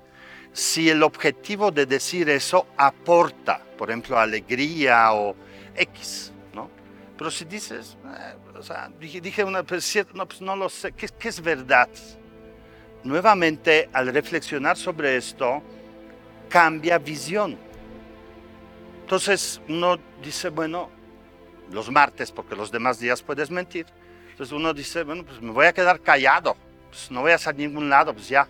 si 0.53 0.91
el 0.91 1.03
objetivo 1.03 1.71
de 1.71 1.87
decir 1.87 2.29
eso 2.29 2.67
aporta, 2.77 3.63
por 3.79 3.89
ejemplo, 3.89 4.19
alegría 4.19 5.15
o 5.15 5.35
X, 5.75 6.31
¿no? 6.53 6.69
Pero 7.17 7.31
si 7.31 7.47
dices, 7.47 7.97
eh, 8.05 8.59
o 8.59 8.63
sea, 8.63 8.91
dije, 9.01 9.43
una, 9.43 9.63
pues, 9.63 10.05
no, 10.13 10.29
pues 10.29 10.43
no 10.43 10.55
lo 10.55 10.69
sé, 10.69 10.93
¿qué, 10.93 11.09
¿qué 11.19 11.29
es 11.31 11.41
verdad? 11.41 11.89
Nuevamente, 13.05 13.89
al 13.91 14.13
reflexionar 14.13 14.77
sobre 14.77 15.17
esto, 15.17 15.63
cambia 16.51 16.99
visión. 16.99 17.64
Entonces 19.05 19.61
uno 19.69 19.99
dice, 20.23 20.49
bueno, 20.49 20.89
los 21.71 21.91
martes, 21.91 22.33
porque 22.33 22.57
los 22.57 22.73
demás 22.73 22.99
días 22.99 23.21
puedes 23.21 23.51
mentir. 23.51 23.85
Entonces 24.31 24.51
uno 24.51 24.73
dice, 24.73 25.03
bueno, 25.03 25.25
pues 25.27 25.43
me 25.43 25.51
voy 25.53 25.67
a 25.67 25.75
quedar 25.75 26.01
callado, 26.01 26.57
pues 26.89 27.11
no 27.11 27.21
voy 27.21 27.33
a 27.33 27.39
salir 27.39 27.67
a 27.67 27.69
ningún 27.69 27.91
lado, 27.91 28.15
pues 28.15 28.31
ya. 28.31 28.49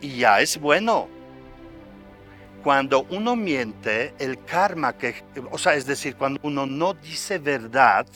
Y 0.00 0.16
ya 0.16 0.40
es 0.40 0.58
bueno. 0.58 1.06
Cuando 2.62 3.06
uno 3.10 3.36
miente, 3.36 4.14
el 4.18 4.42
karma 4.42 4.96
que, 4.96 5.22
o 5.50 5.58
sea, 5.58 5.74
es 5.74 5.84
decir, 5.84 6.16
cuando 6.16 6.40
uno 6.42 6.64
no 6.64 6.94
dice 6.94 7.38
verdad, 7.38 8.06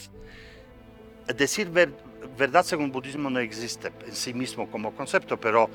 decir 1.27 1.69
verdad 2.35 2.63
según 2.63 2.91
budismo 2.91 3.29
no 3.29 3.39
existe 3.39 3.91
en 4.07 4.15
sí 4.15 4.33
mismo 4.33 4.71
como 4.71 4.91
concepto, 4.95 5.39
pero 5.39 5.69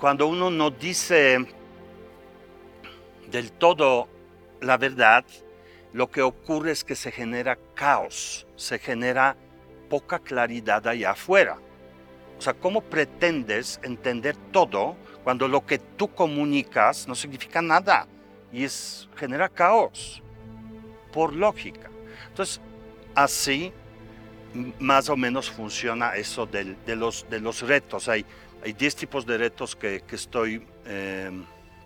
cuando 0.00 0.26
uno 0.26 0.50
no 0.50 0.72
dice 0.72 1.46
del 3.30 3.52
todo 3.52 4.08
la 4.60 4.76
verdad, 4.76 5.24
lo 5.92 6.10
que 6.10 6.22
ocurre 6.22 6.72
es 6.72 6.84
que 6.84 6.94
se 6.94 7.10
genera 7.10 7.58
caos, 7.74 8.46
se 8.56 8.78
genera 8.78 9.36
poca 9.88 10.18
claridad 10.18 10.86
allá 10.86 11.12
afuera. 11.12 11.58
O 12.38 12.42
sea, 12.42 12.54
¿cómo 12.54 12.80
pretendes 12.80 13.80
entender 13.82 14.36
todo 14.52 14.96
cuando 15.24 15.48
lo 15.48 15.64
que 15.66 15.78
tú 15.78 16.08
comunicas 16.08 17.06
no 17.06 17.14
significa 17.14 17.60
nada 17.60 18.06
y 18.52 18.64
es, 18.64 19.08
genera 19.16 19.48
caos? 19.48 20.22
Por 21.12 21.34
lógica. 21.34 21.90
Entonces, 22.28 22.60
así 23.14 23.72
más 24.78 25.08
o 25.08 25.16
menos 25.16 25.50
funciona 25.50 26.16
eso 26.16 26.46
de, 26.46 26.76
los, 26.96 27.60
retos. 27.62 28.08
Hay, 28.08 28.24
hay 28.64 28.72
10 28.72 28.96
tipos 28.96 29.26
de 29.26 29.38
retos 29.38 29.76
que, 29.76 30.02
estoy 30.10 30.66
eh, 30.86 31.30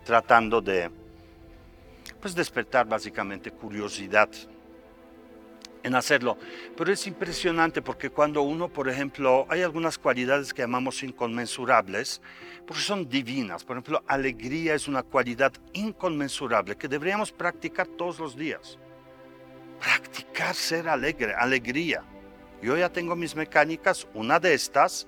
tratando 0.03 0.61
de, 0.61 0.89
pues 2.19 2.35
despertar 2.35 2.87
básicamente 2.87 3.51
curiosidad 3.51 4.29
en 5.85 5.95
hacerlo. 5.95 6.37
Pero 6.75 6.91
es 6.91 7.05
impresionante 7.05 7.81
porque 7.81 8.09
cuando 8.09 8.41
uno, 8.41 8.69
por 8.69 8.89
ejemplo, 8.89 9.45
hay 9.49 9.61
algunas 9.61 9.97
cualidades 9.97 10.53
que 10.53 10.63
llamamos 10.63 11.03
inconmensurables, 11.03 12.21
porque 12.65 12.81
son 12.81 13.07
divinas. 13.07 13.63
Por 13.63 13.75
ejemplo, 13.75 14.03
alegría 14.07 14.73
es 14.73 14.87
una 14.87 15.03
cualidad 15.03 15.53
inconmensurable 15.73 16.75
que 16.75 16.87
deberíamos 16.87 17.31
practicar 17.31 17.87
todos 17.87 18.19
los 18.19 18.35
días. 18.35 18.79
Practicar 19.79 20.55
ser 20.55 20.89
alegre, 20.89 21.35
alegría. 21.35 22.03
Yo 22.61 22.75
ya 22.75 22.89
tengo 22.89 23.15
mis 23.15 23.35
mecánicas, 23.35 24.07
una 24.15 24.39
de 24.39 24.55
estas 24.55 25.07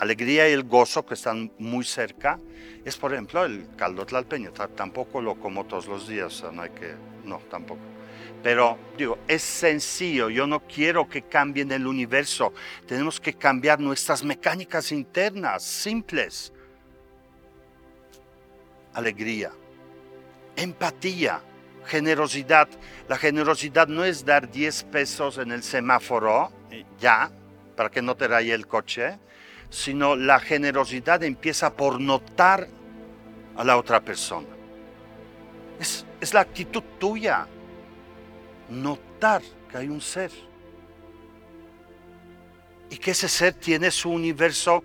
alegría 0.00 0.48
y 0.48 0.52
el 0.52 0.64
gozo 0.64 1.04
que 1.04 1.14
están 1.14 1.52
muy 1.58 1.84
cerca 1.84 2.40
es, 2.84 2.96
por 2.96 3.12
ejemplo, 3.12 3.44
el 3.44 3.68
caldo 3.76 4.06
tlalpeño. 4.06 4.50
Tampoco 4.52 5.20
lo 5.20 5.36
como 5.36 5.66
todos 5.66 5.86
los 5.86 6.08
días, 6.08 6.42
no 6.52 6.62
hay 6.62 6.70
que, 6.70 6.94
no, 7.24 7.38
tampoco. 7.50 7.80
Pero 8.42 8.78
digo, 8.96 9.18
es 9.28 9.42
sencillo, 9.42 10.30
yo 10.30 10.46
no 10.46 10.60
quiero 10.60 11.06
que 11.06 11.22
cambien 11.22 11.70
el 11.72 11.86
universo, 11.86 12.54
tenemos 12.86 13.20
que 13.20 13.34
cambiar 13.34 13.78
nuestras 13.78 14.24
mecánicas 14.24 14.90
internas, 14.90 15.62
simples. 15.62 16.50
Alegría, 18.94 19.52
empatía, 20.56 21.42
generosidad. 21.84 22.68
La 23.06 23.18
generosidad 23.18 23.86
no 23.86 24.02
es 24.02 24.24
dar 24.24 24.50
10 24.50 24.84
pesos 24.84 25.36
en 25.36 25.52
el 25.52 25.62
semáforo, 25.62 26.50
ya, 26.98 27.30
para 27.76 27.90
que 27.90 28.00
no 28.00 28.16
te 28.16 28.26
raye 28.26 28.54
el 28.54 28.66
coche 28.66 29.18
sino 29.70 30.16
la 30.16 30.40
generosidad 30.40 31.22
empieza 31.22 31.72
por 31.72 32.00
notar 32.00 32.68
a 33.56 33.64
la 33.64 33.76
otra 33.76 34.00
persona. 34.00 34.48
Es, 35.78 36.04
la 36.34 36.40
actitud 36.40 36.82
tuya, 36.98 37.46
notar 38.68 39.40
que 39.70 39.78
hay 39.78 39.88
un 39.88 40.00
ser. 40.00 40.30
Y 42.90 42.96
que 42.98 43.12
ese 43.12 43.28
ser 43.28 43.54
tiene 43.54 43.90
su 43.90 44.10
universo, 44.10 44.82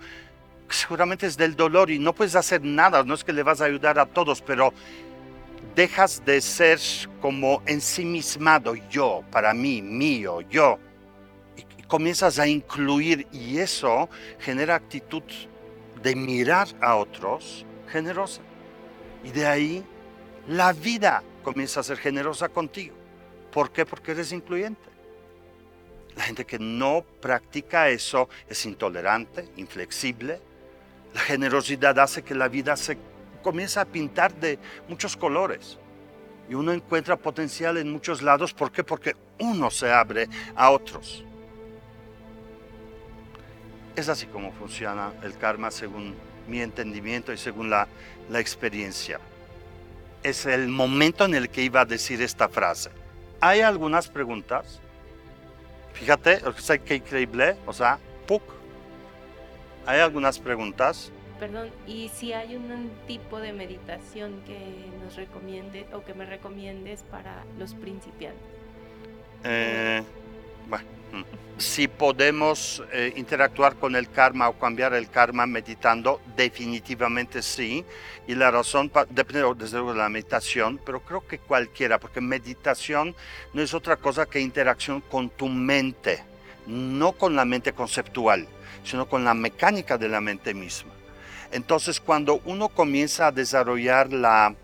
seguramente 0.70 1.26
es 1.26 1.36
del 1.36 1.56
dolor 1.56 1.90
y 1.90 1.98
no 1.98 2.14
puedes 2.14 2.36
hacer 2.36 2.64
nada, 2.64 3.04
no 3.04 3.16
es 3.16 3.24
que 3.24 3.34
le 3.34 3.44
vas 3.44 3.62
a 3.62 3.66
ayudar 3.66 3.98
a 3.98 4.06
todos, 4.06 4.42
pero 4.42 4.72
dejas 5.76 6.24
de 6.24 6.40
ser 6.40 6.80
como 7.20 7.64
ensimismado 7.66 8.76
yo, 8.90 9.24
para 9.32 9.54
mí, 9.54 9.82
mío, 9.82 10.42
yo 10.42 10.80
comienzas 11.88 12.40
a 12.40 12.48
incluir 12.48 13.28
y 13.32 13.58
eso 13.60 14.10
genera 14.40 14.76
actitud 14.76 15.24
de 16.02 16.16
mirar 16.16 16.68
a 16.82 16.96
otros 16.96 17.66
generosa. 17.90 18.42
Y 19.24 19.32
de 19.32 19.46
ahí 19.46 19.84
la 20.48 20.74
vida 20.74 21.24
comienza 21.44 21.80
a 21.80 21.84
ser 21.84 21.98
generosa 21.98 22.50
contigo. 22.50 22.96
¿Por 23.52 23.72
qué? 23.72 23.86
Porque 23.86 24.12
eres 24.12 24.32
incluyente. 24.32 24.90
La 26.16 26.24
gente 26.24 26.46
que 26.46 26.60
no 26.60 27.04
practica 27.22 27.90
eso 27.90 28.30
es 28.48 28.66
intolerante, 28.66 29.50
inflexible. 29.58 30.40
La 31.14 31.22
generosidad 31.22 31.98
hace 32.00 32.24
que 32.24 32.36
la 32.36 32.48
vida 32.48 32.76
se 32.78 32.98
comienza 33.42 33.82
a 33.82 33.86
pintar 33.86 34.34
de 34.36 34.60
muchos 34.88 35.16
colores. 35.18 35.78
Y 36.50 36.54
uno 36.54 36.72
encuentra 36.72 37.18
potencial 37.18 37.78
en 37.78 37.92
muchos 37.92 38.22
lados. 38.22 38.54
¿Por 38.54 38.72
qué? 38.72 38.84
Porque 38.84 39.16
uno 39.40 39.72
se 39.72 39.92
abre 39.92 40.28
a 40.56 40.70
otros. 40.72 41.24
Es 43.96 44.10
así 44.10 44.26
como 44.26 44.52
funciona 44.52 45.14
el 45.24 45.38
karma 45.38 45.72
según 45.72 46.16
mi 46.48 46.62
entendimiento 46.62 47.32
y 47.32 47.38
según 47.38 47.70
la, 47.70 47.88
experiencia. 48.34 49.20
Es 50.24 50.46
el 50.46 50.68
momento 50.68 51.26
en 51.26 51.36
el 51.36 51.50
que 51.50 51.62
iba 51.62 51.82
a 51.82 51.86
decir 51.86 52.22
esta 52.22 52.50
frase. 52.50 52.90
Hay 53.40 53.62
algunas 53.62 54.10
preguntas. 54.10 54.80
Fíjate, 55.94 56.42
qué 56.84 56.96
increíble, 56.96 57.56
o 57.66 57.72
sea, 57.72 58.00
¡puc! 58.28 58.42
Hay 59.86 60.00
algunas 60.00 60.40
preguntas. 60.40 61.12
Perdón, 61.40 61.70
¿y 61.86 62.10
si 62.10 62.34
hay 62.34 62.56
un 62.56 62.92
tipo 63.08 63.40
de 63.40 63.54
meditación 63.54 64.42
que 64.46 64.90
nos 65.04 65.16
recomiende 65.16 65.86
o 65.94 66.04
que 66.04 66.14
me 66.14 66.26
recomiendes 66.26 67.04
para 67.04 67.44
los 67.58 67.76
principiantes? 67.76 68.42
Eh, 69.44 70.02
bueno, 70.68 70.86
si 71.58 71.88
podemos 71.88 72.84
eh, 72.92 73.14
interactuar 73.16 73.76
con 73.76 73.96
el 73.96 74.10
karma 74.10 74.50
o 74.50 74.60
cambiar 74.60 74.94
el 74.94 75.10
karma 75.10 75.46
meditando, 75.46 76.22
definitivamente 76.36 77.42
sí. 77.42 77.86
Y 78.28 78.36
la 78.36 78.52
razón 78.52 78.92
depende 79.10 79.44
desde 79.58 79.78
luego 79.78 79.94
de 79.94 80.00
la 80.00 80.10
meditación, 80.10 80.80
pero 80.86 81.00
creo 81.00 81.26
que 81.26 81.40
cualquiera, 81.40 82.00
porque 82.00 82.20
meditación 82.20 83.16
no 83.54 83.62
es 83.62 83.74
otra 83.74 83.96
cosa 83.96 84.26
que 84.26 84.40
interacción 84.40 85.02
con 85.02 85.30
tu 85.30 85.48
mente, 85.48 86.24
no 86.68 87.14
con 87.14 87.36
la 87.36 87.46
mente 87.46 87.72
conceptual, 87.74 88.48
sino 88.84 89.08
con 89.08 89.24
la 89.24 89.34
mecánica 89.34 89.98
de 89.98 90.10
la 90.10 90.20
mente 90.20 90.54
misma. 90.54 90.92
Entonces, 91.52 92.02
cuando 92.02 92.42
uno 92.46 92.68
comienza 92.68 93.28
a 93.28 93.32
desarrollar 93.32 94.12
la 94.12 94.56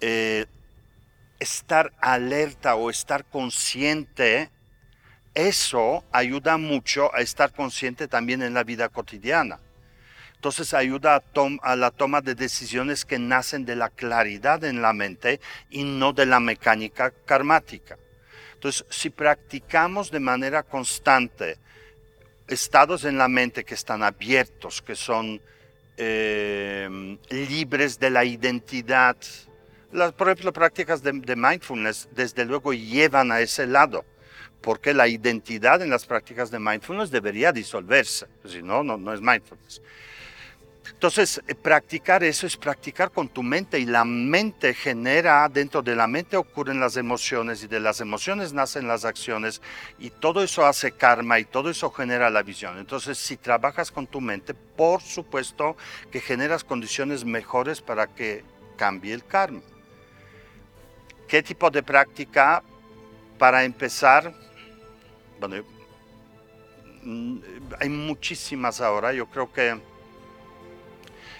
eh, 0.00 0.46
estar 1.38 1.92
alerta 2.00 2.74
o 2.76 2.90
estar 2.90 3.24
consciente 3.24 4.50
eso 5.34 6.04
ayuda 6.12 6.58
mucho 6.58 7.14
a 7.14 7.20
estar 7.20 7.52
consciente 7.52 8.08
también 8.08 8.42
en 8.42 8.54
la 8.54 8.64
vida 8.64 8.88
cotidiana. 8.88 9.60
Entonces 10.34 10.74
ayuda 10.74 11.22
a, 11.62 11.76
la 11.76 11.90
toma 11.90 12.20
de 12.20 12.34
decisiones 12.34 13.04
que 13.04 13.18
nacen 13.18 13.64
de 13.64 13.76
la 13.76 13.88
claridad 13.90 14.64
en 14.64 14.82
la 14.82 14.92
mente 14.92 15.40
y 15.70 15.84
no 15.84 16.12
de 16.12 16.26
la 16.26 16.40
mecánica 16.40 17.12
karmática. 17.24 17.96
Entonces, 18.54 18.84
si 18.90 19.10
practicamos 19.10 20.10
de 20.10 20.20
manera 20.20 20.62
constante 20.64 21.58
estados 22.48 23.04
en 23.04 23.18
la 23.18 23.28
mente 23.28 23.64
que 23.64 23.74
están 23.74 24.02
abiertos, 24.02 24.82
que 24.82 24.96
son 24.96 25.40
eh, 25.96 27.18
libres 27.30 27.98
de 27.98 28.10
la 28.10 28.24
identidad, 28.24 29.16
las, 29.92 30.12
por 30.12 30.28
ejemplo, 30.28 30.52
prácticas 30.52 31.02
de 31.02 31.36
mindfulness 31.36 32.08
desde 32.12 32.44
luego 32.44 32.72
llevan 32.72 33.30
a 33.30 33.40
ese 33.40 33.66
lado 33.66 34.04
porque 34.62 34.94
la 34.94 35.08
identidad 35.08 35.82
en 35.82 35.90
las 35.90 36.06
prácticas 36.06 36.50
de 36.50 36.58
mindfulness 36.58 37.10
debería 37.10 37.52
disolverse, 37.52 38.26
si 38.46 38.62
no, 38.62 38.82
no, 38.82 38.96
no 38.96 39.12
es 39.12 39.20
mindfulness. 39.20 39.82
Entonces, 41.02 41.42
eh, 41.48 41.54
practicar 41.56 42.22
eso 42.22 42.46
es 42.46 42.56
practicar 42.56 43.10
con 43.10 43.28
tu 43.28 43.42
mente 43.42 43.78
y 43.78 43.86
la 43.86 44.04
mente 44.04 44.72
genera, 44.72 45.48
dentro 45.48 45.82
de 45.82 45.96
la 45.96 46.06
mente 46.06 46.36
ocurren 46.36 46.78
las 46.78 46.96
emociones 46.96 47.64
y 47.64 47.66
de 47.66 47.80
las 47.80 48.00
emociones 48.00 48.52
nacen 48.52 48.86
las 48.86 49.04
acciones 49.04 49.60
y 49.98 50.10
todo 50.10 50.44
eso 50.44 50.64
hace 50.64 50.92
karma 50.92 51.40
y 51.40 51.44
todo 51.44 51.70
eso 51.70 51.90
genera 51.90 52.30
la 52.30 52.44
visión. 52.44 52.78
Entonces, 52.78 53.18
si 53.18 53.36
trabajas 53.36 53.90
con 53.90 54.06
tu 54.06 54.20
mente, 54.20 54.54
por 54.54 55.02
supuesto 55.02 55.76
que 56.12 56.20
generas 56.20 56.62
condiciones 56.62 57.24
mejores 57.24 57.80
para 57.80 58.06
que 58.06 58.44
cambie 58.76 59.12
el 59.12 59.24
karma. 59.24 59.60
¿Qué 61.26 61.42
tipo 61.42 61.70
de 61.70 61.82
práctica? 61.82 62.62
Para 63.38 63.64
empezar, 63.64 64.32
bueno, 65.48 65.64
mm, 67.02 67.38
hay 67.80 67.88
muchísimas 67.88 68.80
ahora, 68.80 69.12
yo 69.12 69.26
creo 69.26 69.52
que 69.52 69.80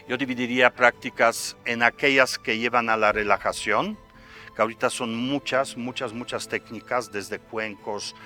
yo 0.08 0.16
dividiría 0.16 0.74
prácticas 0.74 1.56
en 1.64 1.84
aquellas 1.84 2.36
que 2.36 2.58
llevan 2.58 2.90
a 2.90 2.96
la 2.96 3.12
relajación, 3.12 3.96
que 4.56 4.60
ahorita 4.60 4.90
son 4.90 5.14
muchas, 5.14 5.76
muchas, 5.76 6.12
muchas 6.12 6.48
técnicas, 6.48 7.12
desde 7.12 7.38
cuencos 7.38 8.16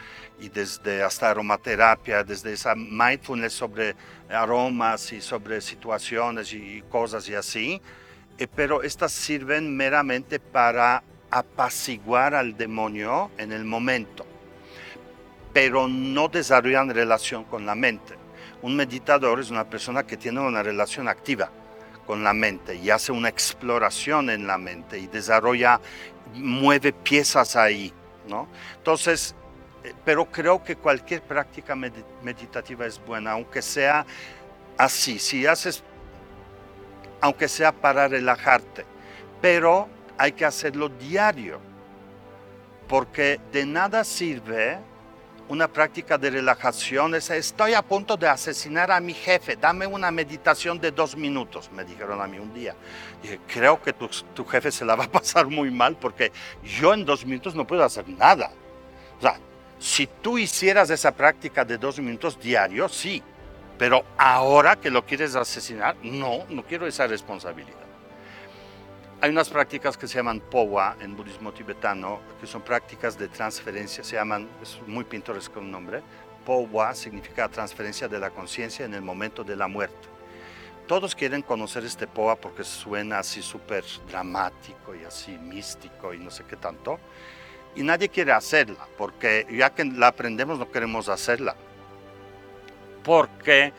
y 0.41 0.49
desde 0.49 1.03
hasta 1.03 1.31
aromaterapia, 1.31 2.25
desde 2.25 2.55
esa 2.55 2.75
mindfulness 2.75 3.53
sobre 3.53 3.95
aromas 4.31 5.13
y 5.13 5.21
sobre 5.21 5.61
situaciones 5.61 6.55
y 6.55 6.83
cosas 6.89 7.29
y 7.29 7.35
así, 7.35 7.83
eh, 8.39 8.49
pero 8.57 8.83
estas 8.83 9.13
sirven 9.13 9.77
meramente 9.77 10.41
para 10.41 11.03
apaciguar 11.31 12.35
al 12.35 12.57
demonio 12.57 13.31
en 13.37 13.53
el 13.53 13.67
momento 13.67 14.27
pero 15.57 15.89
no 15.89 16.29
desarrollan 16.29 16.91
relación 16.91 17.45
con 17.45 17.65
la 17.65 17.75
mente. 17.75 18.15
Un 18.61 18.77
meditador 18.77 19.41
es 19.41 19.51
una 19.51 19.65
persona 19.65 20.07
que 20.07 20.19
tiene 20.19 20.39
una 20.41 20.63
relación 20.63 21.09
activa 21.09 21.51
con 22.07 22.23
la 22.23 22.35
mente 22.35 22.75
y 22.75 22.91
hace 22.91 23.11
una 23.11 23.31
exploración 23.31 24.29
en 24.29 24.47
la 24.47 24.59
mente 24.59 24.99
y 24.99 25.07
desarrolla, 25.07 25.81
mueve 26.35 26.93
piezas 26.93 27.57
ahí, 27.57 27.91
¿no? 28.29 28.49
Entonces, 28.77 29.35
eh, 29.83 29.95
pero 30.05 30.27
creo 30.27 30.63
que 30.63 30.77
cualquier 30.77 31.23
práctica 31.23 31.75
meditativa 31.75 32.85
es 32.85 33.03
buena, 33.03 33.33
aunque 33.33 33.63
sea 33.63 34.05
así, 34.77 35.19
si 35.19 35.47
haces, 35.47 35.83
aunque 37.23 37.49
sea 37.49 37.73
para 37.73 38.09
relajarte, 38.09 38.85
pero 39.41 39.89
hay 40.19 40.33
que 40.33 40.45
hacerlo 40.45 40.91
diario, 40.91 41.61
porque 42.87 43.41
de 43.53 43.65
nada 43.65 44.05
sirve 44.05 44.81
una 45.49 45.69
práctica 45.69 46.19
de 46.19 46.31
relajación 46.31 47.15
es, 47.15 47.31
estoy 47.31 47.75
a 47.75 47.83
punto 47.83 48.17
de 48.17 48.29
asesinar 48.29 48.91
a 48.91 49.01
mi 49.01 49.15
jefe, 49.15 49.57
dame 49.57 49.87
una 49.87 50.11
meditación 50.11 50.81
de 50.81 50.91
dos 50.91 51.17
minutos, 51.17 51.71
me 51.73 51.85
dijeron 51.85 52.21
a 52.21 52.27
mí 52.27 52.39
un 52.39 52.53
día. 52.53 52.75
Dije, 53.23 53.41
creo 53.47 53.81
que 53.81 53.93
tu, 53.93 54.09
tu 54.35 54.45
jefe 54.45 54.73
se 54.73 54.85
la 54.85 54.97
va 54.97 55.05
a 55.05 55.11
pasar 55.11 55.47
muy 55.47 55.71
mal 55.71 55.97
porque 55.97 56.33
yo 56.63 56.95
en 56.95 57.05
dos 57.05 57.25
minutos 57.25 57.55
no 57.55 57.67
puedo 57.67 57.85
hacer 57.85 58.09
nada. 58.09 58.51
O 59.19 59.23
sea, 59.23 59.39
si 59.79 60.07
tú 60.07 60.39
hicieras 60.39 60.91
esa 60.91 61.13
práctica 61.13 61.65
de 61.65 61.79
dos 61.79 61.99
minutos 61.99 62.39
diarios, 62.41 62.95
sí, 62.95 63.23
pero 63.79 64.05
ahora 64.17 64.77
que 64.77 64.91
lo 64.91 65.05
quieres 65.05 65.37
asesinar, 65.37 65.97
no, 66.03 66.45
no 66.49 66.65
quiero 66.65 66.87
esa 66.87 67.07
responsabilidad. 67.07 67.86
Hay 69.23 69.31
unas 69.31 69.49
prácticas 69.49 69.97
que 69.97 70.07
se 70.07 70.17
llaman 70.17 70.41
POWA 70.41 70.97
en 71.01 71.17
budismo 71.17 71.51
tibetano, 71.51 72.21
que 72.39 72.47
son 72.47 72.61
prácticas 72.61 73.19
de 73.19 73.29
transferencia, 73.29 74.05
se 74.05 74.17
llaman, 74.17 74.47
es 74.61 74.79
muy 74.87 75.05
pintoresco 75.05 75.59
el 75.59 75.71
nombre, 75.71 76.03
POWA 76.45 76.95
significa 76.95 77.49
transferencia 77.49 78.09
de 78.09 78.19
la 78.19 78.29
conciencia 78.29 78.85
en 78.85 78.93
el 78.93 79.01
momento 79.01 79.43
de 79.43 79.57
la 79.57 79.69
muerte. 79.69 80.09
Todos 80.87 81.15
quieren 81.15 81.41
conocer 81.41 81.83
este 81.85 82.07
POWA 82.07 82.37
porque 82.37 82.63
suena 82.63 83.21
así 83.21 83.41
súper 83.41 83.85
dramático 84.07 84.95
y 84.95 85.05
así 85.05 85.33
místico 85.39 86.13
y 86.13 86.19
no 86.19 86.31
sé 86.31 86.45
qué 86.45 86.57
tanto. 86.57 87.01
Y 87.75 87.83
nadie 87.83 88.11
quiere 88.11 88.33
hacerla, 88.33 88.87
porque 88.99 89.47
ya 89.51 89.71
que 89.71 89.85
la 89.87 90.09
aprendemos 90.09 90.59
no 90.59 90.71
queremos 90.71 91.09
hacerla. 91.09 91.57
Porque 93.03 93.73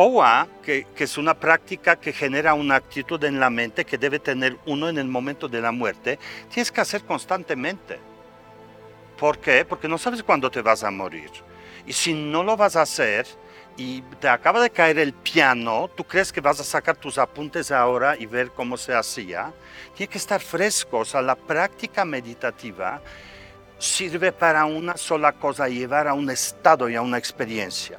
el 0.00 0.12
POA, 0.12 0.48
que, 0.62 0.86
es 0.96 1.18
una 1.18 1.34
práctica 1.34 1.96
que 1.96 2.12
genera 2.12 2.54
una 2.54 2.76
actitud 2.76 3.22
en 3.24 3.38
la 3.38 3.50
mente 3.50 3.84
que 3.84 3.98
debe 3.98 4.18
tener 4.18 4.56
uno 4.64 4.88
en 4.88 4.96
el 4.96 5.06
momento 5.06 5.46
de 5.46 5.60
la 5.60 5.72
muerte, 5.72 6.18
tienes 6.48 6.72
que 6.72 6.80
hacer 6.80 7.04
constantemente. 7.04 7.98
¿Por 9.18 9.38
qué? 9.38 9.64
Porque 9.66 9.88
no 9.88 9.98
sabes 9.98 10.22
cuándo 10.22 10.50
te 10.50 10.62
vas 10.62 10.84
a 10.84 10.90
morir. 10.90 11.30
Y 11.86 11.92
si 11.92 12.14
no 12.14 12.42
lo 12.42 12.56
vas 12.56 12.76
a 12.76 12.82
hacer 12.82 13.26
y 13.76 14.00
te 14.20 14.28
acaba 14.28 14.62
de 14.62 14.70
caer 14.70 14.98
el 14.98 15.12
piano, 15.12 15.90
tú 15.94 16.04
crees 16.04 16.32
que 16.32 16.40
vas 16.40 16.58
a 16.60 16.64
sacar 16.64 16.96
tus 16.96 17.18
apuntes 17.18 17.70
ahora 17.70 18.16
y 18.18 18.24
ver 18.24 18.52
cómo 18.52 18.78
se 18.78 18.94
hacía. 18.94 19.52
Tiene 19.94 20.10
que 20.10 20.18
estar 20.18 20.40
fresco. 20.40 21.00
O 21.00 21.04
sea, 21.04 21.20
la 21.20 21.36
práctica 21.36 22.06
meditativa 22.06 23.02
sirve 23.78 24.32
para 24.32 24.64
una 24.64 24.96
sola 24.96 25.32
cosa, 25.32 25.68
llevar 25.68 26.08
a 26.08 26.14
un 26.14 26.30
estado 26.30 26.88
y 26.88 26.96
a 26.96 27.02
una 27.02 27.18
experiencia 27.18 27.98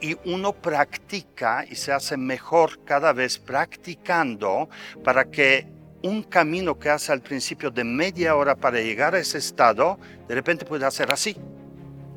y 0.00 0.16
uno 0.24 0.52
practica 0.52 1.64
y 1.68 1.74
se 1.74 1.92
hace 1.92 2.16
mejor 2.16 2.84
cada 2.84 3.12
vez 3.12 3.38
practicando 3.38 4.68
para 5.04 5.24
que 5.26 5.66
un 6.02 6.22
camino 6.22 6.78
que 6.78 6.88
hace 6.88 7.12
al 7.12 7.20
principio 7.20 7.70
de 7.70 7.84
media 7.84 8.34
hora 8.36 8.56
para 8.56 8.80
llegar 8.80 9.14
a 9.14 9.18
ese 9.18 9.38
estado, 9.38 9.98
de 10.26 10.34
repente 10.34 10.64
puede 10.64 10.86
hacer 10.86 11.10
así. 11.10 11.36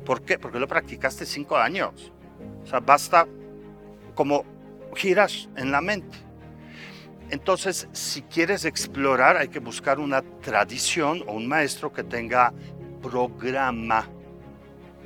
¿Por 0.04 0.22
qué? 0.22 0.38
Porque 0.38 0.58
lo 0.58 0.68
practicaste 0.68 1.26
cinco 1.26 1.56
años. 1.56 2.12
O 2.62 2.66
sea, 2.66 2.80
basta 2.80 3.26
como 4.14 4.44
giras 4.94 5.48
en 5.56 5.70
la 5.70 5.80
mente. 5.80 6.16
Entonces, 7.30 7.88
si 7.92 8.22
quieres 8.22 8.64
explorar, 8.64 9.36
hay 9.36 9.48
que 9.48 9.58
buscar 9.58 9.98
una 9.98 10.22
tradición 10.40 11.22
o 11.26 11.32
un 11.32 11.46
maestro 11.46 11.92
que 11.92 12.04
tenga 12.04 12.52
programa 13.02 14.08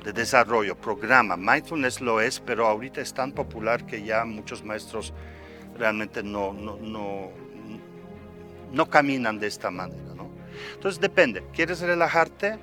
de 0.03 0.13
desarrollo, 0.13 0.75
programa. 0.75 1.35
Mindfulness 1.37 2.01
lo 2.01 2.21
es, 2.21 2.39
pero 2.39 2.67
ahorita 2.67 3.01
es 3.01 3.13
tan 3.13 3.31
popular 3.31 3.85
que 3.85 4.03
ya 4.03 4.25
muchos 4.25 4.63
maestros 4.63 5.13
realmente 5.77 6.23
no, 6.23 6.53
no, 6.53 6.77
no, 6.77 7.31
no 8.71 8.89
caminan 8.89 9.39
de 9.39 9.47
esta 9.47 9.71
manera. 9.71 10.13
¿no? 10.15 10.29
Entonces 10.73 10.99
depende, 10.99 11.43
¿quieres 11.53 11.79
relajarte? 11.81 12.57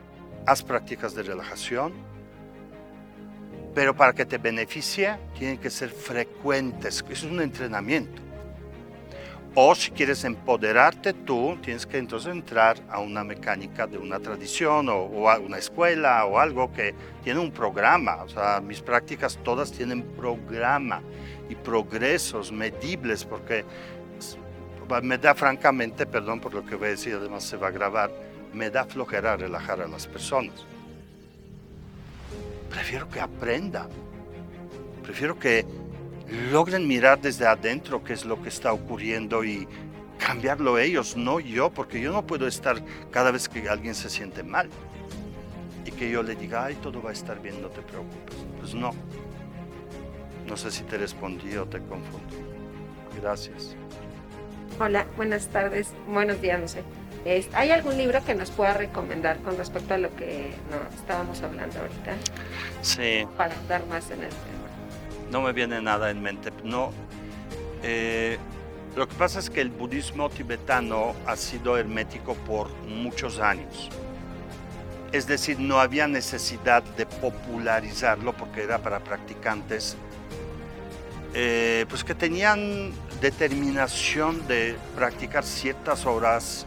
Haz 0.46 0.62
prácticas 0.62 1.14
de 1.14 1.24
relajación, 1.24 1.92
pero 3.74 3.96
para 3.96 4.12
que 4.12 4.24
te 4.24 4.38
beneficie 4.38 5.18
tienen 5.36 5.58
que 5.58 5.70
ser 5.70 5.90
frecuentes, 5.90 7.04
es 7.10 7.22
un 7.24 7.40
entrenamiento. 7.40 8.25
O 9.58 9.74
si 9.74 9.90
quieres 9.90 10.22
empoderarte 10.24 11.14
tú, 11.14 11.56
tienes 11.62 11.86
que 11.86 11.96
entonces 11.96 12.30
entrar 12.30 12.76
a 12.90 13.00
una 13.00 13.24
mecánica 13.24 13.86
de 13.86 13.96
una 13.96 14.20
tradición 14.20 14.90
o, 14.90 15.30
a 15.30 15.38
una 15.38 15.56
escuela 15.56 16.26
o 16.26 16.38
algo 16.38 16.70
que 16.74 16.94
tiene 17.24 17.40
un 17.40 17.50
programa. 17.50 18.22
O 18.22 18.28
sea, 18.28 18.60
mis 18.60 18.82
prácticas 18.82 19.38
todas 19.42 19.72
tienen 19.72 20.02
programa 20.02 21.00
y 21.48 21.54
progresos 21.54 22.52
medibles 22.52 23.24
porque 23.24 23.64
me 25.02 25.16
da 25.16 25.34
francamente, 25.34 26.04
perdón 26.04 26.38
por 26.38 26.52
lo 26.52 26.62
que 26.62 26.74
voy 26.74 26.88
a 26.88 26.90
decir, 26.90 27.14
además 27.14 27.42
se 27.42 27.56
va 27.56 27.68
a 27.68 27.70
grabar, 27.70 28.10
me 28.52 28.68
da 28.68 28.84
flojera 28.84 29.38
relajar 29.38 29.80
a 29.80 29.88
las 29.88 30.06
personas. 30.06 30.66
Prefiero 32.68 33.08
que 33.08 33.20
aprendan. 33.20 33.88
Prefiero 35.02 35.38
que 35.38 35.64
logren 36.28 36.86
mirar 36.86 37.20
desde 37.20 37.46
adentro 37.46 38.02
qué 38.02 38.12
es 38.12 38.24
lo 38.24 38.42
que 38.42 38.48
está 38.48 38.72
ocurriendo 38.72 39.44
y 39.44 39.68
cambiarlo 40.18 40.78
ellos, 40.78 41.16
no 41.16 41.40
yo, 41.40 41.70
porque 41.70 42.00
yo 42.00 42.12
no 42.12 42.26
puedo 42.26 42.46
estar 42.46 42.82
cada 43.10 43.30
vez 43.30 43.48
que 43.48 43.68
alguien 43.68 43.94
se 43.94 44.10
siente 44.10 44.42
mal 44.42 44.68
y 45.84 45.90
que 45.90 46.10
yo 46.10 46.22
le 46.22 46.34
diga, 46.34 46.64
ay, 46.64 46.74
todo 46.76 47.02
va 47.02 47.10
a 47.10 47.12
estar 47.12 47.40
bien, 47.40 47.60
no 47.62 47.68
te 47.68 47.82
preocupes. 47.82 48.36
Pues 48.58 48.74
no. 48.74 48.92
No 50.46 50.56
sé 50.56 50.70
si 50.70 50.82
te 50.84 50.98
respondí 50.98 51.56
o 51.56 51.66
te 51.66 51.78
confundo. 51.80 52.36
Gracias. 53.20 53.76
Hola, 54.80 55.06
buenas 55.16 55.48
tardes, 55.48 55.92
buenos 56.08 56.40
días, 56.40 56.60
no 56.60 56.68
sé. 56.68 56.82
¿Hay 57.54 57.70
algún 57.70 57.96
libro 57.96 58.24
que 58.24 58.34
nos 58.34 58.50
pueda 58.50 58.74
recomendar 58.74 59.38
con 59.38 59.56
respecto 59.56 59.94
a 59.94 59.98
lo 59.98 60.14
que 60.14 60.50
estábamos 60.94 61.42
hablando 61.42 61.80
ahorita? 61.80 62.14
Sí. 62.82 63.26
Para 63.36 63.54
dar 63.68 63.84
más 63.86 64.10
en 64.10 64.22
el 64.22 64.28
tema 64.28 64.55
no 65.30 65.42
me 65.42 65.52
viene 65.52 65.80
nada 65.80 66.10
en 66.10 66.22
mente. 66.22 66.50
No, 66.64 66.92
eh, 67.82 68.38
lo 68.94 69.06
que 69.06 69.14
pasa 69.14 69.38
es 69.38 69.50
que 69.50 69.60
el 69.60 69.70
budismo 69.70 70.30
tibetano 70.30 71.14
ha 71.26 71.36
sido 71.36 71.76
hermético 71.76 72.34
por 72.34 72.70
muchos 72.86 73.40
años. 73.40 73.90
Es 75.12 75.26
decir, 75.26 75.60
no 75.60 75.80
había 75.80 76.08
necesidad 76.08 76.82
de 76.82 77.06
popularizarlo 77.06 78.32
porque 78.32 78.62
era 78.62 78.78
para 78.78 79.00
practicantes 79.00 79.96
eh, 81.38 81.84
pues 81.90 82.02
que 82.02 82.14
tenían 82.14 82.92
determinación 83.20 84.46
de 84.48 84.74
practicar 84.94 85.44
ciertas 85.44 86.06
horas 86.06 86.66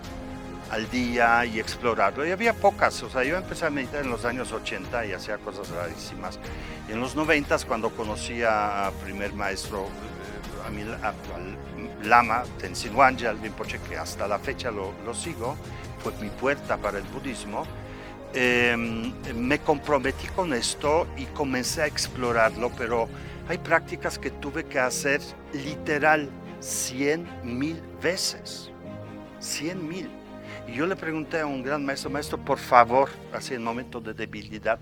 al 0.71 0.89
día 0.89 1.45
y 1.45 1.59
explorarlo. 1.59 2.25
Y 2.25 2.31
había 2.31 2.53
pocas, 2.53 3.01
o 3.03 3.09
sea, 3.09 3.23
yo 3.23 3.37
empecé 3.37 3.65
a 3.65 3.69
meditar 3.69 4.03
en 4.03 4.11
los 4.11 4.25
años 4.25 4.51
80 4.51 5.05
y 5.05 5.13
hacía 5.13 5.37
cosas 5.37 5.69
rarísimas. 5.69 6.39
Y 6.87 6.91
en 6.93 6.99
los 6.99 7.15
90 7.15 7.57
cuando 7.67 7.89
conocí 7.89 8.41
a 8.43 8.91
primer 9.03 9.33
maestro, 9.33 9.85
eh, 9.85 10.67
a 10.67 10.69
mi, 10.69 10.81
al 10.81 12.07
Lama 12.07 12.43
Tenzin 12.57 12.95
Wangyal 12.95 13.39
Rinpoche, 13.39 13.79
que 13.87 13.97
hasta 13.97 14.27
la 14.27 14.39
fecha 14.39 14.71
lo, 14.71 14.93
lo 15.05 15.13
sigo, 15.13 15.55
fue 16.03 16.13
mi 16.21 16.29
puerta 16.29 16.77
para 16.77 16.97
el 16.97 17.03
budismo, 17.05 17.65
em, 18.33 19.13
me 19.35 19.59
comprometí 19.59 20.27
con 20.27 20.53
esto 20.53 21.07
y 21.17 21.25
comencé 21.25 21.81
a 21.81 21.87
explorarlo, 21.87 22.71
pero 22.77 23.09
hay 23.47 23.57
prácticas 23.57 24.17
que 24.17 24.31
tuve 24.31 24.65
que 24.65 24.79
hacer 24.79 25.21
literal 25.53 26.29
100 26.59 27.27
mil 27.43 27.81
veces. 28.01 28.71
100 29.39 29.87
mil. 29.87 30.18
Y 30.69 30.75
yo 30.75 30.85
le 30.85 30.95
pregunté 30.95 31.39
a 31.39 31.47
un 31.47 31.63
gran 31.63 31.83
maestro, 31.83 32.11
maestro, 32.11 32.37
por 32.37 32.59
favor, 32.59 33.09
así 33.33 33.55
en 33.55 33.63
momentos 33.63 34.03
de 34.03 34.13
debilidad, 34.13 34.77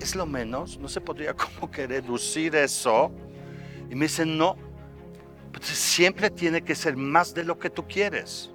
¿es 0.00 0.14
lo 0.14 0.24
menos? 0.24 0.78
¿No 0.78 0.88
se 0.88 1.00
podría 1.00 1.34
como 1.34 1.70
que 1.70 1.86
reducir 1.86 2.56
eso? 2.56 3.12
Y 3.90 3.94
me 3.94 4.06
dice, 4.06 4.24
no, 4.24 4.56
pues 5.52 5.66
siempre 5.66 6.30
tiene 6.30 6.62
que 6.62 6.74
ser 6.74 6.96
más 6.96 7.34
de 7.34 7.44
lo 7.44 7.58
que 7.58 7.68
tú 7.68 7.86
quieres. 7.86 8.50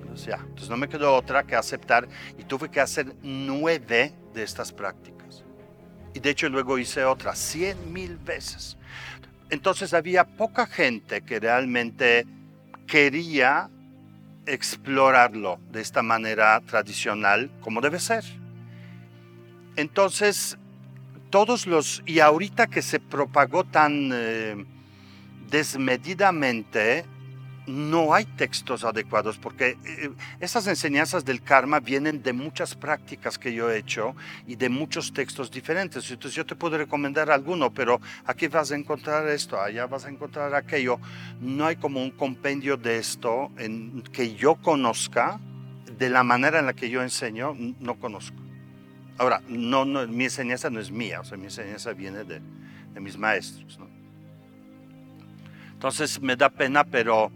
Entonces, 0.00 0.26
ya, 0.26 0.36
entonces 0.36 0.70
no 0.70 0.76
me 0.76 0.88
quedó 0.88 1.12
otra 1.12 1.42
que 1.42 1.56
aceptar 1.56 2.06
y 2.38 2.44
tuve 2.44 2.70
que 2.70 2.80
hacer 2.80 3.12
nueve 3.22 4.14
de 4.32 4.42
estas 4.44 4.72
prácticas. 4.72 5.42
Y 6.14 6.20
de 6.20 6.30
hecho 6.30 6.48
luego 6.50 6.78
hice 6.78 7.04
otras, 7.04 7.36
cien 7.36 7.92
mil 7.92 8.16
veces. 8.16 8.76
Entonces 9.50 9.92
había 9.92 10.24
poca 10.24 10.66
gente 10.66 11.22
que 11.22 11.40
realmente 11.40 12.26
quería 12.86 13.70
explorarlo 14.46 15.60
de 15.70 15.80
esta 15.80 16.02
manera 16.02 16.60
tradicional 16.60 17.50
como 17.60 17.80
debe 17.80 17.98
ser. 17.98 18.24
Entonces, 19.76 20.58
todos 21.30 21.66
los, 21.66 22.02
y 22.06 22.20
ahorita 22.20 22.66
que 22.66 22.82
se 22.82 23.00
propagó 23.00 23.64
tan 23.64 24.10
eh, 24.12 24.66
desmedidamente, 25.48 27.04
no 27.66 28.12
hay 28.12 28.24
textos 28.24 28.84
adecuados 28.84 29.38
porque 29.38 29.76
eh, 29.84 30.10
esas 30.40 30.66
enseñanzas 30.66 31.24
del 31.24 31.42
karma 31.42 31.80
vienen 31.80 32.22
de 32.22 32.32
muchas 32.32 32.74
prácticas 32.74 33.38
que 33.38 33.54
yo 33.54 33.70
he 33.70 33.78
hecho 33.78 34.16
y 34.46 34.56
de 34.56 34.68
muchos 34.68 35.12
textos 35.12 35.50
diferentes. 35.50 36.10
Entonces 36.10 36.34
yo 36.34 36.44
te 36.44 36.56
puedo 36.56 36.76
recomendar 36.76 37.30
alguno, 37.30 37.72
pero 37.72 38.00
aquí 38.24 38.48
vas 38.48 38.72
a 38.72 38.76
encontrar 38.76 39.28
esto, 39.28 39.60
allá 39.60 39.86
vas 39.86 40.04
a 40.04 40.10
encontrar 40.10 40.54
aquello. 40.54 40.98
No 41.40 41.66
hay 41.66 41.76
como 41.76 42.02
un 42.02 42.10
compendio 42.10 42.76
de 42.76 42.98
esto 42.98 43.50
en, 43.58 44.02
que 44.12 44.34
yo 44.34 44.56
conozca 44.56 45.38
de 45.98 46.10
la 46.10 46.24
manera 46.24 46.58
en 46.58 46.66
la 46.66 46.72
que 46.72 46.90
yo 46.90 47.02
enseño, 47.02 47.54
no 47.78 47.94
conozco. 48.00 48.36
Ahora, 49.18 49.40
no, 49.46 49.84
mi 49.84 50.24
enseñanza 50.24 50.68
no 50.70 50.80
es 50.80 50.90
mía, 50.90 51.20
o 51.20 51.24
sea, 51.24 51.38
mi 51.38 51.44
enseñanza 51.44 51.92
viene 51.92 52.24
de 52.24 52.40
mis 53.00 53.16
maestros. 53.16 53.78
Entonces 55.82 56.20
me 56.20 56.36
da 56.36 56.48
pena, 56.48 56.84
pero 56.84 57.30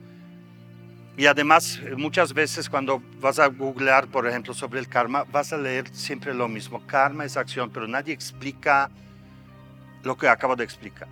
y 1.16 1.26
además, 1.26 1.80
muchas 1.96 2.34
veces 2.34 2.68
cuando 2.68 3.02
vas 3.20 3.38
a 3.38 3.46
googlear, 3.46 4.06
por 4.06 4.26
ejemplo, 4.26 4.52
sobre 4.52 4.80
el 4.80 4.88
karma, 4.88 5.24
vas 5.32 5.50
a 5.52 5.56
leer 5.56 5.88
siempre 5.92 6.34
lo 6.34 6.46
mismo. 6.46 6.86
Karma 6.86 7.24
es 7.24 7.38
acción, 7.38 7.70
pero 7.70 7.88
nadie 7.88 8.12
explica 8.12 8.90
lo 10.02 10.16
que 10.16 10.28
acabo 10.28 10.56
de 10.56 10.64
explicar. 10.64 11.08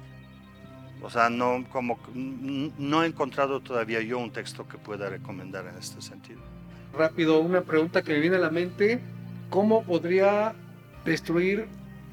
O 1.03 1.09
sea, 1.09 1.31
no, 1.31 1.65
como, 1.71 1.99
no 2.15 3.03
he 3.03 3.07
encontrado 3.07 3.61
todavía 3.61 4.03
yo 4.03 4.19
un 4.19 4.31
texto 4.31 4.69
que 4.69 4.77
pueda 4.77 5.09
recomendar 5.09 5.67
en 5.67 5.77
este 5.79 6.03
sentido. 6.03 6.41
Rápido, 6.93 7.41
una 7.41 7.63
pregunta 7.63 8.03
que 8.03 8.13
me 8.13 8.21
viene 8.21 8.37
a 8.37 8.41
la 8.41 8.51
mente. 8.51 9.01
¿Cómo 9.49 9.85
podría 9.85 10.55
destruir 11.07 11.67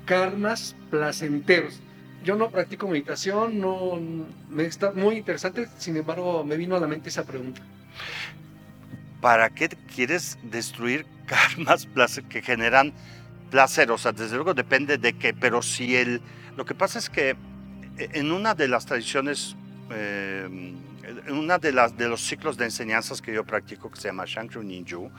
karmas 0.05 0.77
placenteros? 0.89 1.81
Yo 2.23 2.35
no 2.35 2.51
practico 2.51 2.87
meditación, 2.87 3.59
no, 3.59 3.99
me 4.49 4.63
está 4.63 4.91
muy 4.91 5.17
interesante, 5.17 5.67
sin 5.77 5.97
embargo 5.97 6.43
me 6.43 6.55
vino 6.55 6.75
a 6.75 6.79
la 6.79 6.87
mente 6.87 7.09
esa 7.09 7.25
pregunta. 7.25 7.61
¿Para 9.21 9.49
qué 9.51 9.69
quieres 9.69 10.37
destruir 10.43 11.05
karmas 11.25 11.87
que 12.29 12.41
generan 12.41 12.93
placer? 13.49 13.91
O 13.91 13.97
sea, 13.97 14.11
desde 14.11 14.35
luego 14.35 14.53
depende 14.53 14.97
de 14.97 15.13
qué, 15.13 15.33
pero 15.33 15.61
si 15.61 15.95
el... 15.95 16.21
Lo 16.57 16.65
que 16.65 16.75
pasa 16.75 16.99
es 16.99 17.09
que 17.09 17.29
eh, 17.97 18.09
en 18.13 18.31
una 18.31 18.55
de 18.55 18.67
las 18.67 18.85
tradiciones, 18.85 19.55
em, 19.89 20.75
en 21.03 21.33
una 21.33 21.57
de, 21.57 21.71
las, 21.71 21.95
de 21.97 22.07
los 22.07 22.21
ciclos 22.21 22.57
de 22.57 22.65
enseñanzas 22.65 23.21
que 23.21 23.33
yo 23.33 23.45
practico, 23.45 23.89
que 23.89 23.99
se 23.99 24.07
llama 24.07 24.25
Shankru 24.25 24.63
Ninju, 24.63 25.09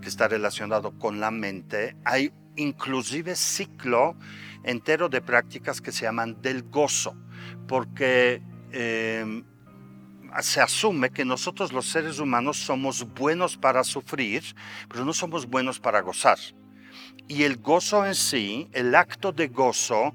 que 0.00 0.08
está 0.08 0.28
relacionado 0.28 0.92
con 0.92 1.20
la 1.20 1.30
mente, 1.30 1.96
hay 2.04 2.32
inclusive 2.56 3.36
ciclo 3.36 4.16
entero 4.64 5.08
de 5.08 5.20
prácticas 5.20 5.80
que 5.80 5.92
se 5.92 6.04
llaman 6.04 6.40
del 6.42 6.62
gozo, 6.64 7.16
porque 7.66 8.42
eh, 8.72 9.42
se 10.40 10.60
asume 10.60 11.10
que 11.10 11.24
nosotros 11.24 11.72
los 11.72 11.86
seres 11.86 12.18
humanos 12.18 12.58
somos 12.58 13.06
buenos 13.14 13.56
para 13.56 13.84
sufrir, 13.84 14.42
pero 14.88 15.04
no 15.04 15.12
somos 15.12 15.46
buenos 15.46 15.78
para 15.78 16.00
gozar. 16.00 16.38
Y 17.28 17.44
el 17.44 17.58
gozo 17.58 18.06
en 18.06 18.14
sí, 18.14 18.68
el 18.72 18.94
acto 18.94 19.32
de 19.32 19.48
gozo, 19.48 20.14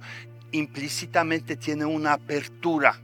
implícitamente 0.51 1.55
tiene 1.55 1.85
una 1.85 2.13
apertura. 2.13 2.99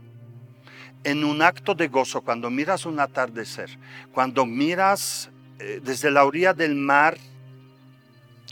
En 1.04 1.24
un 1.24 1.42
acto 1.42 1.74
de 1.74 1.88
gozo, 1.88 2.20
cuando 2.22 2.50
miras 2.50 2.86
un 2.86 3.00
atardecer, 3.00 3.78
cuando 4.12 4.46
miras 4.46 5.30
eh, 5.58 5.80
desde 5.82 6.10
la 6.10 6.24
orilla 6.24 6.54
del 6.54 6.74
mar 6.74 7.18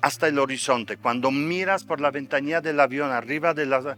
hasta 0.02 0.28
el 0.28 0.38
horizonte, 0.38 0.96
cuando 0.96 1.30
miras 1.30 1.84
por 1.84 2.00
la 2.00 2.10
ventanilla 2.10 2.60
del 2.60 2.80
avión 2.80 3.10
arriba 3.10 3.54
de 3.54 3.66
la... 3.66 3.96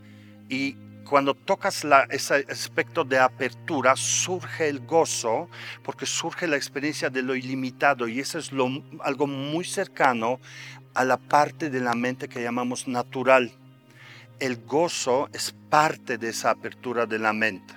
y 0.49 0.77
cuando 1.13 1.35
tocas 1.35 1.85
ese 2.09 2.47
aspecto 2.49 3.05
de 3.05 3.19
apertura, 3.19 3.95
surge 3.97 4.71
el 4.71 4.81
gozo, 4.81 5.47
porque 5.83 6.07
surge 6.07 6.47
la 6.47 6.57
experiencia 6.57 7.11
de 7.11 7.21
lo 7.21 7.35
ilimitado 7.35 8.09
y 8.09 8.19
eso 8.19 8.39
es 8.39 8.51
algo 9.05 9.27
muy 9.27 9.67
cercano 9.67 10.41
a 10.95 11.05
la 11.05 11.19
parte 11.19 11.69
de 11.69 11.81
la 11.81 11.93
mente 11.95 12.31
que 12.31 12.43
llamamos 12.43 12.89
natural. 12.89 13.53
El 14.41 14.65
gozo 14.65 15.29
es 15.35 15.55
parte 15.69 16.17
de 16.17 16.31
esa 16.31 16.49
apertura 16.49 17.05
de 17.05 17.19
la 17.19 17.35
mente. 17.35 17.75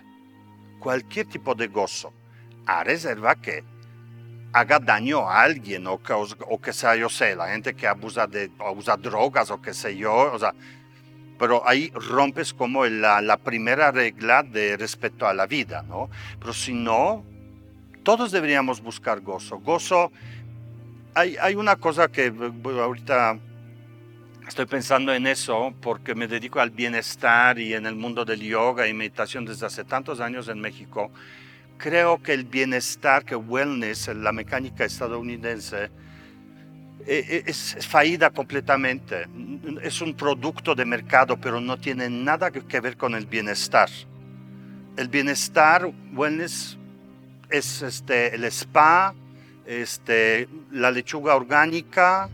Cualquier 0.80 1.28
tipo 1.28 1.56
de 1.56 1.68
gozo, 1.68 2.14
a 2.66 2.86
reserva 2.86 3.36
que 3.36 3.66
haga 4.54 4.80
daño 4.80 5.30
a 5.30 5.42
alguien 5.42 5.88
o 5.88 6.02
que, 6.02 6.14
o 6.14 6.62
que 6.62 6.72
sea, 6.72 6.96
yo 6.96 7.10
sé, 7.10 7.36
la 7.36 7.50
gente 7.50 7.76
que 7.76 7.86
abusa 7.86 8.28
de 8.28 8.50
abusa 8.60 8.96
drogas 8.96 9.52
o 9.52 9.62
que 9.62 9.74
sé 9.74 9.98
yo, 9.98 10.32
o 10.32 10.40
sea, 10.40 10.54
pero 11.38 11.68
ahí 11.68 11.92
rompes 11.94 12.54
como 12.54 12.86
la, 12.86 13.38
primera 13.44 13.92
regla 13.92 14.44
de 14.44 14.78
respeto 14.78 15.28
a 15.28 15.34
la 15.34 15.46
vida, 15.46 15.84
¿no? 15.84 16.10
Pero 16.40 16.54
si 16.54 16.74
no, 16.74 17.24
todos 18.04 18.32
deberíamos 18.32 18.82
buscar 18.82 19.22
gozo. 19.22 19.60
Gozo, 19.60 20.12
hay, 21.14 21.36
hay 21.38 21.56
una 21.56 21.76
cosa 21.76 22.08
que 22.08 22.34
ahorita 22.64 23.40
estoy 24.48 24.66
pensando 24.66 25.14
en 25.14 25.28
eso 25.28 25.74
porque 25.82 26.16
me 26.16 26.28
dedico 26.28 26.60
al 26.60 26.70
bienestar 26.70 27.60
y 27.60 27.74
en 27.74 27.86
el 27.86 27.96
mundo 27.96 28.26
del 28.26 28.42
yoga 28.42 28.88
y 28.88 28.94
meditación 28.94 29.46
desde 29.46 29.66
hace 29.66 29.84
tantos 29.84 30.20
años 30.20 30.48
en 30.48 30.60
México. 30.60 31.12
Creo 31.78 32.22
que 32.24 32.34
el 32.34 32.46
bienestar, 32.46 33.26
que 33.26 33.36
wellness, 33.36 34.08
la 34.08 34.32
mecánica 34.32 34.86
estadounidense, 34.86 35.90
eh, 37.08 37.26
eh, 37.30 37.43
es 37.45 37.86
faída 37.88 38.30
completamente. 38.32 39.28
Es 39.82 40.01
un 40.01 40.16
producto 40.16 40.74
de 40.74 40.86
mercado, 40.86 41.38
pero 41.38 41.62
no 41.62 41.78
tiene 41.78 42.10
nada 42.10 42.51
que 42.51 42.80
ver 42.80 42.97
con 42.97 43.16
el 43.16 43.26
bienestar. 43.26 43.89
El 44.97 45.10
bienestar, 45.10 45.91
wellness, 46.14 46.78
es 47.49 47.82
este, 47.82 48.34
el 48.34 48.43
spa, 48.45 49.14
este, 49.66 50.47
la 50.72 50.91
lechuga 50.91 51.36
orgánica, 51.36 52.30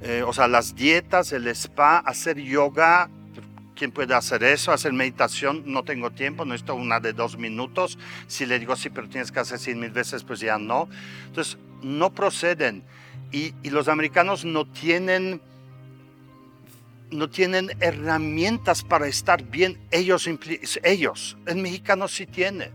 eh, 0.00 0.22
o 0.26 0.32
sea, 0.32 0.48
las 0.48 0.74
dietas, 0.74 1.32
el 1.32 1.46
spa, 1.48 1.98
hacer 1.98 2.38
yoga. 2.38 3.08
¿Quién 3.74 3.92
puede 3.92 4.14
hacer 4.14 4.42
eso? 4.42 4.72
Hacer 4.72 4.94
meditación, 4.94 5.62
no 5.66 5.84
tengo 5.84 6.10
tiempo, 6.10 6.46
no 6.46 6.54
esto 6.54 6.74
una 6.74 6.98
de 6.98 7.12
dos 7.12 7.36
minutos. 7.36 7.98
Si 8.26 8.46
le 8.46 8.58
digo 8.58 8.74
sí, 8.74 8.88
pero 8.88 9.06
tienes 9.08 9.30
que 9.30 9.40
hacer 9.40 9.58
cien 9.58 9.78
mil 9.78 9.90
veces, 9.90 10.24
pues 10.24 10.40
ya 10.40 10.58
no. 10.58 10.88
Entonces, 11.26 11.58
no 11.82 12.12
proceden. 12.14 12.82
Y, 13.32 13.52
los 13.70 13.88
americanos 13.88 14.44
no 14.44 14.66
tienen, 14.66 15.40
no 17.10 17.28
tienen 17.28 17.70
herramientas 17.80 18.82
para 18.82 19.06
estar 19.06 19.42
bien 19.42 19.78
ellos, 19.90 20.28
ellos. 20.82 21.36
El 21.46 21.56
mexicano 21.56 22.08
sí 22.08 22.26
tiene. 22.26 22.70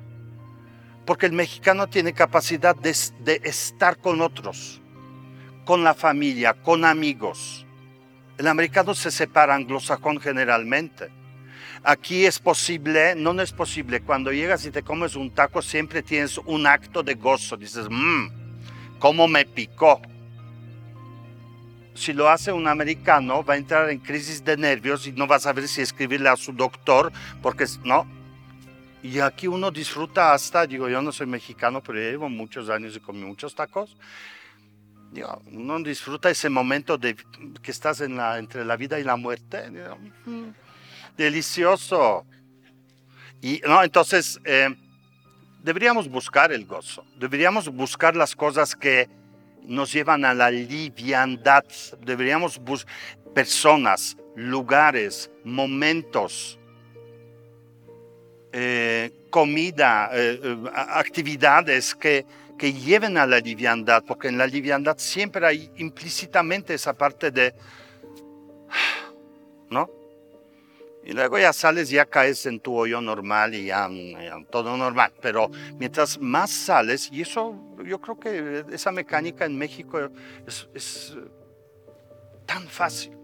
Porque 1.06 1.26
el 1.26 1.34
mexicano 1.34 1.88
tiene 1.88 2.14
capacidad 2.14 2.76
de, 2.76 2.96
de 3.24 3.42
estar 3.44 3.98
con 3.98 4.22
otros, 4.22 4.82
con 5.66 5.84
la 5.84 5.94
familia, 5.94 6.54
con 6.54 6.86
amigos. 6.86 7.66
El 8.38 8.48
americano 8.48 8.94
se 8.94 9.10
separa 9.10 9.56
anglosajón 9.56 10.20
generalmente. 10.20 11.10
Aquí 11.84 12.26
es 12.28 12.38
posible, 12.38 13.16
no, 13.16 13.34
no 13.34 13.42
es 13.42 13.52
posible. 13.52 14.02
Cuando 14.02 14.32
llegas 14.32 14.66
y 14.66 14.72
te 14.72 14.84
comes 14.84 15.16
un 15.16 15.32
taco, 15.32 15.64
siempre 15.64 16.04
tienes 16.04 16.38
un 16.38 16.68
acto 16.68 17.02
de 17.02 17.16
gozo. 17.16 17.58
Dices, 17.58 17.88
mmm, 17.90 18.28
¿cómo 19.00 19.28
me 19.28 19.46
picó? 19.46 20.00
Si 21.94 22.14
lo 22.14 22.30
hace 22.30 22.52
un 22.52 22.68
americano, 22.68 23.44
va 23.44 23.56
a 23.56 23.58
entrar 23.58 23.90
en 23.90 24.00
crisis 24.00 24.44
de 24.44 24.56
nervios 24.58 25.08
y 25.08 25.12
no 25.12 25.28
va 25.28 25.36
a 25.36 25.40
saber 25.40 25.68
si 25.68 25.82
escribirle 25.82 26.30
a 26.30 26.38
su 26.38 26.54
doctor, 26.54 27.12
porque 27.42 27.66
no. 27.84 28.08
Y 29.04 29.20
aquí 29.20 29.48
uno 29.48 29.72
disfruta 29.72 30.34
hasta, 30.34 30.66
digo, 30.68 30.88
yo 30.88 31.02
no 31.02 31.12
soy 31.12 31.28
mexicano, 31.28 31.82
pero 31.82 32.00
llevo 32.00 32.30
muchos 32.30 32.70
años 32.70 32.96
y 32.96 33.00
comí 33.00 33.24
muchos 33.26 33.56
tacos. 33.56 33.98
Digo, 35.12 35.42
uno 35.52 35.80
disfruta 35.80 36.30
ese 36.30 36.50
momento 36.50 36.98
de 36.98 37.18
que 37.62 37.72
estás 37.72 38.00
en 38.02 38.16
la, 38.16 38.38
entre 38.38 38.64
la 38.64 38.78
vida 38.78 39.00
y 39.00 39.04
la 39.04 39.18
muerte. 39.18 39.70
delicioso. 41.18 42.26
Y 43.42 43.60
no, 43.68 43.84
entonces 43.84 44.40
eh, 44.46 44.74
deberíamos 45.64 46.08
buscar 46.08 46.52
el 46.52 46.66
gozo, 46.66 47.04
deberíamos 47.18 47.68
buscar 47.70 48.16
las 48.16 48.36
cosas 48.36 48.76
que 48.76 49.10
nos 49.64 49.94
llevan 49.94 50.26
a 50.26 50.34
la 50.34 50.52
liviandad, 50.52 51.64
deberíamos 52.02 52.60
buscar 52.60 52.92
personas, 53.34 54.18
lugares, 54.36 55.32
momentos, 55.44 56.60
eh, 58.52 59.12
comida, 59.30 60.10
eh, 60.14 60.40
actividades 60.74 61.96
que, 61.96 62.26
que 62.58 62.74
lleven 62.74 63.18
a 63.18 63.26
la 63.26 63.40
liviandad, 63.40 64.04
porque 64.06 64.28
en 64.28 64.38
la 64.38 64.48
liviandad 64.48 64.98
siempre 64.98 65.46
hay 65.46 65.72
implícitamente 65.78 66.74
esa 66.74 66.94
parte 66.94 67.32
de, 67.32 67.54
¿no? 69.70 69.90
Y 71.04 71.14
luego 71.14 71.40
ya 71.40 71.52
sales, 71.52 71.90
ya 71.90 72.06
caes 72.06 72.46
en 72.46 72.60
tu 72.60 72.76
hoyo 72.76 73.02
normal 73.02 73.56
y 73.56 73.66
ya, 73.66 73.90
todo 74.52 74.78
normal. 74.78 75.12
Pero 75.22 75.50
mientras 75.78 76.20
más 76.20 76.52
sales, 76.52 77.10
y 77.12 77.22
eso 77.22 77.56
yo 77.84 78.00
creo 78.00 78.20
que 78.20 78.66
esa 78.72 78.92
mecánica 78.92 79.46
en 79.46 79.58
México 79.58 80.00
es, 80.46 81.18
tan 82.46 82.68
fácil. 82.68 83.18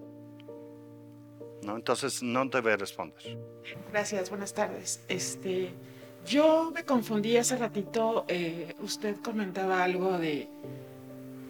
¿no? 1.63 1.75
Entonces 1.75 2.23
no 2.23 2.45
debe 2.45 2.77
responder. 2.77 3.37
Gracias, 3.91 4.29
buenas 4.29 4.53
tardes. 4.53 5.03
Este, 5.07 5.71
yo 6.25 6.71
me 6.73 6.83
confundí 6.83 7.37
hace 7.37 7.57
ratito, 7.57 8.25
eh, 8.27 8.73
usted 8.79 9.17
comentaba 9.17 9.83
algo 9.83 10.17
de 10.17 10.47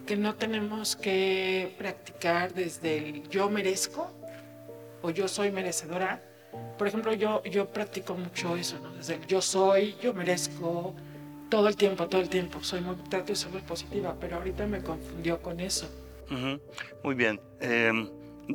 que 0.06 0.16
no 0.16 0.34
tenemos 0.34 0.96
que 0.96 1.74
practicar 1.78 2.52
desde 2.52 2.98
el 2.98 3.28
yo 3.28 3.50
merezco 3.50 4.17
o 5.02 5.10
yo 5.10 5.28
soy 5.28 5.50
merecedora. 5.50 6.22
Por 6.78 6.88
ejemplo, 6.88 7.12
yo, 7.12 7.42
yo 7.44 7.66
practico 7.68 8.14
mucho 8.14 8.56
eso, 8.56 8.78
¿no? 8.80 8.92
Desde 8.94 9.14
el 9.14 9.26
yo 9.26 9.40
soy, 9.40 9.96
yo 10.00 10.14
merezco, 10.14 10.94
todo 11.48 11.68
el 11.68 11.76
tiempo, 11.76 12.08
todo 12.08 12.20
el 12.20 12.28
tiempo. 12.28 12.62
Soy 12.62 12.80
muy, 12.80 12.96
trato 13.08 13.26
de 13.26 13.36
ser 13.36 13.50
muy 13.50 13.60
positiva, 13.62 14.16
pero 14.20 14.36
ahorita 14.36 14.66
me 14.66 14.82
confundió 14.82 15.40
con 15.40 15.60
eso. 15.60 15.88
Muy 17.02 17.14
bien. 17.14 17.40
Em, 17.60 18.08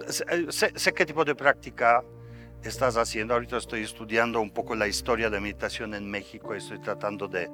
sé, 0.08 0.72
sé, 0.76 0.94
qué 0.94 1.06
tipo 1.06 1.26
de 1.26 1.36
práctica 1.36 2.04
estás 2.70 2.98
haciendo. 2.98 3.34
Ahorita 3.34 3.58
estoy 3.58 3.84
estudiando 3.84 4.40
un 4.42 4.50
poco 4.50 4.76
la 4.76 4.88
historia 4.88 5.30
de 5.30 5.40
meditación 5.40 5.94
en 5.94 6.10
México. 6.10 6.54
Estoy 6.54 6.80
tratando 6.80 7.28
de... 7.28 7.50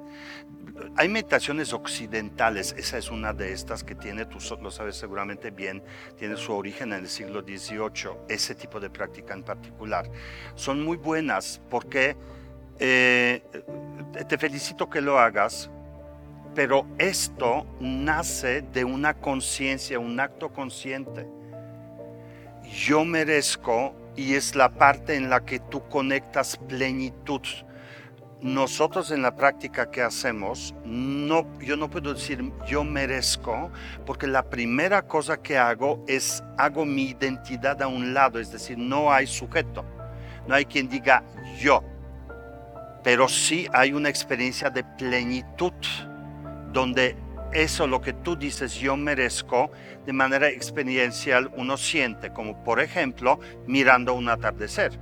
Hay 0.96 1.08
meditaciones 1.08 1.72
occidentales. 1.72 2.74
Esa 2.78 2.98
es 2.98 3.10
una 3.10 3.32
de 3.32 3.52
estas 3.52 3.84
que 3.84 3.94
tiene, 3.94 4.26
tú 4.26 4.38
lo 4.60 4.70
sabes 4.70 4.96
seguramente 4.96 5.50
bien, 5.50 5.82
tiene 6.16 6.36
su 6.36 6.52
origen 6.52 6.92
en 6.92 7.00
el 7.00 7.08
siglo 7.08 7.42
XVIII. 7.42 8.16
Ese 8.28 8.54
tipo 8.54 8.80
de 8.80 8.90
práctica 8.90 9.34
en 9.34 9.42
particular. 9.42 10.10
Son 10.54 10.82
muy 10.82 10.96
buenas 10.96 11.60
porque 11.68 12.16
eh, 12.78 13.42
te 14.28 14.38
felicito 14.38 14.88
que 14.88 15.00
lo 15.00 15.18
hagas. 15.18 15.70
Pero 16.54 16.84
esto 16.98 17.64
nace 17.78 18.62
de 18.62 18.84
una 18.84 19.14
conciencia, 19.14 20.00
un 20.00 20.18
acto 20.18 20.52
consciente. 20.52 21.26
Yo 22.64 23.04
merezco 23.04 23.94
y 24.20 24.34
es 24.34 24.54
la 24.54 24.68
parte 24.68 25.14
en 25.14 25.30
la 25.30 25.46
que 25.46 25.58
tú 25.58 25.88
conectas 25.88 26.58
plenitud. 26.68 27.40
Nosotros 28.42 29.10
en 29.12 29.22
la 29.22 29.34
práctica 29.34 29.90
que 29.90 30.02
hacemos, 30.02 30.74
no, 30.84 31.46
yo 31.58 31.74
no 31.74 31.88
puedo 31.88 32.12
decir 32.12 32.52
yo 32.66 32.84
merezco, 32.84 33.70
porque 34.04 34.26
la 34.26 34.42
primera 34.42 35.00
cosa 35.06 35.40
que 35.40 35.56
hago 35.56 36.04
es 36.06 36.44
hago 36.58 36.84
mi 36.84 37.04
identidad 37.04 37.80
a 37.80 37.86
un 37.86 38.12
lado, 38.12 38.38
es 38.38 38.52
decir, 38.52 38.76
no 38.76 39.10
hay 39.10 39.26
sujeto, 39.26 39.86
no 40.46 40.54
hay 40.54 40.66
quien 40.66 40.90
diga 40.90 41.24
yo, 41.58 41.82
pero 43.02 43.26
sí 43.26 43.68
hay 43.72 43.94
una 43.94 44.10
experiencia 44.10 44.68
de 44.68 44.84
plenitud 44.84 45.72
donde 46.74 47.16
eso 47.52 47.86
lo 47.86 48.00
que 48.00 48.12
tú 48.12 48.36
dices 48.36 48.74
yo 48.74 48.96
merezco 48.96 49.70
de 50.06 50.12
manera 50.12 50.48
experiencial 50.48 51.50
uno 51.56 51.76
siente, 51.76 52.32
como 52.32 52.62
por 52.64 52.80
ejemplo 52.80 53.40
mirando 53.66 54.14
un 54.14 54.28
atardecer. 54.28 54.98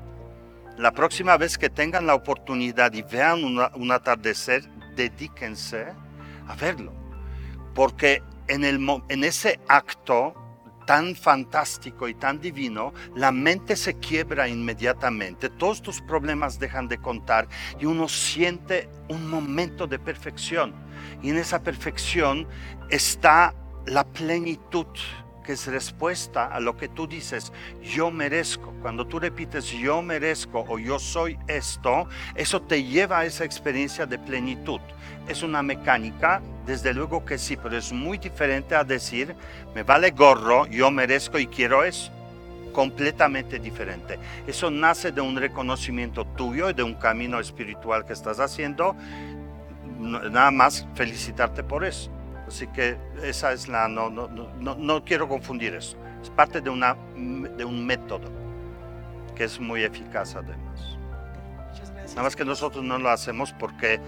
La 0.76 0.92
próxima 0.92 1.36
vez 1.36 1.58
que 1.58 1.70
tengan 1.70 2.06
la 2.06 2.14
oportunidad 2.14 2.92
y 2.92 3.02
vean 3.02 3.42
un 3.44 3.92
atardecer, 3.92 4.62
dedíquense 4.94 5.86
a 6.46 6.54
verlo, 6.54 6.92
porque 7.74 8.22
en, 8.46 8.64
el, 8.64 8.78
en 9.08 9.24
ese 9.24 9.60
acto 9.68 10.34
tan 10.88 11.14
fantástico 11.14 12.08
y 12.08 12.14
tan 12.14 12.40
divino, 12.40 12.94
la 13.14 13.30
mente 13.30 13.76
se 13.76 13.98
quiebra 13.98 14.48
inmediatamente, 14.48 15.50
todos 15.50 15.82
tus 15.82 16.00
problemas 16.00 16.58
dejan 16.58 16.88
de 16.88 16.96
contar 16.96 17.46
y 17.78 17.84
uno 17.84 18.08
siente 18.08 18.88
un 19.10 19.28
momento 19.28 19.86
de 19.86 19.98
perfección. 19.98 20.72
Y 21.22 21.28
en 21.28 21.36
esa 21.36 21.62
perfección 21.62 22.48
está 22.88 23.54
la 23.84 24.06
plenitud 24.06 24.86
que 25.48 25.54
es 25.54 25.66
respuesta 25.66 26.44
a 26.44 26.60
lo 26.60 26.76
que 26.76 26.88
tú 26.88 27.06
dices, 27.06 27.54
yo 27.82 28.10
merezco. 28.10 28.74
Cuando 28.82 29.06
tú 29.06 29.18
repites 29.18 29.64
yo 29.72 30.02
merezco 30.02 30.66
o 30.68 30.78
yo 30.78 30.98
soy 30.98 31.38
esto, 31.46 32.06
eso 32.34 32.60
te 32.60 32.84
lleva 32.84 33.20
a 33.20 33.24
esa 33.24 33.46
experiencia 33.46 34.04
de 34.04 34.18
plenitud. 34.18 34.78
Es 35.26 35.42
una 35.42 35.62
mecánica, 35.62 36.42
desde 36.66 36.92
luego 36.92 37.24
que 37.24 37.38
sí, 37.38 37.56
pero 37.56 37.78
es 37.78 37.94
muy 37.94 38.18
diferente 38.18 38.74
a 38.74 38.84
decir, 38.84 39.34
me 39.74 39.84
vale 39.84 40.10
gorro, 40.10 40.66
yo 40.66 40.90
merezco 40.90 41.38
y 41.38 41.46
quiero 41.46 41.82
eso. 41.82 42.12
Completamente 42.74 43.58
diferente. 43.58 44.18
Eso 44.46 44.70
nace 44.70 45.12
de 45.12 45.22
un 45.22 45.34
reconocimiento 45.34 46.26
tuyo 46.26 46.68
y 46.68 46.74
de 46.74 46.82
un 46.82 46.92
camino 46.92 47.40
espiritual 47.40 48.04
que 48.04 48.12
estás 48.12 48.38
haciendo. 48.38 48.94
Nada 49.98 50.50
más 50.50 50.86
felicitarte 50.94 51.62
por 51.62 51.86
eso. 51.86 52.17
Así 52.48 52.66
que 52.68 52.96
esa 53.22 53.52
es 53.52 53.68
la, 53.68 53.88
no, 53.88 54.08
no, 54.08 54.26
no, 54.26 54.74
no 54.74 55.04
quiero 55.04 55.28
confundir 55.28 55.74
eso. 55.74 55.98
Es 56.22 56.30
parte 56.30 56.62
de, 56.62 56.70
una, 56.70 56.96
de 57.14 57.64
un 57.64 57.84
método 57.84 58.30
que 59.36 59.44
es 59.44 59.60
muy 59.60 59.84
eficaz 59.84 60.34
además. 60.34 60.96
Nada 62.08 62.22
más 62.22 62.34
que 62.34 62.46
nosotros 62.46 62.82
no 62.82 62.98
lo 62.98 63.10
hacemos 63.10 63.52
porque 63.52 64.00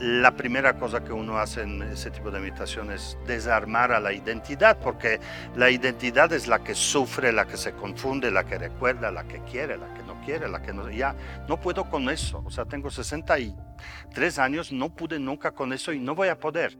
la 0.00 0.32
primera 0.36 0.74
cosa 0.74 1.04
que 1.04 1.12
uno 1.12 1.38
hace 1.38 1.62
en 1.62 1.80
ese 1.82 2.10
tipo 2.10 2.32
de 2.32 2.40
meditación 2.40 2.90
es 2.90 3.16
desarmar 3.24 3.92
a 3.92 4.00
la 4.00 4.12
identidad, 4.12 4.76
porque 4.78 5.20
la 5.54 5.70
identidad 5.70 6.32
es 6.32 6.48
la 6.48 6.64
que 6.64 6.74
sufre, 6.74 7.32
la 7.32 7.46
que 7.46 7.56
se 7.56 7.72
confunde, 7.72 8.32
la 8.32 8.44
que 8.44 8.58
recuerda, 8.58 9.12
la 9.12 9.24
que 9.28 9.40
quiere, 9.44 9.78
la 9.78 9.94
que 9.94 10.02
no 10.02 10.20
quiere, 10.22 10.48
la 10.48 10.60
que 10.60 10.72
no... 10.72 10.90
Ya 10.90 11.14
no 11.48 11.60
puedo 11.60 11.88
con 11.88 12.10
eso, 12.10 12.42
o 12.44 12.50
sea, 12.50 12.64
tengo 12.64 12.90
63 12.90 14.38
años, 14.40 14.72
no 14.72 14.90
pude 14.90 15.20
nunca 15.20 15.52
con 15.52 15.72
eso 15.72 15.92
y 15.92 16.00
no 16.00 16.16
voy 16.16 16.28
a 16.28 16.38
poder 16.38 16.76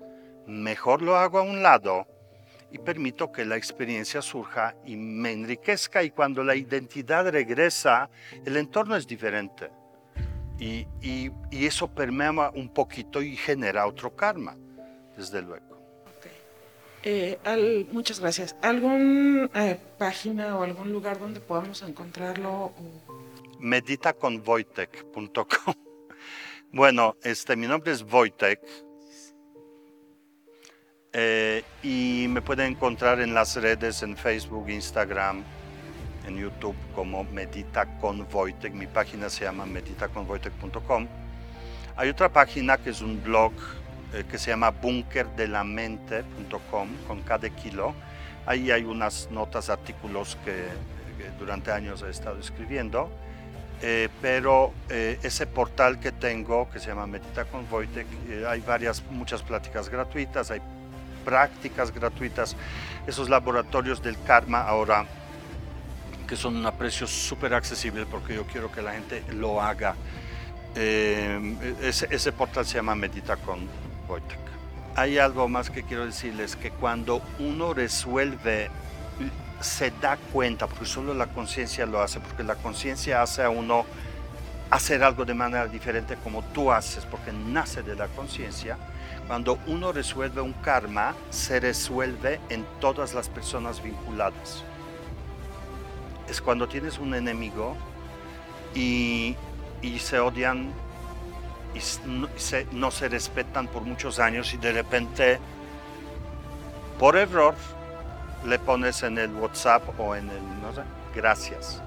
mejor 0.47 1.03
lo 1.03 1.17
hago 1.17 1.39
a 1.39 1.43
un 1.43 1.63
lado 1.63 2.07
y 2.71 2.79
permito 2.79 3.33
que 3.33 3.45
la 3.45 3.57
experiencia 3.57 4.23
surja 4.23 4.77
y 4.85 4.97
me 4.97 5.33
enriquezca 5.33 6.03
y 6.03 6.11
cuando 6.11 6.43
la 6.43 6.57
identidad 6.57 7.31
regresa, 7.31 8.11
el 8.45 8.57
entorno 8.57 8.97
es 8.97 9.07
diferente. 9.07 9.71
Y, 10.59 10.87
eso 11.53 11.87
permea 11.89 12.51
un 12.55 12.73
poquito 12.73 13.21
y 13.21 13.37
genera 13.37 13.87
otro 13.87 14.17
karma, 14.17 14.57
desde 15.17 15.43
luego. 15.43 15.77
Eh, 17.03 17.87
muchas 17.93 18.21
gracias. 18.21 18.57
¿Alguna 18.63 19.51
eh, 19.55 19.79
página 19.99 20.59
o 20.59 20.63
algún 20.65 20.93
lugar 20.93 21.21
donde 21.21 21.41
podamos 21.41 21.83
encontrarlo? 21.83 22.73
Meditaconvoitek.com 23.61 25.75
Bueno, 26.73 27.17
este, 27.23 27.57
mi 27.57 27.67
nombre 27.67 27.93
es 27.93 28.03
Wojtek, 28.03 28.61
eh, 31.19 31.65
y 31.83 32.27
me 32.29 32.43
pueden 32.43 32.73
encontrar 32.73 33.21
en 33.21 33.33
las 33.33 33.57
redes, 33.57 34.03
en 34.03 34.15
Facebook, 34.17 34.69
Instagram, 34.69 35.43
en 36.27 36.37
YouTube 36.37 36.77
como 36.95 37.25
Medita 37.25 37.87
con 37.99 38.27
Wojtek. 38.31 38.75
Mi 38.75 38.87
página 38.87 39.31
se 39.31 39.45
llama 39.45 39.65
meditaconvoitek.com. 39.65 41.07
Hay 41.97 42.11
otra 42.11 42.29
página 42.29 42.77
que 42.77 42.91
es 42.91 43.01
un 43.01 43.23
blog 43.23 43.53
eh, 44.13 44.25
que 44.31 44.37
se 44.37 44.51
llama 44.51 44.69
bunkerdelamente.com 44.71 46.89
con 47.07 47.23
cada 47.23 47.49
kilo. 47.49 47.95
Ahí 48.45 48.71
hay 48.71 48.85
unas 48.85 49.31
notas, 49.31 49.71
artículos 49.71 50.37
que 50.45 50.67
que 51.17 51.31
durante 51.39 51.73
años 51.73 52.03
he 52.03 52.11
estado 52.11 52.39
escribiendo, 52.39 53.11
eh, 53.83 54.09
pero 54.23 54.73
eh, 54.89 55.19
ese 55.23 55.47
portal 55.47 55.99
que 55.99 56.13
tengo, 56.13 56.69
que 56.71 56.79
se 56.79 56.89
llama 56.89 57.07
Medita 57.07 57.45
con 57.47 57.67
Wojtek, 57.71 58.07
eh, 58.29 58.45
hay 58.49 58.61
varias, 58.61 59.03
muchas 59.11 59.43
pláticas 59.43 59.89
gratuitas, 59.89 60.51
hay 60.51 60.61
prácticas 61.27 61.93
gratuitas, 61.93 62.57
esos 63.07 63.29
laboratorios 63.29 64.01
del 64.01 64.17
karma 64.23 64.63
ahora 64.63 65.05
que 66.27 66.37
son 66.37 66.65
a 66.67 66.73
precio 66.73 67.07
súper 67.07 67.55
accesible 67.55 68.07
porque 68.07 68.35
yo 68.35 68.45
quiero 68.47 68.71
que 68.71 68.83
la 68.83 68.93
gente 68.93 69.23
lo 69.33 69.61
haga. 69.61 69.95
ese, 70.75 72.07
ese 72.11 72.33
portal 72.33 72.65
se 72.65 72.75
llama 72.75 72.95
Medita 72.95 73.37
con 73.37 73.69
Wojtek. 74.09 74.39
Hay 74.95 75.19
algo 75.19 75.49
más 75.49 75.71
que 75.71 75.83
quiero 75.83 76.07
decirles, 76.07 76.57
que 76.57 76.71
cuando 76.71 77.23
uno 77.39 77.75
resuelve 77.75 78.71
se 79.61 79.91
da 79.91 80.17
cuenta, 80.33 80.67
porque 80.67 80.87
solo 80.87 81.13
la 81.15 81.27
conciencia 81.27 81.87
lo 81.87 82.01
hace, 82.01 82.21
porque 82.21 82.43
la 82.43 82.57
conciencia 82.57 83.23
hace 83.23 83.43
a 83.43 83.51
uno 83.51 83.85
hacer 84.71 85.03
algo 85.03 85.25
de 85.25 85.35
manera 85.35 85.67
diferente 85.67 86.17
como 86.23 86.43
tú 86.43 86.73
haces, 86.73 87.05
porque 87.05 87.33
nace 87.33 87.83
de 87.83 87.95
la 87.95 88.09
conciencia. 88.09 88.77
Cuando 89.27 89.59
uno 89.67 89.93
resuelve 89.93 90.41
un 90.41 90.53
karma, 90.53 91.15
se 91.31 91.59
resuelve 91.59 92.41
en 92.49 92.65
todas 92.81 93.13
las 93.13 93.29
personas 93.29 93.83
vinculadas. 93.83 94.63
Es 96.29 96.41
cuando 96.41 96.69
tienes 96.69 96.99
un 96.99 97.15
enemigo 97.15 97.77
y, 98.75 99.37
se 99.99 100.21
odian 100.21 100.73
y 101.75 102.75
no 102.75 102.91
se 102.91 103.09
respetan 103.09 103.67
por 103.67 103.83
muchos 103.83 104.19
años 104.21 104.53
y 104.55 104.59
de 104.59 104.73
repente, 104.73 105.39
por 106.99 107.17
error, 107.17 107.55
le 108.45 108.59
pones 108.59 109.03
en 109.03 109.19
el 109.19 109.33
WhatsApp 109.35 109.83
o 109.99 110.15
en 110.15 110.31
el, 110.31 110.63
no 110.63 110.73
sé, 110.73 110.83
gracias. 111.15 111.83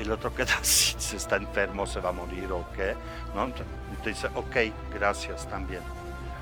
El 0.00 0.10
otro 0.12 0.34
queda 0.36 0.56
así, 0.60 0.94
si 0.98 1.16
está 1.16 1.36
enfermo, 1.36 1.86
se 1.86 2.00
va 2.00 2.10
a 2.10 2.12
morir 2.12 2.50
o 2.52 2.66
qué, 2.74 2.94
¿no? 3.34 3.52
Dice, 4.04 4.28
ok, 4.34 4.56
gracias 4.92 5.48
también. 5.48 5.82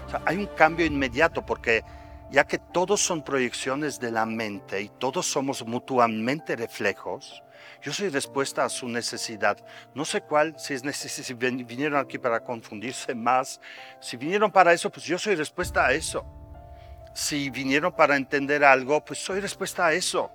O 0.07 0.11
sea, 0.11 0.23
hay 0.25 0.37
un 0.37 0.47
cambio 0.47 0.87
inmediato 0.87 1.45
porque 1.45 1.85
ya 2.31 2.45
que 2.45 2.59
todos 2.59 3.01
son 3.01 3.23
proyecciones 3.23 3.99
de 3.99 4.11
la 4.11 4.27
mente 4.27 4.81
y 4.81 4.89
todos 4.89 5.27
somos 5.27 5.67
mutuamente 5.67 6.57
reflejos, 6.57 7.43
yo 7.83 7.93
soy 7.93 8.09
respuesta 8.09 8.65
a 8.65 8.69
su 8.69 8.89
necesidad. 8.89 9.57
No 9.95 10.05
sé 10.05 10.23
cuál, 10.23 10.59
si, 10.59 10.75
es 10.75 10.83
si 10.97 11.35
vinieron 11.35 11.99
aquí 11.99 12.19
para 12.19 12.41
confundirse 12.41 13.15
más, 13.15 13.61
si 14.01 14.17
vinieron 14.17 14.51
para 14.51 14.73
eso, 14.73 14.91
pues 14.91 15.05
yo 15.05 15.19
soy 15.19 15.35
respuesta 15.35 15.87
a 15.87 15.93
eso 15.93 16.25
si 17.19 17.51
vinieron 17.51 17.93
para 17.93 18.17
entender 18.17 18.63
algo, 18.63 19.05
pues 19.05 19.19
soy 19.19 19.41
respuesta 19.41 19.87
a 19.87 19.93
eso. 19.93 20.31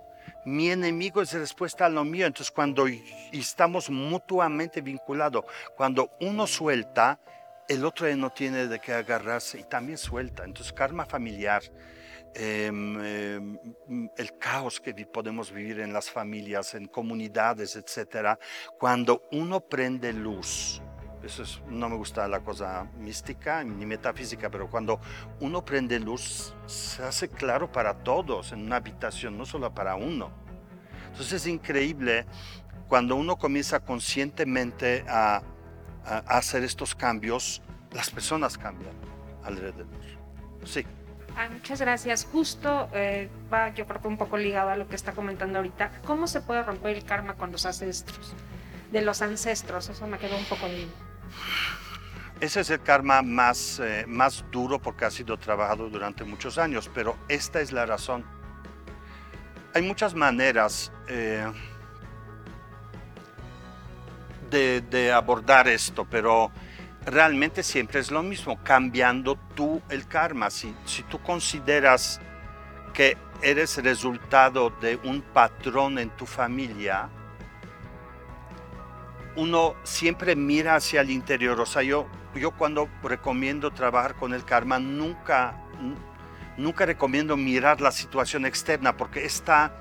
Mi 0.45 0.69
enemigo 0.71 1.21
es 1.21 1.33
respuesta 1.33 1.85
a 1.85 1.89
lo 1.89 2.03
mío. 2.03 2.25
Entonces 2.25 2.51
cuando 2.51 2.85
estamos 3.31 3.89
mutuamente 3.89 4.81
vinculados, 4.81 5.45
cuando 5.75 6.11
uno 6.19 6.47
suelta, 6.47 7.19
el 7.67 7.85
otro 7.85 8.13
no 8.15 8.29
tiene 8.31 8.67
de 8.67 8.79
qué 8.79 8.93
agarrarse 8.93 9.59
y 9.59 9.63
también 9.63 9.97
suelta. 9.97 10.43
Entonces 10.43 10.73
karma 10.73 11.05
familiar, 11.05 11.63
em, 12.33 13.01
em, 13.05 13.59
el 14.17 14.37
caos 14.37 14.81
que 14.81 14.93
podemos 15.05 15.51
vivir 15.51 15.79
en 15.79 15.93
las 15.93 16.09
familias, 16.09 16.73
en 16.73 16.87
comunidades, 16.87 17.75
etcétera, 17.75 18.37
cuando 18.79 19.23
uno 19.31 19.61
prende 19.61 20.11
luz 20.11 20.81
eso 21.23 21.43
no 21.69 21.89
me 21.89 21.95
gusta 21.95 22.27
la 22.27 22.41
cosa 22.41 22.85
mística 22.97 23.63
ni 23.63 23.85
metafísica, 23.85 24.49
pero 24.49 24.69
cuando 24.69 24.99
uno 25.39 25.63
prende 25.63 25.99
luz, 25.99 26.53
se 26.65 27.03
hace 27.03 27.29
claro 27.29 27.71
para 27.71 27.93
todos 27.93 28.51
en 28.51 28.61
una 28.61 28.77
habitación, 28.77 29.37
no 29.37 29.45
solo 29.45 29.73
para 29.73 29.95
uno. 29.95 30.31
Entonces 31.11 31.33
es 31.33 31.47
increíble 31.47 32.25
cuando 32.87 33.15
uno 33.15 33.37
comienza 33.37 33.79
conscientemente 33.79 35.05
a, 35.07 35.41
hacer 36.05 36.63
estos 36.63 36.95
cambios, 36.95 37.61
las 37.93 38.09
personas 38.09 38.57
cambian 38.57 38.93
alrededor. 39.43 39.87
Sí. 40.65 40.85
Muchas 41.49 41.79
gracias. 41.79 42.27
Justo 42.29 42.89
eh, 42.93 43.29
va, 43.51 43.73
yo 43.73 43.87
creo 43.87 44.01
que 44.01 44.07
un 44.09 44.17
poco 44.17 44.35
ligado 44.35 44.69
a 44.69 44.75
lo 44.75 44.89
que 44.89 44.97
está 44.97 45.13
comentando 45.13 45.59
ahorita. 45.59 46.01
¿Cómo 46.05 46.27
se 46.27 46.41
puede 46.41 46.61
romper 46.61 46.97
el 46.97 47.05
karma 47.05 47.35
con 47.35 47.53
los 47.53 47.65
ancestros? 47.65 48.35
De 48.91 49.01
los 49.01 49.21
ancestros, 49.21 49.87
eso 49.87 50.05
me 50.05 50.17
quedó 50.17 50.37
un 50.37 50.45
poco 50.45 50.67
lindo. 50.67 50.93
Ese 52.39 52.59
es 52.61 52.69
el 52.71 52.81
karma 52.81 53.21
más, 53.21 53.79
eh, 53.79 54.05
más 54.07 54.43
duro 54.51 54.79
porque 54.79 55.05
ha 55.05 55.11
sido 55.11 55.37
trabajado 55.37 55.89
durante 55.89 56.23
muchos 56.25 56.57
años, 56.57 56.89
pero 56.93 57.15
esta 57.29 57.61
es 57.61 57.71
la 57.71 57.85
razón. 57.85 58.25
Hay 59.73 59.81
muchas 59.81 60.13
maneras 60.13 60.91
eh, 61.07 61.49
de, 64.49 65.11
abordar 65.11 65.67
esto, 65.67 66.05
pero 66.09 66.51
realmente 67.05 67.63
siempre 67.63 68.01
es 68.01 68.11
lo 68.11 68.21
mismo, 68.21 68.61
cambiando 68.63 69.37
tú 69.55 69.81
el 69.89 70.07
karma. 70.07 70.49
Si, 70.49 70.75
si 70.85 71.03
tú 71.03 71.21
consideras 71.21 72.19
que 72.93 73.17
eres 73.41 73.81
resultado 73.81 74.69
de 74.81 74.97
un 75.03 75.21
patrón 75.21 75.97
en 75.97 76.09
tu 76.11 76.25
familia, 76.25 77.09
uno 79.35 79.75
siempre 79.83 80.35
mira 80.35 80.75
hacia 80.75 81.01
el 81.01 81.09
interior. 81.09 81.59
O 81.59 81.65
sea, 81.65 81.81
yo, 81.81 82.07
yo 82.35 82.51
cuando 82.51 82.89
recomiendo 83.03 83.71
trabajar 83.71 84.15
con 84.15 84.33
el 84.33 84.45
karma, 84.45 84.79
nunca, 84.79 85.55
nunca 86.57 86.85
recomiendo 86.85 87.35
mirar 87.37 87.81
la 87.81 87.91
situación 87.91 88.45
externa, 88.45 88.95
porque 88.95 89.25
esta 89.25 89.73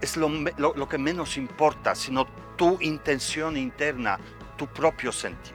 es 0.00 0.16
lo, 0.16 0.28
lo, 0.58 0.88
que 0.88 0.98
menos 0.98 1.36
importa, 1.36 1.94
sino 1.94 2.26
tu 2.56 2.78
intención 2.80 3.56
interna, 3.56 4.18
tu 4.56 4.66
propio 4.66 5.12
sentir. 5.12 5.54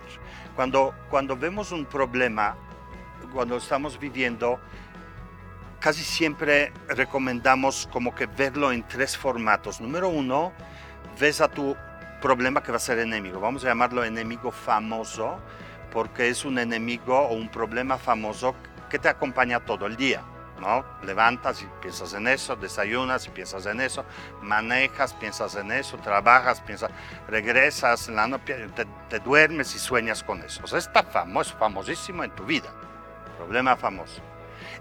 Cuando, 0.56 0.94
cuando 1.10 1.38
vemos 1.38 1.72
un 1.72 1.86
problema, 1.86 2.56
cuando 3.34 3.58
estamos 3.58 4.00
viviendo, 4.00 4.60
casi 5.80 6.04
siempre 6.04 6.74
recomendamos 6.90 7.88
como 7.92 8.14
que 8.14 8.26
verlo 8.26 8.72
en 8.72 8.88
tres 8.88 9.16
formatos. 9.16 9.80
Número 9.80 10.10
uno, 10.10 10.54
ves 11.20 11.40
a 11.40 11.48
tu 11.48 11.76
problema 12.22 12.64
que 12.64 12.72
va 12.72 12.78
a 12.78 12.80
ser 12.80 13.00
enemigo. 13.00 13.40
Vamos 13.42 13.66
a 13.66 13.68
llamarlo 13.68 14.06
enemigo 14.06 14.52
famoso 14.52 15.40
porque 15.92 16.30
es 16.30 16.46
un 16.46 16.58
enemigo 16.58 17.20
o 17.20 17.34
un 17.34 17.50
problema 17.50 17.98
famoso 17.98 18.56
que 18.90 19.00
te 19.00 19.10
acompaña 19.10 19.60
todo 19.60 19.88
el 19.88 19.98
día. 19.98 20.24
¿no? 20.62 20.86
Levantas 21.04 21.64
y 21.64 21.68
piensas 21.82 22.14
en 22.14 22.28
eso, 22.28 22.56
desayunas 22.56 23.26
y 23.26 23.32
piensas 23.32 23.66
en 23.66 23.82
eso, 23.82 24.06
manejas, 24.42 25.14
piensas 25.16 25.56
en 25.56 25.72
eso, 25.72 25.98
trabajas, 25.98 26.62
piensas, 26.62 26.92
regresas, 27.28 28.10
te, 28.46 28.86
te 29.10 29.20
duermes 29.20 29.76
y 29.76 29.80
sueñas 29.80 30.24
con 30.24 30.42
eso. 30.44 30.62
O 30.64 30.68
sea, 30.68 30.78
está 30.78 31.02
famoso, 31.02 31.58
famosísimo 31.58 32.24
en 32.24 32.32
tu 32.32 32.46
vida. 32.46 32.70
Problema 33.38 33.76
famoso. 33.76 34.22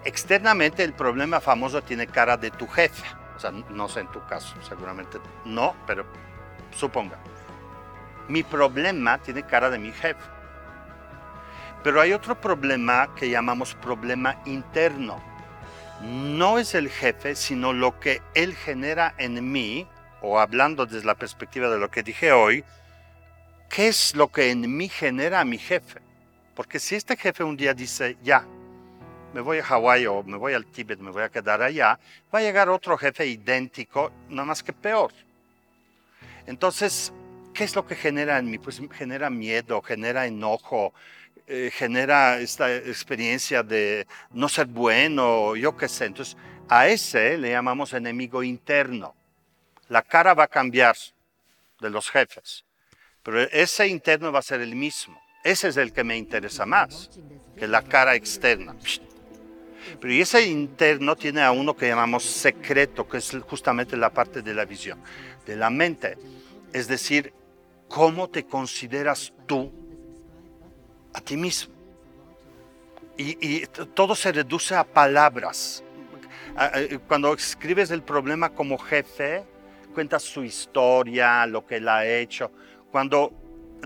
Externamente 0.04 0.84
el 0.84 0.92
problema 0.92 1.40
famoso 1.40 1.82
tiene 1.82 2.06
cara 2.06 2.36
de 2.36 2.50
tu 2.50 2.68
jefe. 2.68 3.06
O 3.34 3.40
sea, 3.40 3.50
no 3.50 3.88
sé 3.88 4.00
en 4.00 4.08
tu 4.08 4.22
caso, 4.26 4.54
seguramente 4.60 5.18
no, 5.46 5.74
pero 5.86 6.04
suponga. 6.72 7.18
Mi 8.28 8.42
problema 8.42 9.18
tiene 9.18 9.42
cara 9.42 9.70
de 9.70 9.78
mi 9.78 9.92
jefe. 9.92 10.20
Pero 11.82 12.00
hay 12.00 12.12
otro 12.12 12.40
problema 12.40 13.14
que 13.14 13.30
llamamos 13.30 13.74
problema 13.74 14.36
interno. 14.44 15.20
No 16.02 16.58
es 16.58 16.74
el 16.74 16.88
jefe, 16.88 17.34
sino 17.34 17.72
lo 17.72 17.98
que 17.98 18.22
él 18.34 18.54
genera 18.54 19.14
en 19.18 19.50
mí, 19.50 19.86
o 20.22 20.38
hablando 20.38 20.86
desde 20.86 21.06
la 21.06 21.14
perspectiva 21.14 21.68
de 21.68 21.78
lo 21.78 21.90
que 21.90 22.02
dije 22.02 22.32
hoy, 22.32 22.64
¿qué 23.68 23.88
es 23.88 24.14
lo 24.14 24.28
que 24.28 24.50
en 24.50 24.76
mí 24.76 24.88
genera 24.88 25.40
a 25.40 25.44
mi 25.44 25.58
jefe? 25.58 26.00
Porque 26.54 26.78
si 26.78 26.96
este 26.96 27.16
jefe 27.16 27.44
un 27.44 27.56
día 27.56 27.72
dice, 27.74 28.16
ya, 28.22 28.44
me 29.32 29.40
voy 29.40 29.58
a 29.58 29.64
Hawái 29.64 30.06
o 30.06 30.22
me 30.22 30.36
voy 30.36 30.54
al 30.54 30.66
Tíbet, 30.66 30.98
me 30.98 31.10
voy 31.10 31.22
a 31.22 31.28
quedar 31.28 31.62
allá, 31.62 31.98
va 32.34 32.38
a 32.40 32.42
llegar 32.42 32.68
otro 32.68 32.98
jefe 32.98 33.26
idéntico, 33.26 34.12
nada 34.28 34.44
más 34.44 34.62
que 34.62 34.72
peor. 34.72 35.12
Entonces, 36.50 37.12
¿qué 37.54 37.62
es 37.62 37.76
lo 37.76 37.86
que 37.86 37.94
genera 37.94 38.36
en 38.36 38.50
mí? 38.50 38.58
Pues 38.58 38.82
genera 38.92 39.30
miedo, 39.30 39.80
genera 39.82 40.26
enojo, 40.26 40.92
eh, 41.46 41.70
genera 41.72 42.40
esta 42.40 42.74
experiencia 42.74 43.62
de 43.62 44.04
no 44.32 44.48
ser 44.48 44.66
bueno, 44.66 45.54
yo 45.54 45.76
qué 45.76 45.88
sé. 45.88 46.06
Entonces, 46.06 46.36
a 46.68 46.88
ese 46.88 47.38
le 47.38 47.50
llamamos 47.50 47.92
enemigo 47.92 48.42
interno. 48.42 49.14
La 49.88 50.02
cara 50.02 50.34
va 50.34 50.44
a 50.44 50.48
cambiar 50.48 50.96
de 51.80 51.88
los 51.88 52.10
jefes, 52.10 52.64
pero 53.22 53.42
ese 53.42 53.86
interno 53.86 54.32
va 54.32 54.40
a 54.40 54.42
ser 54.42 54.60
el 54.60 54.74
mismo. 54.74 55.22
Ese 55.44 55.68
es 55.68 55.76
el 55.76 55.92
que 55.92 56.02
me 56.02 56.16
interesa 56.16 56.66
más 56.66 57.10
que 57.56 57.68
la 57.68 57.82
cara 57.82 58.16
externa. 58.16 58.74
Pero 60.00 60.12
ese 60.12 60.46
interno 60.46 61.16
tiene 61.16 61.42
a 61.42 61.52
uno 61.52 61.76
que 61.76 61.88
llamamos 61.88 62.24
secreto, 62.24 63.08
que 63.08 63.18
es 63.18 63.36
justamente 63.46 63.96
la 63.96 64.10
parte 64.10 64.42
de 64.42 64.54
la 64.54 64.64
visión, 64.64 65.00
de 65.46 65.56
la 65.56 65.70
mente. 65.70 66.16
Es 66.72 66.88
decir, 66.88 67.32
cómo 67.88 68.28
te 68.28 68.46
consideras 68.46 69.32
tú 69.46 69.70
a 71.12 71.20
ti 71.20 71.36
mismo. 71.36 71.74
Y, 73.16 73.66
todo 73.94 74.14
se 74.14 74.32
reduce 74.32 74.74
a 74.74 74.82
palabras. 74.82 75.84
Cuando 77.06 77.34
escribes 77.34 77.90
el 77.90 78.02
problema 78.02 78.48
como 78.48 78.78
jefe, 78.78 79.44
cuentas 79.94 80.22
su 80.22 80.42
historia, 80.42 81.44
lo 81.46 81.66
que 81.66 81.76
él 81.76 81.88
ha 81.88 82.06
hecho. 82.06 82.50
Cuando 82.90 83.32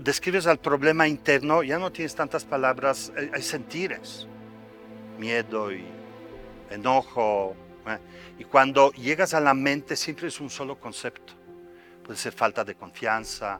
describes 0.01 0.47
al 0.47 0.59
problema 0.59 1.07
interno, 1.07 1.63
ya 1.63 1.77
no 1.79 1.91
tienes 1.91 2.15
tantas 2.15 2.45
palabras, 2.45 3.11
hay, 3.33 3.41
sentires, 3.41 4.27
miedo 5.19 5.71
y 5.71 5.83
enojo. 6.69 7.55
¿eh? 7.87 7.97
Y 8.39 8.45
cuando 8.45 8.91
llegas 8.93 9.33
a 9.33 9.41
la 9.41 9.53
mente, 9.53 9.97
siempre 9.97 10.27
es 10.29 10.39
un 10.39 10.49
solo 10.49 10.79
concepto. 10.79 11.33
Puede 12.05 12.19
ser 12.19 12.33
falta 12.33 12.63
de 12.63 12.75
confianza, 12.75 13.59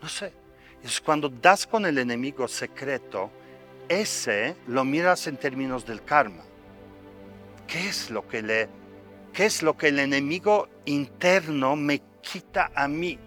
no 0.00 0.08
sé. 0.08 0.32
Cuando 1.04 1.28
das 1.28 1.66
con 1.66 1.84
el 1.84 1.98
enemigo 1.98 2.48
secreto, 2.48 3.30
ese 3.88 4.56
lo 4.66 4.84
miras 4.84 5.26
en 5.26 5.36
términos 5.36 5.84
del 5.84 6.02
karma. 6.02 6.44
¿Qué 7.66 7.88
es 7.88 8.10
lo 8.10 8.26
que 8.26 8.42
le 8.42 8.68
qué 9.34 9.44
es 9.44 9.62
lo 9.62 9.76
que 9.76 9.88
el 9.88 9.98
enemigo 9.98 10.68
interno 10.86 11.76
me 11.76 12.00
quita 12.22 12.70
a 12.74 12.88
mí? 12.88 13.18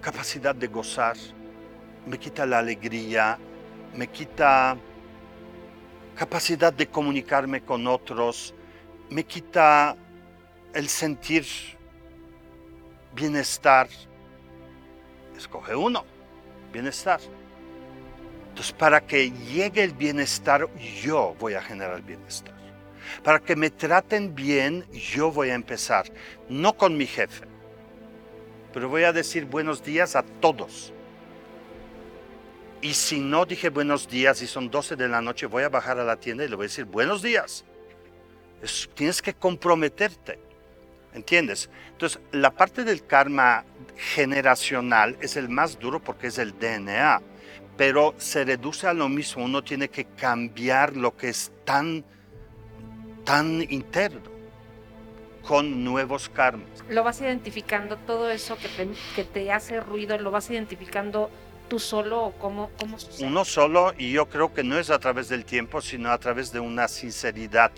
Capacidad 0.00 0.54
de 0.54 0.68
gozar, 0.68 1.16
me 2.06 2.16
quita 2.18 2.46
la 2.46 2.60
alegría, 2.60 3.38
me 3.96 4.06
quita 4.06 4.76
capacidad 6.14 6.72
de 6.72 6.86
comunicarme 6.86 7.62
con 7.62 7.88
otros, 7.88 8.54
me 9.10 9.24
quita 9.24 9.96
el 10.74 10.88
sentir 10.88 11.44
bienestar. 13.14 13.88
Escoge 15.36 15.74
uno, 15.74 16.04
bienestar. 16.72 17.20
Entonces, 18.48 18.72
para 18.72 19.00
que 19.00 19.30
llegue 19.30 19.82
el 19.82 19.92
bienestar, 19.92 20.68
yo 21.02 21.34
voy 21.40 21.54
a 21.54 21.62
generar 21.62 22.02
bienestar. 22.02 22.54
Para 23.24 23.40
que 23.40 23.56
me 23.56 23.70
traten 23.70 24.34
bien, 24.34 24.84
yo 24.92 25.32
voy 25.32 25.50
a 25.50 25.54
empezar, 25.54 26.04
no 26.48 26.74
con 26.74 26.96
mi 26.96 27.06
jefe, 27.06 27.44
pero 28.72 28.88
voy 28.88 29.04
a 29.04 29.12
decir 29.12 29.44
buenos 29.44 29.82
días 29.82 30.16
a 30.16 30.22
todos. 30.22 30.92
Y 32.80 32.94
si 32.94 33.20
no 33.20 33.46
dije 33.46 33.68
buenos 33.68 34.08
días 34.08 34.42
y 34.42 34.46
son 34.46 34.70
12 34.70 34.96
de 34.96 35.08
la 35.08 35.20
noche, 35.20 35.46
voy 35.46 35.62
a 35.62 35.68
bajar 35.68 35.98
a 35.98 36.04
la 36.04 36.16
tienda 36.16 36.44
y 36.44 36.48
le 36.48 36.56
voy 36.56 36.64
a 36.64 36.68
decir 36.68 36.84
buenos 36.84 37.22
días. 37.22 37.64
tienes 38.94 39.22
que 39.22 39.34
comprometerte. 39.34 40.38
¿Entiendes? 41.14 41.68
Entonces, 41.90 42.20
la 42.32 42.50
parte 42.50 42.84
del 42.84 43.04
karma 43.06 43.64
generacional 43.96 45.16
es 45.20 45.36
el 45.36 45.48
más 45.48 45.78
duro 45.78 46.00
porque 46.00 46.28
es 46.28 46.38
el 46.38 46.58
DNA, 46.58 47.20
pero 47.76 48.14
se 48.16 48.44
reduce 48.44 48.86
a 48.86 48.94
lo 48.94 49.08
mismo. 49.08 49.44
Uno 49.44 49.62
tiene 49.62 49.88
que 49.88 50.04
cambiar 50.04 50.96
lo 50.96 51.16
que 51.16 51.28
es 51.28 51.52
tan, 51.64 52.04
tan 53.24 53.62
interno 53.70 54.32
con 55.46 55.84
nuevos 55.84 56.28
karmas. 56.28 56.66
Lo 56.88 57.02
vas 57.02 57.20
identificando, 57.20 57.96
todo 57.98 58.30
eso 58.30 58.56
que 58.56 58.68
te, 58.68 58.88
que 59.16 59.24
te 59.24 59.52
hace 59.52 59.80
ruido, 59.80 60.16
lo 60.18 60.30
vas 60.30 60.50
identificando 60.50 61.30
tú 61.68 61.78
solo 61.78 62.26
o 62.26 62.32
cómo, 62.32 62.70
cómo 62.78 62.98
sucede? 62.98 63.26
Uno 63.26 63.44
solo 63.44 63.92
y 63.98 64.12
yo 64.12 64.28
creo 64.28 64.52
que 64.54 64.62
no 64.62 64.78
es 64.78 64.90
a 64.90 64.98
través 64.98 65.28
del 65.28 65.44
tiempo, 65.44 65.80
sino 65.80 66.10
a 66.10 66.18
través 66.18 66.52
de 66.52 66.60
una 66.60 66.86
sinceridad 66.88 67.72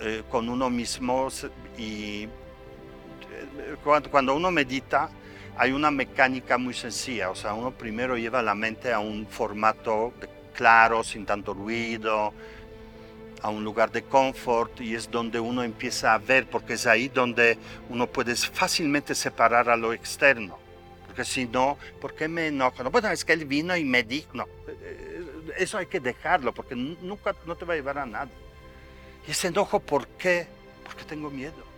eh, 0.00 0.22
con 0.30 0.48
uno 0.48 0.70
mismo 0.70 1.28
y 1.76 2.28
cuando, 4.10 4.34
uno 4.34 4.50
medita 4.50 5.10
hay 5.56 5.72
una 5.72 5.90
mecánica 5.90 6.56
muy 6.58 6.74
sencilla, 6.74 7.30
o 7.30 7.34
sea, 7.34 7.52
uno 7.54 7.70
primero 7.70 8.16
lleva 8.16 8.42
la 8.42 8.54
mente 8.54 8.92
a 8.92 8.98
un 8.98 9.26
formato 9.26 10.12
claro, 10.54 11.04
sin 11.04 11.26
tanto 11.26 11.52
ruido, 11.52 12.32
a 13.42 13.50
un 13.50 13.64
lugar 13.64 13.90
de 13.90 14.02
confort 14.02 14.80
y 14.80 14.94
es 14.94 15.10
donde 15.10 15.40
uno 15.40 15.62
empieza 15.62 16.14
a 16.14 16.18
ver, 16.18 16.46
porque 16.48 16.74
es 16.74 16.86
ahí 16.86 17.08
donde 17.08 17.58
uno 17.88 18.06
puede 18.06 18.36
fácilmente 18.36 19.14
separar 19.14 19.68
a 19.68 19.76
lo 19.76 19.92
externo. 19.92 20.58
Porque 21.06 21.24
si 21.24 21.46
no, 21.46 21.76
¿por 22.00 22.14
qué 22.14 22.28
me 22.28 22.46
enojo? 22.48 22.82
No, 22.84 22.90
bueno, 22.90 23.10
es 23.10 23.24
que 23.24 23.32
él 23.32 23.44
vino 23.44 23.76
y 23.76 23.84
me 23.84 24.02
dijo, 24.02 24.28
no, 24.34 24.46
eh, 24.68 25.24
eso 25.58 25.76
hay 25.78 25.86
que 25.86 26.00
dejarlo, 26.00 26.52
porque 26.54 26.76
nu- 26.76 26.96
nunca 27.02 27.34
no 27.46 27.56
te 27.56 27.64
va 27.64 27.74
a 27.74 27.76
llevar 27.76 27.98
a 27.98 28.06
nada. 28.06 28.28
Y 29.26 29.30
ese 29.30 29.48
enojo, 29.48 29.80
¿por 29.80 30.06
qué? 30.06 30.46
Porque 30.84 31.04
tengo 31.04 31.30
miedo. 31.30 31.69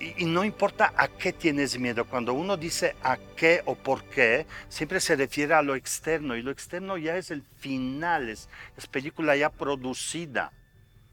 Y, 0.00 0.24
no 0.24 0.44
importa 0.44 0.92
a 0.96 1.08
qué 1.08 1.32
tienes 1.32 1.78
miedo, 1.78 2.04
cuando 2.04 2.34
uno 2.34 2.56
dice 2.56 2.96
a 3.02 3.16
qué 3.36 3.62
o 3.64 3.76
por 3.76 4.02
qué, 4.04 4.46
siempre 4.68 5.00
se 5.00 5.14
refiere 5.14 5.54
a 5.54 5.62
lo 5.62 5.76
externo, 5.76 6.36
y 6.36 6.42
lo 6.42 6.50
externo 6.50 6.96
ya 6.96 7.16
es 7.16 7.30
el 7.30 7.42
final, 7.58 8.28
es, 8.28 8.48
es 8.76 8.86
película 8.86 9.36
ya 9.36 9.50
producida. 9.50 10.52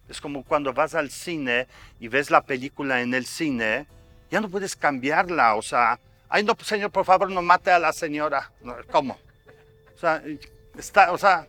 Es 0.09 0.21
como 0.21 0.43
cuando 0.43 0.73
vas 0.73 0.95
al 0.95 1.09
cine 1.09 1.67
y 1.99 2.07
ves 2.07 2.31
la 2.31 2.41
película 2.41 3.01
en 3.01 3.13
el 3.13 3.25
cine, 3.25 3.87
ya 4.31 4.41
no 4.41 4.49
puedes 4.49 4.75
cambiarla, 4.75 5.55
o 5.55 5.61
sea, 5.61 5.99
ay 6.29 6.43
no, 6.43 6.55
pues, 6.55 6.67
señor, 6.67 6.91
por 6.91 7.05
favor, 7.05 7.29
no 7.29 7.41
mate 7.41 7.71
a 7.71 7.79
la 7.79 7.93
señora. 7.93 8.51
¿Cómo? 8.91 9.17
O 9.95 9.97
sea, 9.97 10.23
está, 10.77 11.11
o 11.11 11.17
sea, 11.17 11.47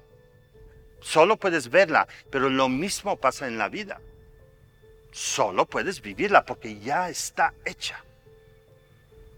solo 1.00 1.36
puedes 1.36 1.70
verla, 1.70 2.06
pero 2.30 2.48
lo 2.48 2.68
mismo 2.68 3.16
pasa 3.16 3.46
en 3.46 3.58
la 3.58 3.68
vida. 3.68 4.00
Solo 5.16 5.64
puedes 5.64 6.02
vivirla 6.02 6.44
porque 6.44 6.78
ya 6.78 7.08
está 7.08 7.54
hecha. 7.64 8.04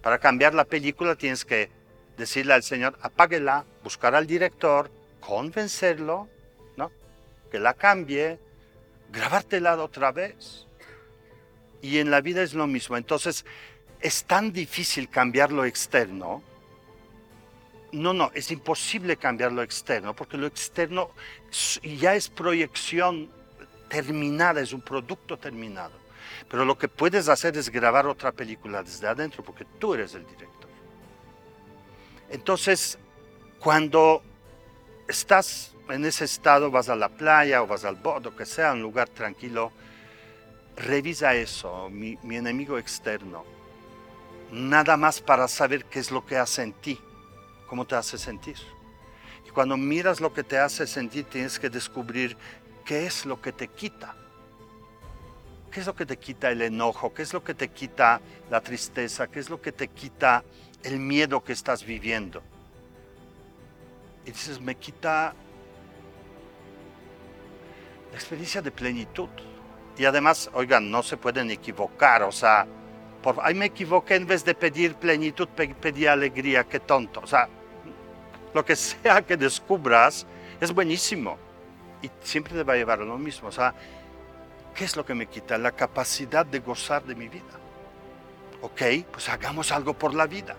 Para 0.03 0.19
cambiar 0.19 0.53
la 0.53 0.65
película 0.65 1.15
tienes 1.15 1.45
que 1.45 1.71
decirle 2.17 2.55
al 2.55 2.65
Señor, 2.65 2.99
apáguela, 3.01 3.65
buscar 3.85 4.17
al 4.17 4.27
director, 4.27 4.91
convencerlo, 5.21 6.29
¿no? 6.77 6.91
Que 7.53 7.61
la 7.61 7.75
cambie, 7.75 8.41
grabártela 9.13 9.81
otra 9.81 10.11
vez. 10.11 10.67
Y 11.81 11.99
en 11.99 12.11
la 12.11 12.23
vida 12.23 12.43
es 12.43 12.55
lo 12.55 12.67
mismo. 12.67 12.97
Entonces, 12.97 13.45
es 14.01 14.25
tan 14.25 14.53
difícil 14.53 15.09
cambiar 15.09 15.53
lo 15.53 15.65
externo. 15.65 16.43
No, 17.93 18.13
no, 18.13 18.33
es 18.35 18.51
imposible 18.51 19.17
cambiar 19.17 19.53
lo 19.53 19.63
externo, 19.63 20.13
porque 20.17 20.39
lo 20.39 20.49
externo 20.49 21.13
ya 21.85 22.17
es 22.17 22.29
proyección 22.29 23.38
terminada, 23.89 24.61
es 24.61 24.73
un 24.73 24.81
producto 24.81 25.39
terminado. 25.39 25.93
Pero 26.49 26.65
lo 26.65 26.79
que 26.79 26.89
puedes 26.89 27.29
hacer 27.29 27.57
es 27.57 27.71
grabar 27.71 28.07
otra 28.07 28.33
película 28.33 28.83
desde 28.83 29.07
adentro, 29.07 29.43
porque 29.43 29.65
tú 29.79 29.95
eres 29.95 30.15
el 30.15 30.27
director. 30.27 30.69
Entonces, 32.31 32.99
cuando 33.59 34.23
estás 35.09 35.75
en 35.89 36.05
ese 36.05 36.25
estado, 36.25 36.71
vas 36.71 36.89
a 36.89 36.97
la 36.97 37.09
playa 37.09 37.63
o 37.63 37.67
vas 37.67 37.85
al 37.85 37.97
bodo, 37.97 38.37
que 38.37 38.45
sea 38.45 38.73
un 38.73 38.83
lugar 38.83 39.09
tranquilo, 39.09 39.73
revisa 40.77 41.35
eso, 41.35 41.89
mi, 41.91 42.19
mi 42.23 42.37
enemigo 42.37 42.79
externo. 42.79 43.45
Nada 44.53 44.97
más 44.97 45.21
para 45.21 45.49
saber 45.49 45.85
qué 45.87 45.99
es 45.99 46.11
lo 46.11 46.25
que 46.25 46.37
hace 46.37 46.63
en 46.63 46.73
ti, 46.73 47.01
cómo 47.67 47.87
te 47.87 47.97
hace 47.97 48.19
sentir. 48.19 48.57
Y 49.47 49.51
cuando 49.51 49.77
miras 49.77 50.21
lo 50.21 50.33
que 50.33 50.45
te 50.45 50.59
hace 50.59 50.87
sentir, 50.87 51.25
tienes 51.25 51.59
que 51.59 51.71
descubrir 51.71 52.37
qué 52.89 53.05
es 53.05 53.27
lo 53.27 53.39
que 53.39 53.53
te 53.53 53.69
quita. 53.69 54.15
¿Qué 55.71 55.81
es 55.81 55.87
lo 55.87 55.95
que 55.95 56.07
te 56.07 56.17
quita 56.17 56.51
el 56.51 56.63
enojo? 56.63 57.13
¿Qué 57.13 57.21
es 57.21 57.35
lo 57.35 57.45
que 57.45 57.53
te 57.53 57.69
quita 57.69 58.19
la 58.51 58.63
tristeza? 58.63 59.27
¿Qué 59.29 59.41
es 59.41 59.51
lo 59.51 59.61
que 59.61 59.73
te 59.73 59.89
quita 59.89 60.43
el 60.83 60.99
miedo 60.99 61.45
que 61.45 61.53
estás 61.53 61.85
viviendo? 61.85 62.41
Y 64.25 64.31
dices, 64.31 64.59
me 64.59 64.75
quita 64.75 65.35
la 68.11 68.17
experiencia 68.17 68.63
de 68.63 68.71
plenitud. 68.71 69.29
Y 69.99 70.07
además, 70.07 70.49
oigan, 70.55 70.91
no 70.91 71.03
se 71.03 71.19
pueden 71.19 71.51
equivocar, 71.51 72.23
o 72.23 72.33
sea, 72.33 72.67
por, 73.23 73.37
ay, 73.43 73.53
me 73.53 73.67
equivoqué 73.67 74.15
en 74.15 74.27
vez 74.27 74.47
de 74.47 74.55
pedir 74.55 74.95
plenitud, 74.95 75.47
pe- 75.49 75.75
pedí 75.75 76.07
alegría, 76.07 76.65
qué 76.65 76.81
tonto. 76.81 77.21
O 77.21 77.27
sea, 77.27 77.51
lo 78.55 78.65
que 78.65 78.75
sea 78.75 79.21
que 79.21 79.37
descubras 79.37 80.27
es 80.59 80.73
buenísimo 80.73 81.37
y 82.03 82.11
siempre 82.23 82.55
te 82.55 82.63
va 82.63 82.75
a 82.75 82.77
llevar 82.77 83.01
a 83.01 83.05
lo 83.05 83.19
mismo. 83.19 83.49
O 83.49 83.53
sea, 83.53 83.75
¿qué 84.75 84.85
es 84.85 84.97
lo 84.97 85.05
que 85.05 85.15
me 85.15 85.27
quita? 85.27 85.59
La 85.59 85.73
capacidad 85.73 86.45
de 86.47 86.61
gozar 86.61 87.05
de 87.05 87.15
mi 87.15 87.29
vida. 87.29 87.45
Ok, 88.63 88.83
pues 89.13 89.29
hagamos 89.29 89.71
algo 89.73 89.95
por 89.95 90.15
la 90.15 90.27
vida. 90.27 90.57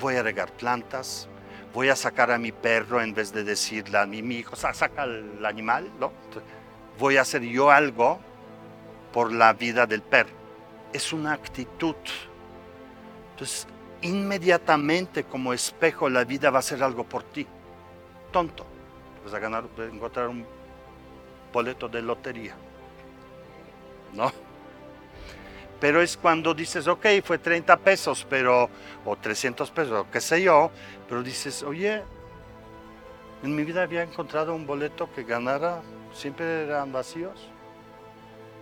Voy 0.00 0.16
a 0.16 0.22
regar 0.22 0.52
plantas, 0.52 1.28
voy 1.74 1.88
a 1.88 1.96
sacar 1.96 2.30
a 2.30 2.38
mi 2.38 2.52
perro 2.52 3.00
en 3.02 3.14
vez 3.14 3.32
de 3.32 3.44
decirle 3.44 3.98
a 3.98 4.06
mi, 4.06 4.18
hijo, 4.18 4.56
"Sa- 4.56 4.74
saca 4.74 5.02
al 5.02 5.44
animal, 5.44 5.88
¿no? 6.00 6.12
Voy 6.98 7.16
a 7.16 7.22
hacer 7.22 7.42
yo 7.42 7.70
algo 7.70 8.18
por 9.12 9.32
la 9.32 9.52
vida 9.52 9.86
del 9.86 10.02
perro. 10.02 10.30
Es 10.92 11.12
una 11.12 11.32
actitud. 11.32 11.94
Entonces, 13.32 13.66
inmediatamente 14.02 15.24
como 15.24 15.52
espejo 15.52 16.08
la 16.08 16.24
vida 16.24 16.50
va 16.50 16.58
a 16.58 16.60
hacer 16.60 16.82
algo 16.82 17.04
por 17.04 17.22
ti. 17.22 17.46
Tonto. 18.32 18.66
Vas 19.28 19.34
a 19.34 19.40
ganar, 19.40 19.64
a 19.76 19.82
encontrar 19.82 20.28
un 20.28 20.46
boleto 21.52 21.86
de 21.86 22.00
lotería. 22.00 22.54
¿No? 24.14 24.32
Pero 25.78 26.00
es 26.00 26.16
cuando 26.16 26.54
dices, 26.54 26.88
ok, 26.88 27.06
fue 27.22 27.36
30 27.36 27.76
pesos, 27.76 28.26
pero, 28.28 28.70
o 29.04 29.16
300 29.16 29.70
pesos, 29.70 30.06
qué 30.10 30.22
sé 30.22 30.42
yo, 30.42 30.70
pero 31.06 31.22
dices, 31.22 31.62
oye, 31.62 32.02
en 33.42 33.54
mi 33.54 33.64
vida 33.64 33.82
había 33.82 34.02
encontrado 34.02 34.54
un 34.54 34.66
boleto 34.66 35.12
que 35.12 35.24
ganara, 35.24 35.82
siempre 36.14 36.64
eran 36.64 36.90
vacíos. 36.90 37.50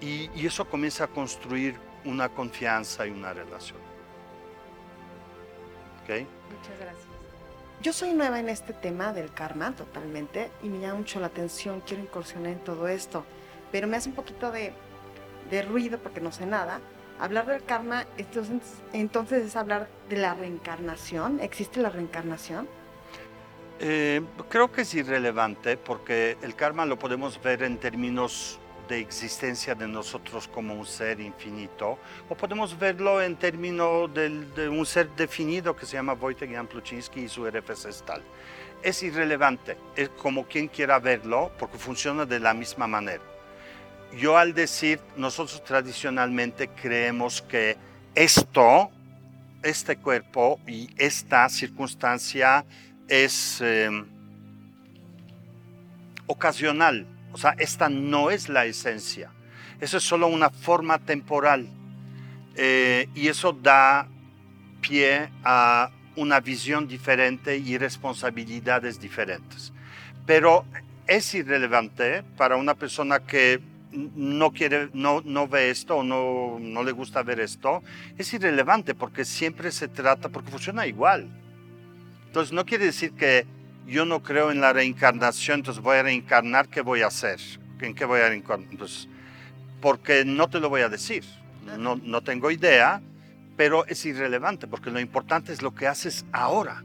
Y, 0.01 0.29
y 0.35 0.47
eso 0.47 0.65
comienza 0.65 1.05
a 1.05 1.07
construir 1.07 1.77
una 2.05 2.29
confianza 2.29 3.07
y 3.07 3.11
una 3.11 3.33
relación. 3.33 3.79
¿Ok? 6.03 6.27
Muchas 6.51 6.81
gracias. 6.81 7.16
Yo 7.83 7.93
soy 7.93 8.15
nueva 8.15 8.41
en 8.41 8.49
este 8.49 8.73
tema 8.73 9.13
del 9.13 9.33
karma 9.33 9.73
totalmente 9.77 10.51
y 10.63 10.69
me 10.69 10.81
llama 10.81 10.95
mucho 10.95 11.21
la 11.21 11.27
atención, 11.27 11.83
quiero 11.87 12.03
incursionar 12.03 12.53
en 12.53 12.59
todo 12.61 12.89
esto, 12.89 13.25
pero 13.71 13.87
me 13.87 13.97
hace 13.97 14.09
un 14.09 14.15
poquito 14.15 14.51
de, 14.51 14.73
de 15.51 15.63
ruido 15.63 15.99
porque 15.99 16.21
no 16.21 16.33
sé 16.33 16.47
nada. 16.47 16.81
Hablar 17.19 17.47
del 17.47 17.65
karma, 17.65 18.05
entonces, 18.93 19.45
es 19.45 19.57
hablar 19.57 19.89
de 20.09 20.17
la 20.17 20.35
reencarnación. 20.35 21.41
¿Existe 21.41 21.81
la 21.81 21.89
reencarnación? 21.89 22.69
Eh, 23.79 24.23
creo 24.49 24.71
que 24.73 24.83
es 24.83 24.95
irrelevante 24.95 25.77
porque 25.77 26.37
el 26.43 26.55
karma 26.55 26.87
lo 26.87 26.99
podemos 26.99 27.41
ver 27.43 27.63
en 27.63 27.79
términos 27.79 28.59
de 28.89 28.99
existencia 29.01 29.75
de 29.75 29.89
nosotros 29.89 30.49
como 30.49 30.75
un 30.75 30.87
ser 30.87 31.21
infinito, 31.21 31.99
o 32.29 32.35
podemos 32.35 32.79
verlo 32.79 33.21
en 33.23 33.37
términos 33.37 34.13
del- 34.15 34.53
de, 34.55 34.69
un 34.69 34.87
ser 34.87 35.11
definido 35.17 35.75
que 35.75 35.87
se 35.87 35.95
llama 35.95 36.13
Wojtek 36.15 36.53
Jan 36.53 36.67
Pluczynski 36.67 37.21
y 37.21 37.29
su 37.29 37.47
RFC 37.47 38.05
tal. 38.05 38.23
Es 38.83 39.03
irrelevante, 39.03 39.77
es 39.97 40.09
como 40.11 40.47
quien 40.47 40.69
quiera 40.69 40.99
verlo, 40.99 41.51
porque 41.59 41.79
funciona 41.79 42.25
de 42.27 42.39
la 42.39 42.55
misma 42.55 42.87
manera. 42.87 43.23
Yo 44.17 44.39
al 44.39 44.55
decir, 44.55 45.01
nosotros 45.17 45.63
tradicionalmente 45.65 46.69
creemos 46.69 47.43
que 47.43 47.77
esto, 48.15 48.91
este 49.63 49.97
cuerpo 49.97 50.61
y 50.67 50.89
esta 50.97 51.49
circunstancia 51.49 52.65
es 53.09 53.61
eh, 53.61 53.91
ocasional. 56.27 57.07
O 57.37 57.39
sea, 57.39 57.55
esta 57.59 57.91
no 57.91 58.31
es 58.31 58.49
la 58.49 58.65
esencia. 58.65 59.31
Eso 59.79 59.99
es 59.99 60.05
solo 60.05 60.27
una 60.27 60.49
forma 60.49 60.99
temporal. 60.99 61.69
Eh, 62.55 63.11
y 63.15 63.29
eso 63.29 63.53
da 63.53 64.09
pie 64.81 65.29
a 65.45 65.91
una 66.17 66.41
visión 66.41 66.89
diferente 66.89 67.59
y 67.59 67.77
responsabilidades 67.77 68.99
diferentes. 68.99 69.75
Pero 70.25 70.65
es 71.07 71.35
irrelevante 71.35 72.23
para 72.39 72.57
una 72.57 72.73
persona 72.73 73.19
que 73.19 73.61
no 73.93 74.51
quiere, 74.53 74.89
no, 74.95 75.21
no 75.23 75.47
ve 75.47 75.69
esto 75.69 75.97
o 75.97 76.03
no, 76.03 76.57
no 76.59 76.83
le 76.83 76.93
gusta 76.93 77.23
ver 77.23 77.41
esto. 77.41 77.83
Es 78.17 78.33
irrelevante 78.33 78.95
porque 78.95 79.27
siempre 79.27 79.73
se 79.73 79.89
trata, 79.89 80.31
porque 80.31 80.51
funciona 80.51 80.87
igual. 80.87 81.29
Entonces 82.29 82.55
no 82.55 82.65
quiere 82.65 82.87
decir 82.87 83.13
que 83.13 83.47
yo 83.87 84.05
no 84.05 84.23
creo 84.23 84.51
en 84.51 84.61
la 84.61 84.73
reencarnación, 84.73 85.61
entonces 85.61 85.83
voy 85.83 85.97
a 85.97 86.03
reencarnar, 86.03 86.69
¿qué 86.69 86.81
voy 86.81 87.03
a 87.03 87.07
hacer? 87.07 87.41
¿En 87.81 87.95
qué 87.95 88.05
voy 88.05 88.21
a 88.21 88.29
reencarnar? 88.29 88.69
Pues, 88.77 89.09
porque 89.81 90.25
no 90.25 90.49
te 90.49 90.59
lo 90.61 90.69
voy 90.69 90.83
a 90.83 90.89
decir. 90.89 91.25
No, 91.79 91.97
no 91.97 92.21
tengo 92.23 92.51
idea, 92.51 93.01
pero 93.57 93.87
es 93.87 94.05
irrelevante 94.05 94.67
porque 94.67 94.91
lo 94.91 95.01
importante 95.01 95.53
es 95.53 95.63
lo 95.63 95.75
que 95.75 95.87
haces 95.87 96.25
ahora. 96.33 96.83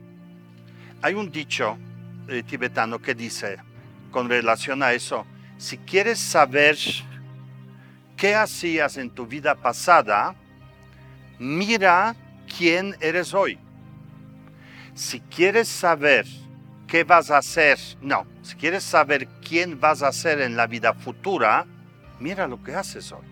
Hay 1.01 1.13
un 1.13 1.31
dicho 1.31 1.77
eh, 2.27 2.43
tibetano 2.43 2.99
que 2.99 3.15
dice, 3.15 3.57
con 4.11 4.29
relación 4.29 4.83
a 4.83 4.93
eso, 4.93 5.25
si 5.57 5.77
quieres 5.77 6.19
saber 6.19 6.77
qué 8.17 8.35
hacías 8.35 8.97
en 8.97 9.09
tu 9.09 9.25
vida 9.25 9.55
pasada, 9.55 10.35
mira 11.39 12.15
quién 12.57 12.95
eres 12.99 13.33
hoy. 13.33 13.57
Si 14.93 15.19
quieres 15.19 15.67
saber 15.67 16.25
qué 16.91 17.05
vas 17.05 17.31
a 17.31 17.37
hacer, 17.37 17.79
no, 18.01 18.25
si 18.41 18.53
quieres 18.55 18.83
saber 18.83 19.25
quién 19.47 19.79
vas 19.79 20.01
a 20.01 20.11
ser 20.11 20.41
en 20.41 20.57
la 20.57 20.67
vida 20.67 20.93
futura, 20.93 21.65
mira 22.19 22.49
lo 22.49 22.61
que 22.61 22.75
haces 22.75 23.13
hoy. 23.13 23.25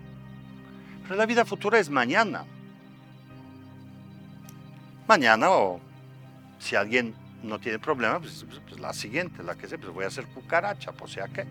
Pero 1.02 1.16
la 1.16 1.26
vida 1.26 1.44
futura 1.44 1.78
es 1.78 1.90
mañana. 1.90 2.46
Mañana 5.06 5.50
o 5.50 5.78
si 6.58 6.74
alguien 6.74 7.14
no 7.42 7.58
tiene 7.58 7.78
problema, 7.78 8.18
pues, 8.18 8.46
pues, 8.48 8.62
pues 8.66 8.80
la 8.80 8.94
siguiente, 8.94 9.42
la 9.42 9.54
que 9.54 9.68
sé, 9.68 9.76
pues 9.76 9.92
voy 9.92 10.04
a 10.04 10.08
hacer 10.08 10.24
cucaracha, 10.28 10.92
por 10.92 11.10
si 11.10 11.20
a 11.20 11.28
qué. 11.28 11.44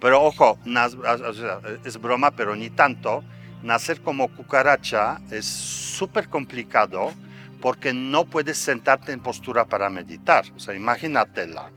Pero 0.00 0.22
ojo, 0.22 0.58
sea, 0.64 1.60
es 1.84 2.00
broma, 2.00 2.30
pero 2.30 2.56
ni 2.56 2.70
tanto. 2.70 3.22
Nacer 3.62 4.00
como 4.00 4.28
cucaracha 4.28 5.20
es 5.30 5.44
súper 5.44 6.30
complicado 6.30 7.12
porque 7.60 7.92
no 7.92 8.24
puedes 8.24 8.58
sentarte 8.58 9.12
en 9.12 9.20
postura 9.20 9.64
para 9.66 9.90
meditar. 9.90 10.44
O 10.54 10.58
sea, 10.58 10.74
imagínatela. 10.74 11.70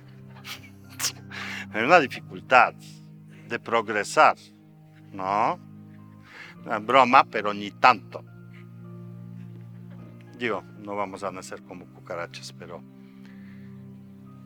Hay 1.74 1.84
una 1.84 2.00
dificultad 2.00 2.74
de 3.50 3.60
progresar, 3.60 4.36
¿no? 5.12 5.60
Es 6.72 6.86
broma, 6.86 7.26
pero 7.26 7.54
ni 7.54 7.72
tanto. 7.72 8.24
Digo, 10.38 10.64
no 10.80 10.96
vamos 10.96 11.24
a 11.24 11.32
nacer 11.32 11.62
como 11.64 11.86
cucarachas, 11.86 12.54
pero 12.54 12.82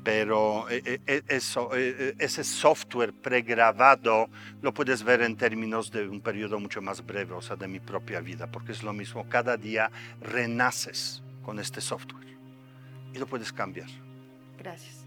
pero 0.07 0.69
eh, 0.69 0.81
eh, 0.85 0.99
eh, 1.05 1.21
eso, 1.27 1.69
ese 1.75 2.45
software 2.45 3.11
pregrabado 3.11 4.29
lo 4.61 4.73
puedes 4.73 5.03
ver 5.03 5.21
en 5.21 5.35
términos 5.35 5.91
de 5.91 6.07
un 6.07 6.21
periodo 6.21 6.61
mucho 6.61 6.81
más 6.81 7.05
breve, 7.05 7.33
o 7.33 7.41
sea, 7.41 7.57
de 7.57 7.67
mi 7.67 7.81
propia 7.81 8.21
vida, 8.21 8.47
porque 8.47 8.71
es 8.71 8.83
lo 8.83 8.93
mismo, 8.93 9.27
cada 9.27 9.57
día 9.57 9.91
renaces 10.21 11.23
con 11.47 11.59
este 11.59 11.79
software 11.79 12.27
y 13.13 13.17
lo 13.17 13.25
puedes 13.25 13.53
cambiar. 13.53 13.87
Gracias. 14.59 15.05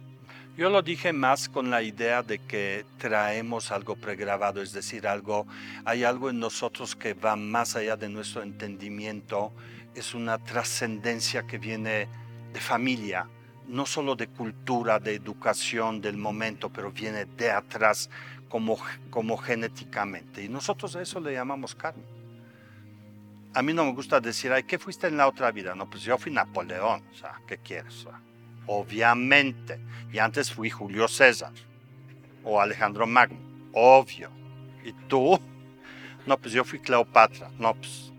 Yo 0.57 0.71
lo 0.71 0.81
dije 0.81 1.13
más 1.13 1.51
con 1.51 1.69
la 1.69 1.83
idea 1.83 2.23
de 2.23 2.39
que 2.39 2.87
traemos 2.97 3.71
algo 3.71 3.95
pregrabado, 3.95 4.63
es 4.63 4.73
decir, 4.73 5.07
algo, 5.07 5.47
hay 5.85 6.03
algo 6.03 6.31
en 6.31 6.41
nosotros 6.41 6.97
que 6.97 7.13
va 7.13 7.37
más 7.37 7.77
allá 7.77 7.99
de 7.99 8.09
nuestro 8.09 8.43
entendimiento, 8.43 9.53
es 9.95 10.15
una 10.15 10.39
trascendencia 10.39 11.47
que 11.47 11.59
viene 11.59 12.09
de 12.55 12.61
familia, 12.61 13.29
no 13.69 13.85
solo 13.85 14.17
de 14.17 14.29
cultura, 14.29 14.99
de 14.99 15.17
educación, 15.17 16.01
del 16.01 16.17
momento, 16.17 16.71
pero 16.71 16.91
viene 16.91 17.27
de 17.27 17.51
atrás 17.51 18.09
como, 18.49 18.79
como 19.11 19.37
genéticamente. 19.37 20.43
Y 20.43 20.49
nosotros 20.49 20.97
a 20.97 21.03
eso 21.03 21.21
le 21.21 21.35
llamamos 21.35 21.75
karma. 21.75 22.03
A 23.53 23.63
mí 23.63 23.73
no 23.73 23.85
me 23.85 23.93
gusta 23.93 24.21
decir, 24.21 24.53
ay, 24.53 24.63
¿qué 24.63 24.79
fuiste 24.79 25.09
en 25.09 25.17
la 25.17 25.27
otra 25.27 25.51
vida? 25.51 25.75
No, 25.75 25.91
pues 25.91 26.03
yo 26.05 26.17
fui 26.17 26.31
Napoleón, 26.31 27.03
o 27.11 27.15
sea, 27.17 27.41
¿qué 27.49 27.59
quieres? 27.59 28.07
Obviamente. 28.67 29.81
Y 30.13 30.19
antes 30.19 30.53
fui 30.53 30.71
Julio 30.71 31.09
César 31.09 31.53
o 32.45 32.61
Alejandro 32.61 33.09
Magno, 33.09 33.39
obvio. 33.73 34.31
¿Y 34.85 34.93
tú? 35.09 35.39
No, 36.27 36.39
pues 36.39 36.53
yo 36.53 36.63
fui 36.63 36.79
Cleopatra. 36.79 37.51
No, 37.59 37.75
pues, 37.75 38.13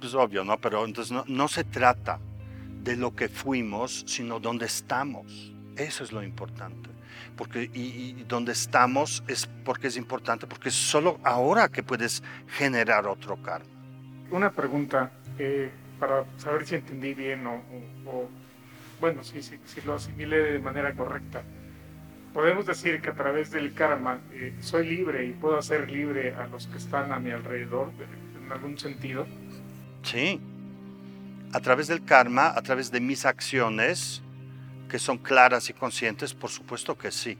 pues 0.00 0.14
obvio, 0.14 0.42
¿no? 0.42 0.60
Pero 0.60 0.84
entonces 0.84 1.12
no, 1.12 1.24
no 1.28 1.46
se 1.46 1.62
trata 1.62 2.18
de 2.82 2.96
lo 2.96 3.14
que 3.14 3.28
fuimos, 3.28 4.04
sino 4.08 4.40
dónde 4.40 4.66
estamos. 4.66 5.52
Eso 5.76 6.02
es 6.02 6.10
lo 6.10 6.24
importante. 6.24 6.90
Porque, 7.36 7.70
y, 7.72 7.80
y 7.80 8.24
donde 8.26 8.50
estamos 8.50 9.22
es 9.28 9.46
porque 9.64 9.86
es 9.86 9.96
importante, 9.96 10.48
porque 10.48 10.70
es 10.70 10.74
solo 10.74 11.20
ahora 11.22 11.68
que 11.68 11.84
puedes 11.84 12.22
generar 12.48 13.06
otro 13.06 13.40
karma. 13.40 13.81
Una 14.32 14.50
pregunta 14.50 15.10
eh, 15.38 15.70
para 16.00 16.24
saber 16.38 16.66
si 16.66 16.74
entendí 16.76 17.14
bien 17.14 17.46
o, 17.46 17.54
o- 17.54 18.10
o, 18.10 18.28
bueno, 19.00 19.22
si, 19.22 19.42
si, 19.42 19.58
si 19.66 19.80
lo 19.82 19.94
asimilé 19.94 20.38
de 20.52 20.58
manera 20.58 20.92
correcta. 20.94 21.42
Podemos 22.32 22.64
decir 22.66 23.02
que 23.02 23.10
a 23.10 23.14
través 23.14 23.50
del 23.50 23.74
karma 23.74 24.20
eh, 24.32 24.54
soy 24.60 24.88
libre 24.88 25.26
y 25.26 25.32
puedo 25.32 25.58
hacer 25.58 25.90
libre 25.90 26.34
a 26.34 26.46
los 26.46 26.66
que 26.66 26.78
están 26.78 27.12
a 27.12 27.18
mi 27.18 27.30
alrededor 27.30 27.92
de- 27.98 28.04
en 28.44 28.50
algún 28.50 28.78
sentido. 28.78 29.26
Sí. 30.02 30.40
A 31.52 31.60
través 31.60 31.88
del 31.88 32.02
karma, 32.04 32.48
a 32.56 32.62
través 32.62 32.90
de 32.90 33.00
mis 33.00 33.26
acciones, 33.26 34.22
que 34.88 34.98
son 34.98 35.18
claras 35.18 35.68
y 35.68 35.74
conscientes, 35.74 36.32
por 36.32 36.48
supuesto 36.50 36.96
que 36.96 37.10
sí. 37.10 37.36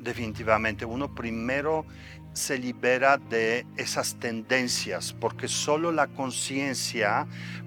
Definitivamente. 0.00 0.84
Uno 0.84 1.14
primero 1.14 1.84
se 2.32 2.58
libera 2.58 3.18
de 3.18 3.66
esas 3.76 4.14
tendencias, 4.16 5.12
porque 5.12 5.48
solo 5.48 5.92
la 5.92 6.06
conciencia 6.08 7.26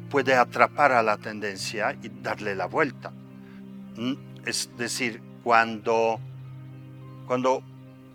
puede 0.09 0.35
atrapar 0.35 0.91
a 0.91 1.03
la 1.03 1.17
tendencia 1.17 1.97
y 2.01 2.09
darle 2.21 2.55
la 2.55 2.65
vuelta. 2.65 3.11
Mm, 3.97 4.13
Es 4.45 4.69
decir, 4.77 5.21
cuando, 5.43 6.19
cuando 7.25 7.63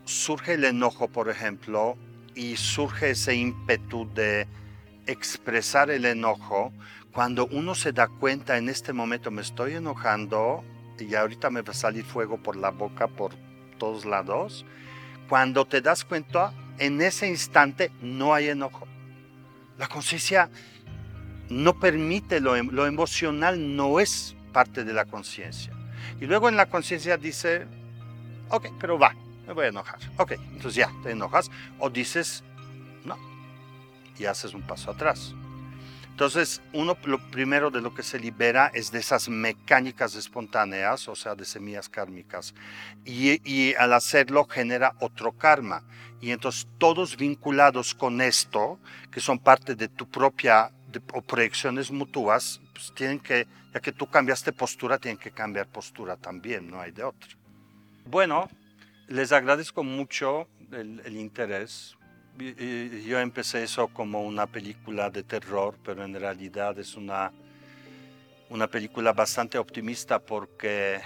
surge 0.05 0.55
el 0.55 0.65
enojo, 0.65 1.09
por 1.09 1.29
ejemplo, 1.29 1.97
y 2.35 2.57
surge 2.57 3.11
ese 3.11 3.35
ímpetu 3.35 4.09
de 4.15 4.47
expresar 5.07 5.91
el 5.91 6.05
enojo, 6.05 6.73
cuando 7.13 7.47
uno 7.47 7.75
se 7.75 7.93
da 7.93 8.07
cuenta 8.07 8.57
en 8.59 8.69
este 8.69 8.93
momento 8.93 9.33
me 9.33 9.43
estoy 9.43 9.75
enojando 9.75 10.63
y 11.01 11.15
ahorita 11.17 11.51
me 11.51 11.63
va 11.63 11.73
a 11.73 11.75
salir 11.75 12.05
fuego 12.05 12.37
por 12.37 12.55
la 12.55 12.71
boca 12.71 13.09
por 13.09 13.33
todos 13.79 14.05
lados, 14.05 14.65
cuando 15.31 15.65
te 15.65 15.81
das 15.81 16.05
cuenta 16.05 16.53
en 16.79 17.01
ese 17.01 17.29
instante 17.29 17.93
no 18.03 18.35
hay 18.35 18.49
enojo. 18.49 18.89
La 19.79 19.87
conciencia 19.87 20.51
no 21.49 21.79
permite 21.79 22.41
lo, 22.41 22.57
em- 22.57 22.71
lo 22.73 22.85
emocional, 22.85 23.77
no 23.77 24.01
es 24.01 24.35
parte 24.53 24.83
de 24.83 24.93
la 24.93 25.05
conciencia. 25.05 25.73
Y 26.21 26.27
luego 26.27 26.49
en 26.49 26.57
la 26.57 26.67
conciencia 26.67 27.17
dice, 27.17 27.69
ok, 28.49 28.71
pero 28.81 28.99
va, 28.99 29.15
me 29.47 29.53
voy 29.53 29.67
a 29.67 29.69
enojar. 29.69 30.01
Ok, 30.17 30.33
entonces 30.33 30.75
ya, 30.75 30.91
te 31.05 31.13
enojas. 31.13 31.49
O 31.79 31.89
dices, 31.89 32.43
no, 33.05 33.17
y 34.19 34.25
haces 34.25 34.53
un 34.53 34.63
paso 34.63 34.91
atrás. 34.91 35.33
Entonces, 36.21 36.61
uno 36.75 36.99
lo 37.05 37.19
primero 37.31 37.71
de 37.71 37.81
lo 37.81 37.95
que 37.95 38.03
se 38.03 38.21
libera 38.21 38.71
es 38.75 38.93
de 38.93 38.99
esas 38.99 39.31
mecánicas 39.31 40.15
espontáneas, 40.15 41.09
o 41.09 41.17
sea, 41.17 41.35
de 41.35 41.47
semillas 41.47 41.89
kármicas. 41.89 42.55
Y, 43.07 43.73
al 43.77 43.95
hacerlo 43.95 44.45
genera 44.45 44.93
otro 45.01 45.33
karma. 45.33 45.83
Y 46.21 46.33
entonces 46.33 46.69
todos 46.77 47.17
vinculados 47.17 47.95
con 47.95 48.21
esto, 48.21 48.79
que 49.11 49.19
son 49.21 49.39
parte 49.39 49.75
de 49.75 49.89
tu 49.89 50.11
propia 50.11 50.71
de, 50.93 51.01
o 51.15 51.23
proyecciones 51.23 51.91
mutuas, 51.91 52.61
pues 52.75 52.93
tienen 52.95 53.19
que, 53.19 53.47
ya 53.73 53.81
que 53.81 53.91
tú 53.91 54.07
cambiaste 54.07 54.53
postura, 54.53 54.99
tienen 54.99 55.17
que 55.17 55.31
cambiar 55.31 55.69
postura 55.69 56.19
también, 56.19 56.71
no 56.71 56.83
hay 56.83 56.91
de 56.91 57.03
otra. 57.03 57.31
Bueno, 58.05 58.47
les 59.09 59.33
agradezco 59.33 59.83
mucho 59.83 60.49
el 60.71 61.17
interés 61.17 61.97
yo 62.41 63.21
empecé 63.21 63.65
eso 63.65 63.89
como 63.89 64.23
una 64.23 64.47
película 64.47 65.11
de 65.11 65.23
terror, 65.23 65.77
pero 65.85 66.05
en 66.05 66.15
realidad 66.15 66.79
es 66.79 66.97
una, 66.97 67.33
una 68.49 68.67
película 68.67 69.13
bastante 69.13 69.59
optimista 69.59 70.19
porque 70.19 71.01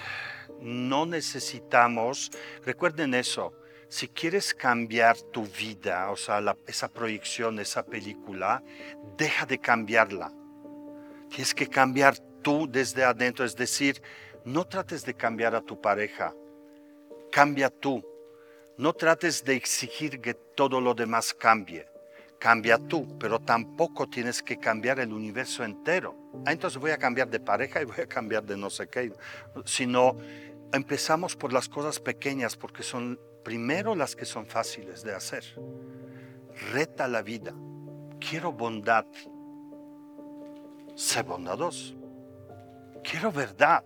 no 0.61 1.07
necesitamos, 1.07 2.31
recuerden 2.65 3.15
eso, 3.15 3.53
si 3.89 4.09
quieres 4.09 4.55
cambiar 4.55 5.17
tu 5.33 5.45
vida, 5.47 6.11
o 6.11 6.17
sea, 6.17 6.43
esa 6.67 6.89
proyección, 6.89 7.59
esa 7.59 7.85
película, 7.85 8.63
deja 9.17 9.47
de 9.47 9.59
cambiarla. 9.59 10.33
Tienes 11.29 11.55
que 11.55 11.69
cambiar 11.69 12.19
tú 12.43 12.69
desde 12.71 13.05
adentro, 13.05 13.45
es 13.45 13.57
decir, 13.57 14.01
no 14.45 14.65
trates 14.65 15.05
de 15.05 15.15
cambiar 15.15 15.55
a 15.55 15.61
tu 15.61 15.81
pareja, 15.81 16.35
cambia 17.31 17.71
tú 17.71 18.05
no 18.77 18.93
trates 18.93 19.45
de 19.45 19.55
exigir 19.55 20.21
que 20.21 20.35
todo 20.35 20.81
lo 20.81 20.95
demás 20.95 21.33
cambie. 21.35 21.87
Cambia 22.39 22.77
tú, 22.77 23.17
pero 23.19 23.41
tampoco 23.41 24.09
tienes 24.09 24.43
que 24.43 24.59
cambiar 24.59 24.99
el 25.01 25.13
universo 25.13 25.65
entero. 25.65 26.17
Ah, 26.45 26.53
entonces 26.53 26.81
voy 26.81 26.91
a 26.91 26.99
cambiar 26.99 27.31
de 27.31 27.41
pareja 27.41 27.81
y 27.81 27.85
voy 27.85 28.01
a 28.01 28.07
cambiar 28.07 28.45
de 28.45 28.57
no 28.57 28.69
sé 28.69 28.89
qué. 28.89 29.13
Sino 29.65 30.17
empezamos 30.73 31.37
por 31.37 31.53
las 31.53 31.69
cosas 31.69 32.01
pequeñas 32.01 32.57
porque 32.57 32.83
son 32.83 33.19
primero 33.45 33.95
las 33.95 34.17
que 34.17 34.25
son 34.25 34.45
fáciles 34.45 35.03
de 35.03 35.15
hacer. 35.15 35.45
Reta 36.73 37.07
la 37.09 37.23
vida. 37.23 37.55
Quiero 38.19 38.53
bondad. 38.53 39.07
Sé 40.97 41.23
bondadoso. 41.23 41.95
Quiero 43.03 43.31
verdad. 43.31 43.85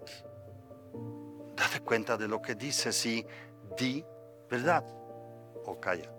Date 1.55 1.81
cuenta 1.81 2.17
de 2.17 2.29
lo 2.29 2.41
que 2.41 2.55
dices 2.55 3.05
y 3.05 3.25
di 3.77 4.05
¿verdad? 4.51 4.85
O 5.65 5.79
calla. 5.81 6.11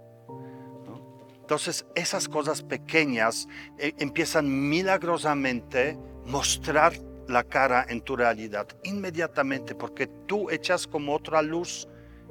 Entonces 1.41 1.85
esas 1.95 2.29
cosas 2.29 2.61
pequeñas 2.61 3.47
eh, 3.79 3.93
empiezan 3.97 4.69
milagrosamente 4.69 5.97
mostrar 6.25 6.93
la 7.27 7.43
cara 7.43 7.85
en 7.89 8.01
tu 8.01 8.15
realidad 8.15 8.67
inmediatamente 8.83 9.73
porque 9.73 10.07
tú 10.27 10.49
echas 10.51 10.85
como 10.85 11.15
otra 11.15 11.41
luz 11.41 11.87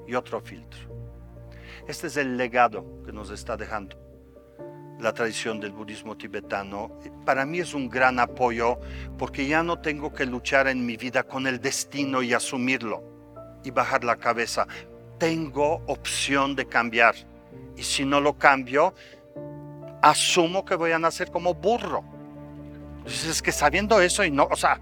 y 0.06 0.14
otro 0.14 0.40
filtro. 0.40 0.88
Este 1.88 2.06
es 2.06 2.16
el 2.16 2.36
legado 2.36 3.02
que 3.04 3.12
nos 3.12 3.30
está 3.30 3.56
dejando 3.56 3.96
la 5.00 5.12
tradición 5.12 5.60
del 5.60 5.72
budismo 5.72 6.16
tibetano. 6.16 6.98
Para 7.24 7.46
mí 7.46 7.60
es 7.60 7.74
un 7.74 7.88
gran 7.88 8.18
apoyo 8.18 8.78
porque 9.16 9.46
ya 9.46 9.62
no 9.62 9.80
tengo 9.80 10.12
que 10.12 10.26
luchar 10.26 10.68
en 10.68 10.84
mi 10.84 10.96
vida 10.96 11.22
con 11.22 11.46
el 11.46 11.60
destino 11.60 12.22
y 12.22 12.34
asumirlo 12.34 13.02
y 13.64 13.70
bajar 13.70 14.04
la 14.04 14.16
cabeza 14.16 14.66
tengo 15.18 15.82
opción 15.86 16.54
de 16.56 16.66
cambiar. 16.66 17.14
Y 17.76 17.82
si 17.82 18.04
no 18.04 18.20
lo 18.20 18.38
cambio, 18.38 18.94
asumo 20.02 20.64
que 20.64 20.74
voy 20.74 20.92
a 20.92 20.98
nacer 20.98 21.30
como 21.30 21.54
burro. 21.54 22.04
Es 23.04 23.42
que 23.42 23.52
sabiendo 23.52 24.00
eso 24.00 24.24
y 24.24 24.30
no, 24.30 24.48
o 24.50 24.56
sea, 24.56 24.80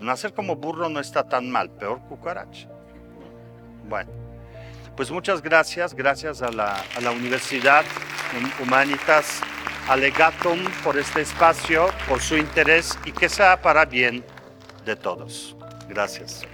nacer 0.00 0.32
como 0.32 0.56
burro 0.56 0.88
no 0.88 1.00
está 1.00 1.24
tan 1.24 1.50
mal, 1.50 1.70
peor 1.70 2.00
cucaracha. 2.08 2.68
Bueno, 3.88 4.10
pues 4.96 5.10
muchas 5.10 5.42
gracias, 5.42 5.94
gracias 5.94 6.42
a 6.42 6.50
la, 6.50 6.82
a 6.96 7.00
la 7.00 7.10
Universidad 7.10 7.84
Humanitas 8.62 9.42
Alegatum 9.88 10.58
por 10.84 10.96
este 10.96 11.22
espacio, 11.22 11.88
por 12.08 12.20
su 12.20 12.36
interés 12.36 12.98
y 13.04 13.12
que 13.12 13.28
sea 13.28 13.60
para 13.60 13.84
bien 13.84 14.24
de 14.84 14.96
todos. 14.96 15.56
Gracias. 15.88 16.46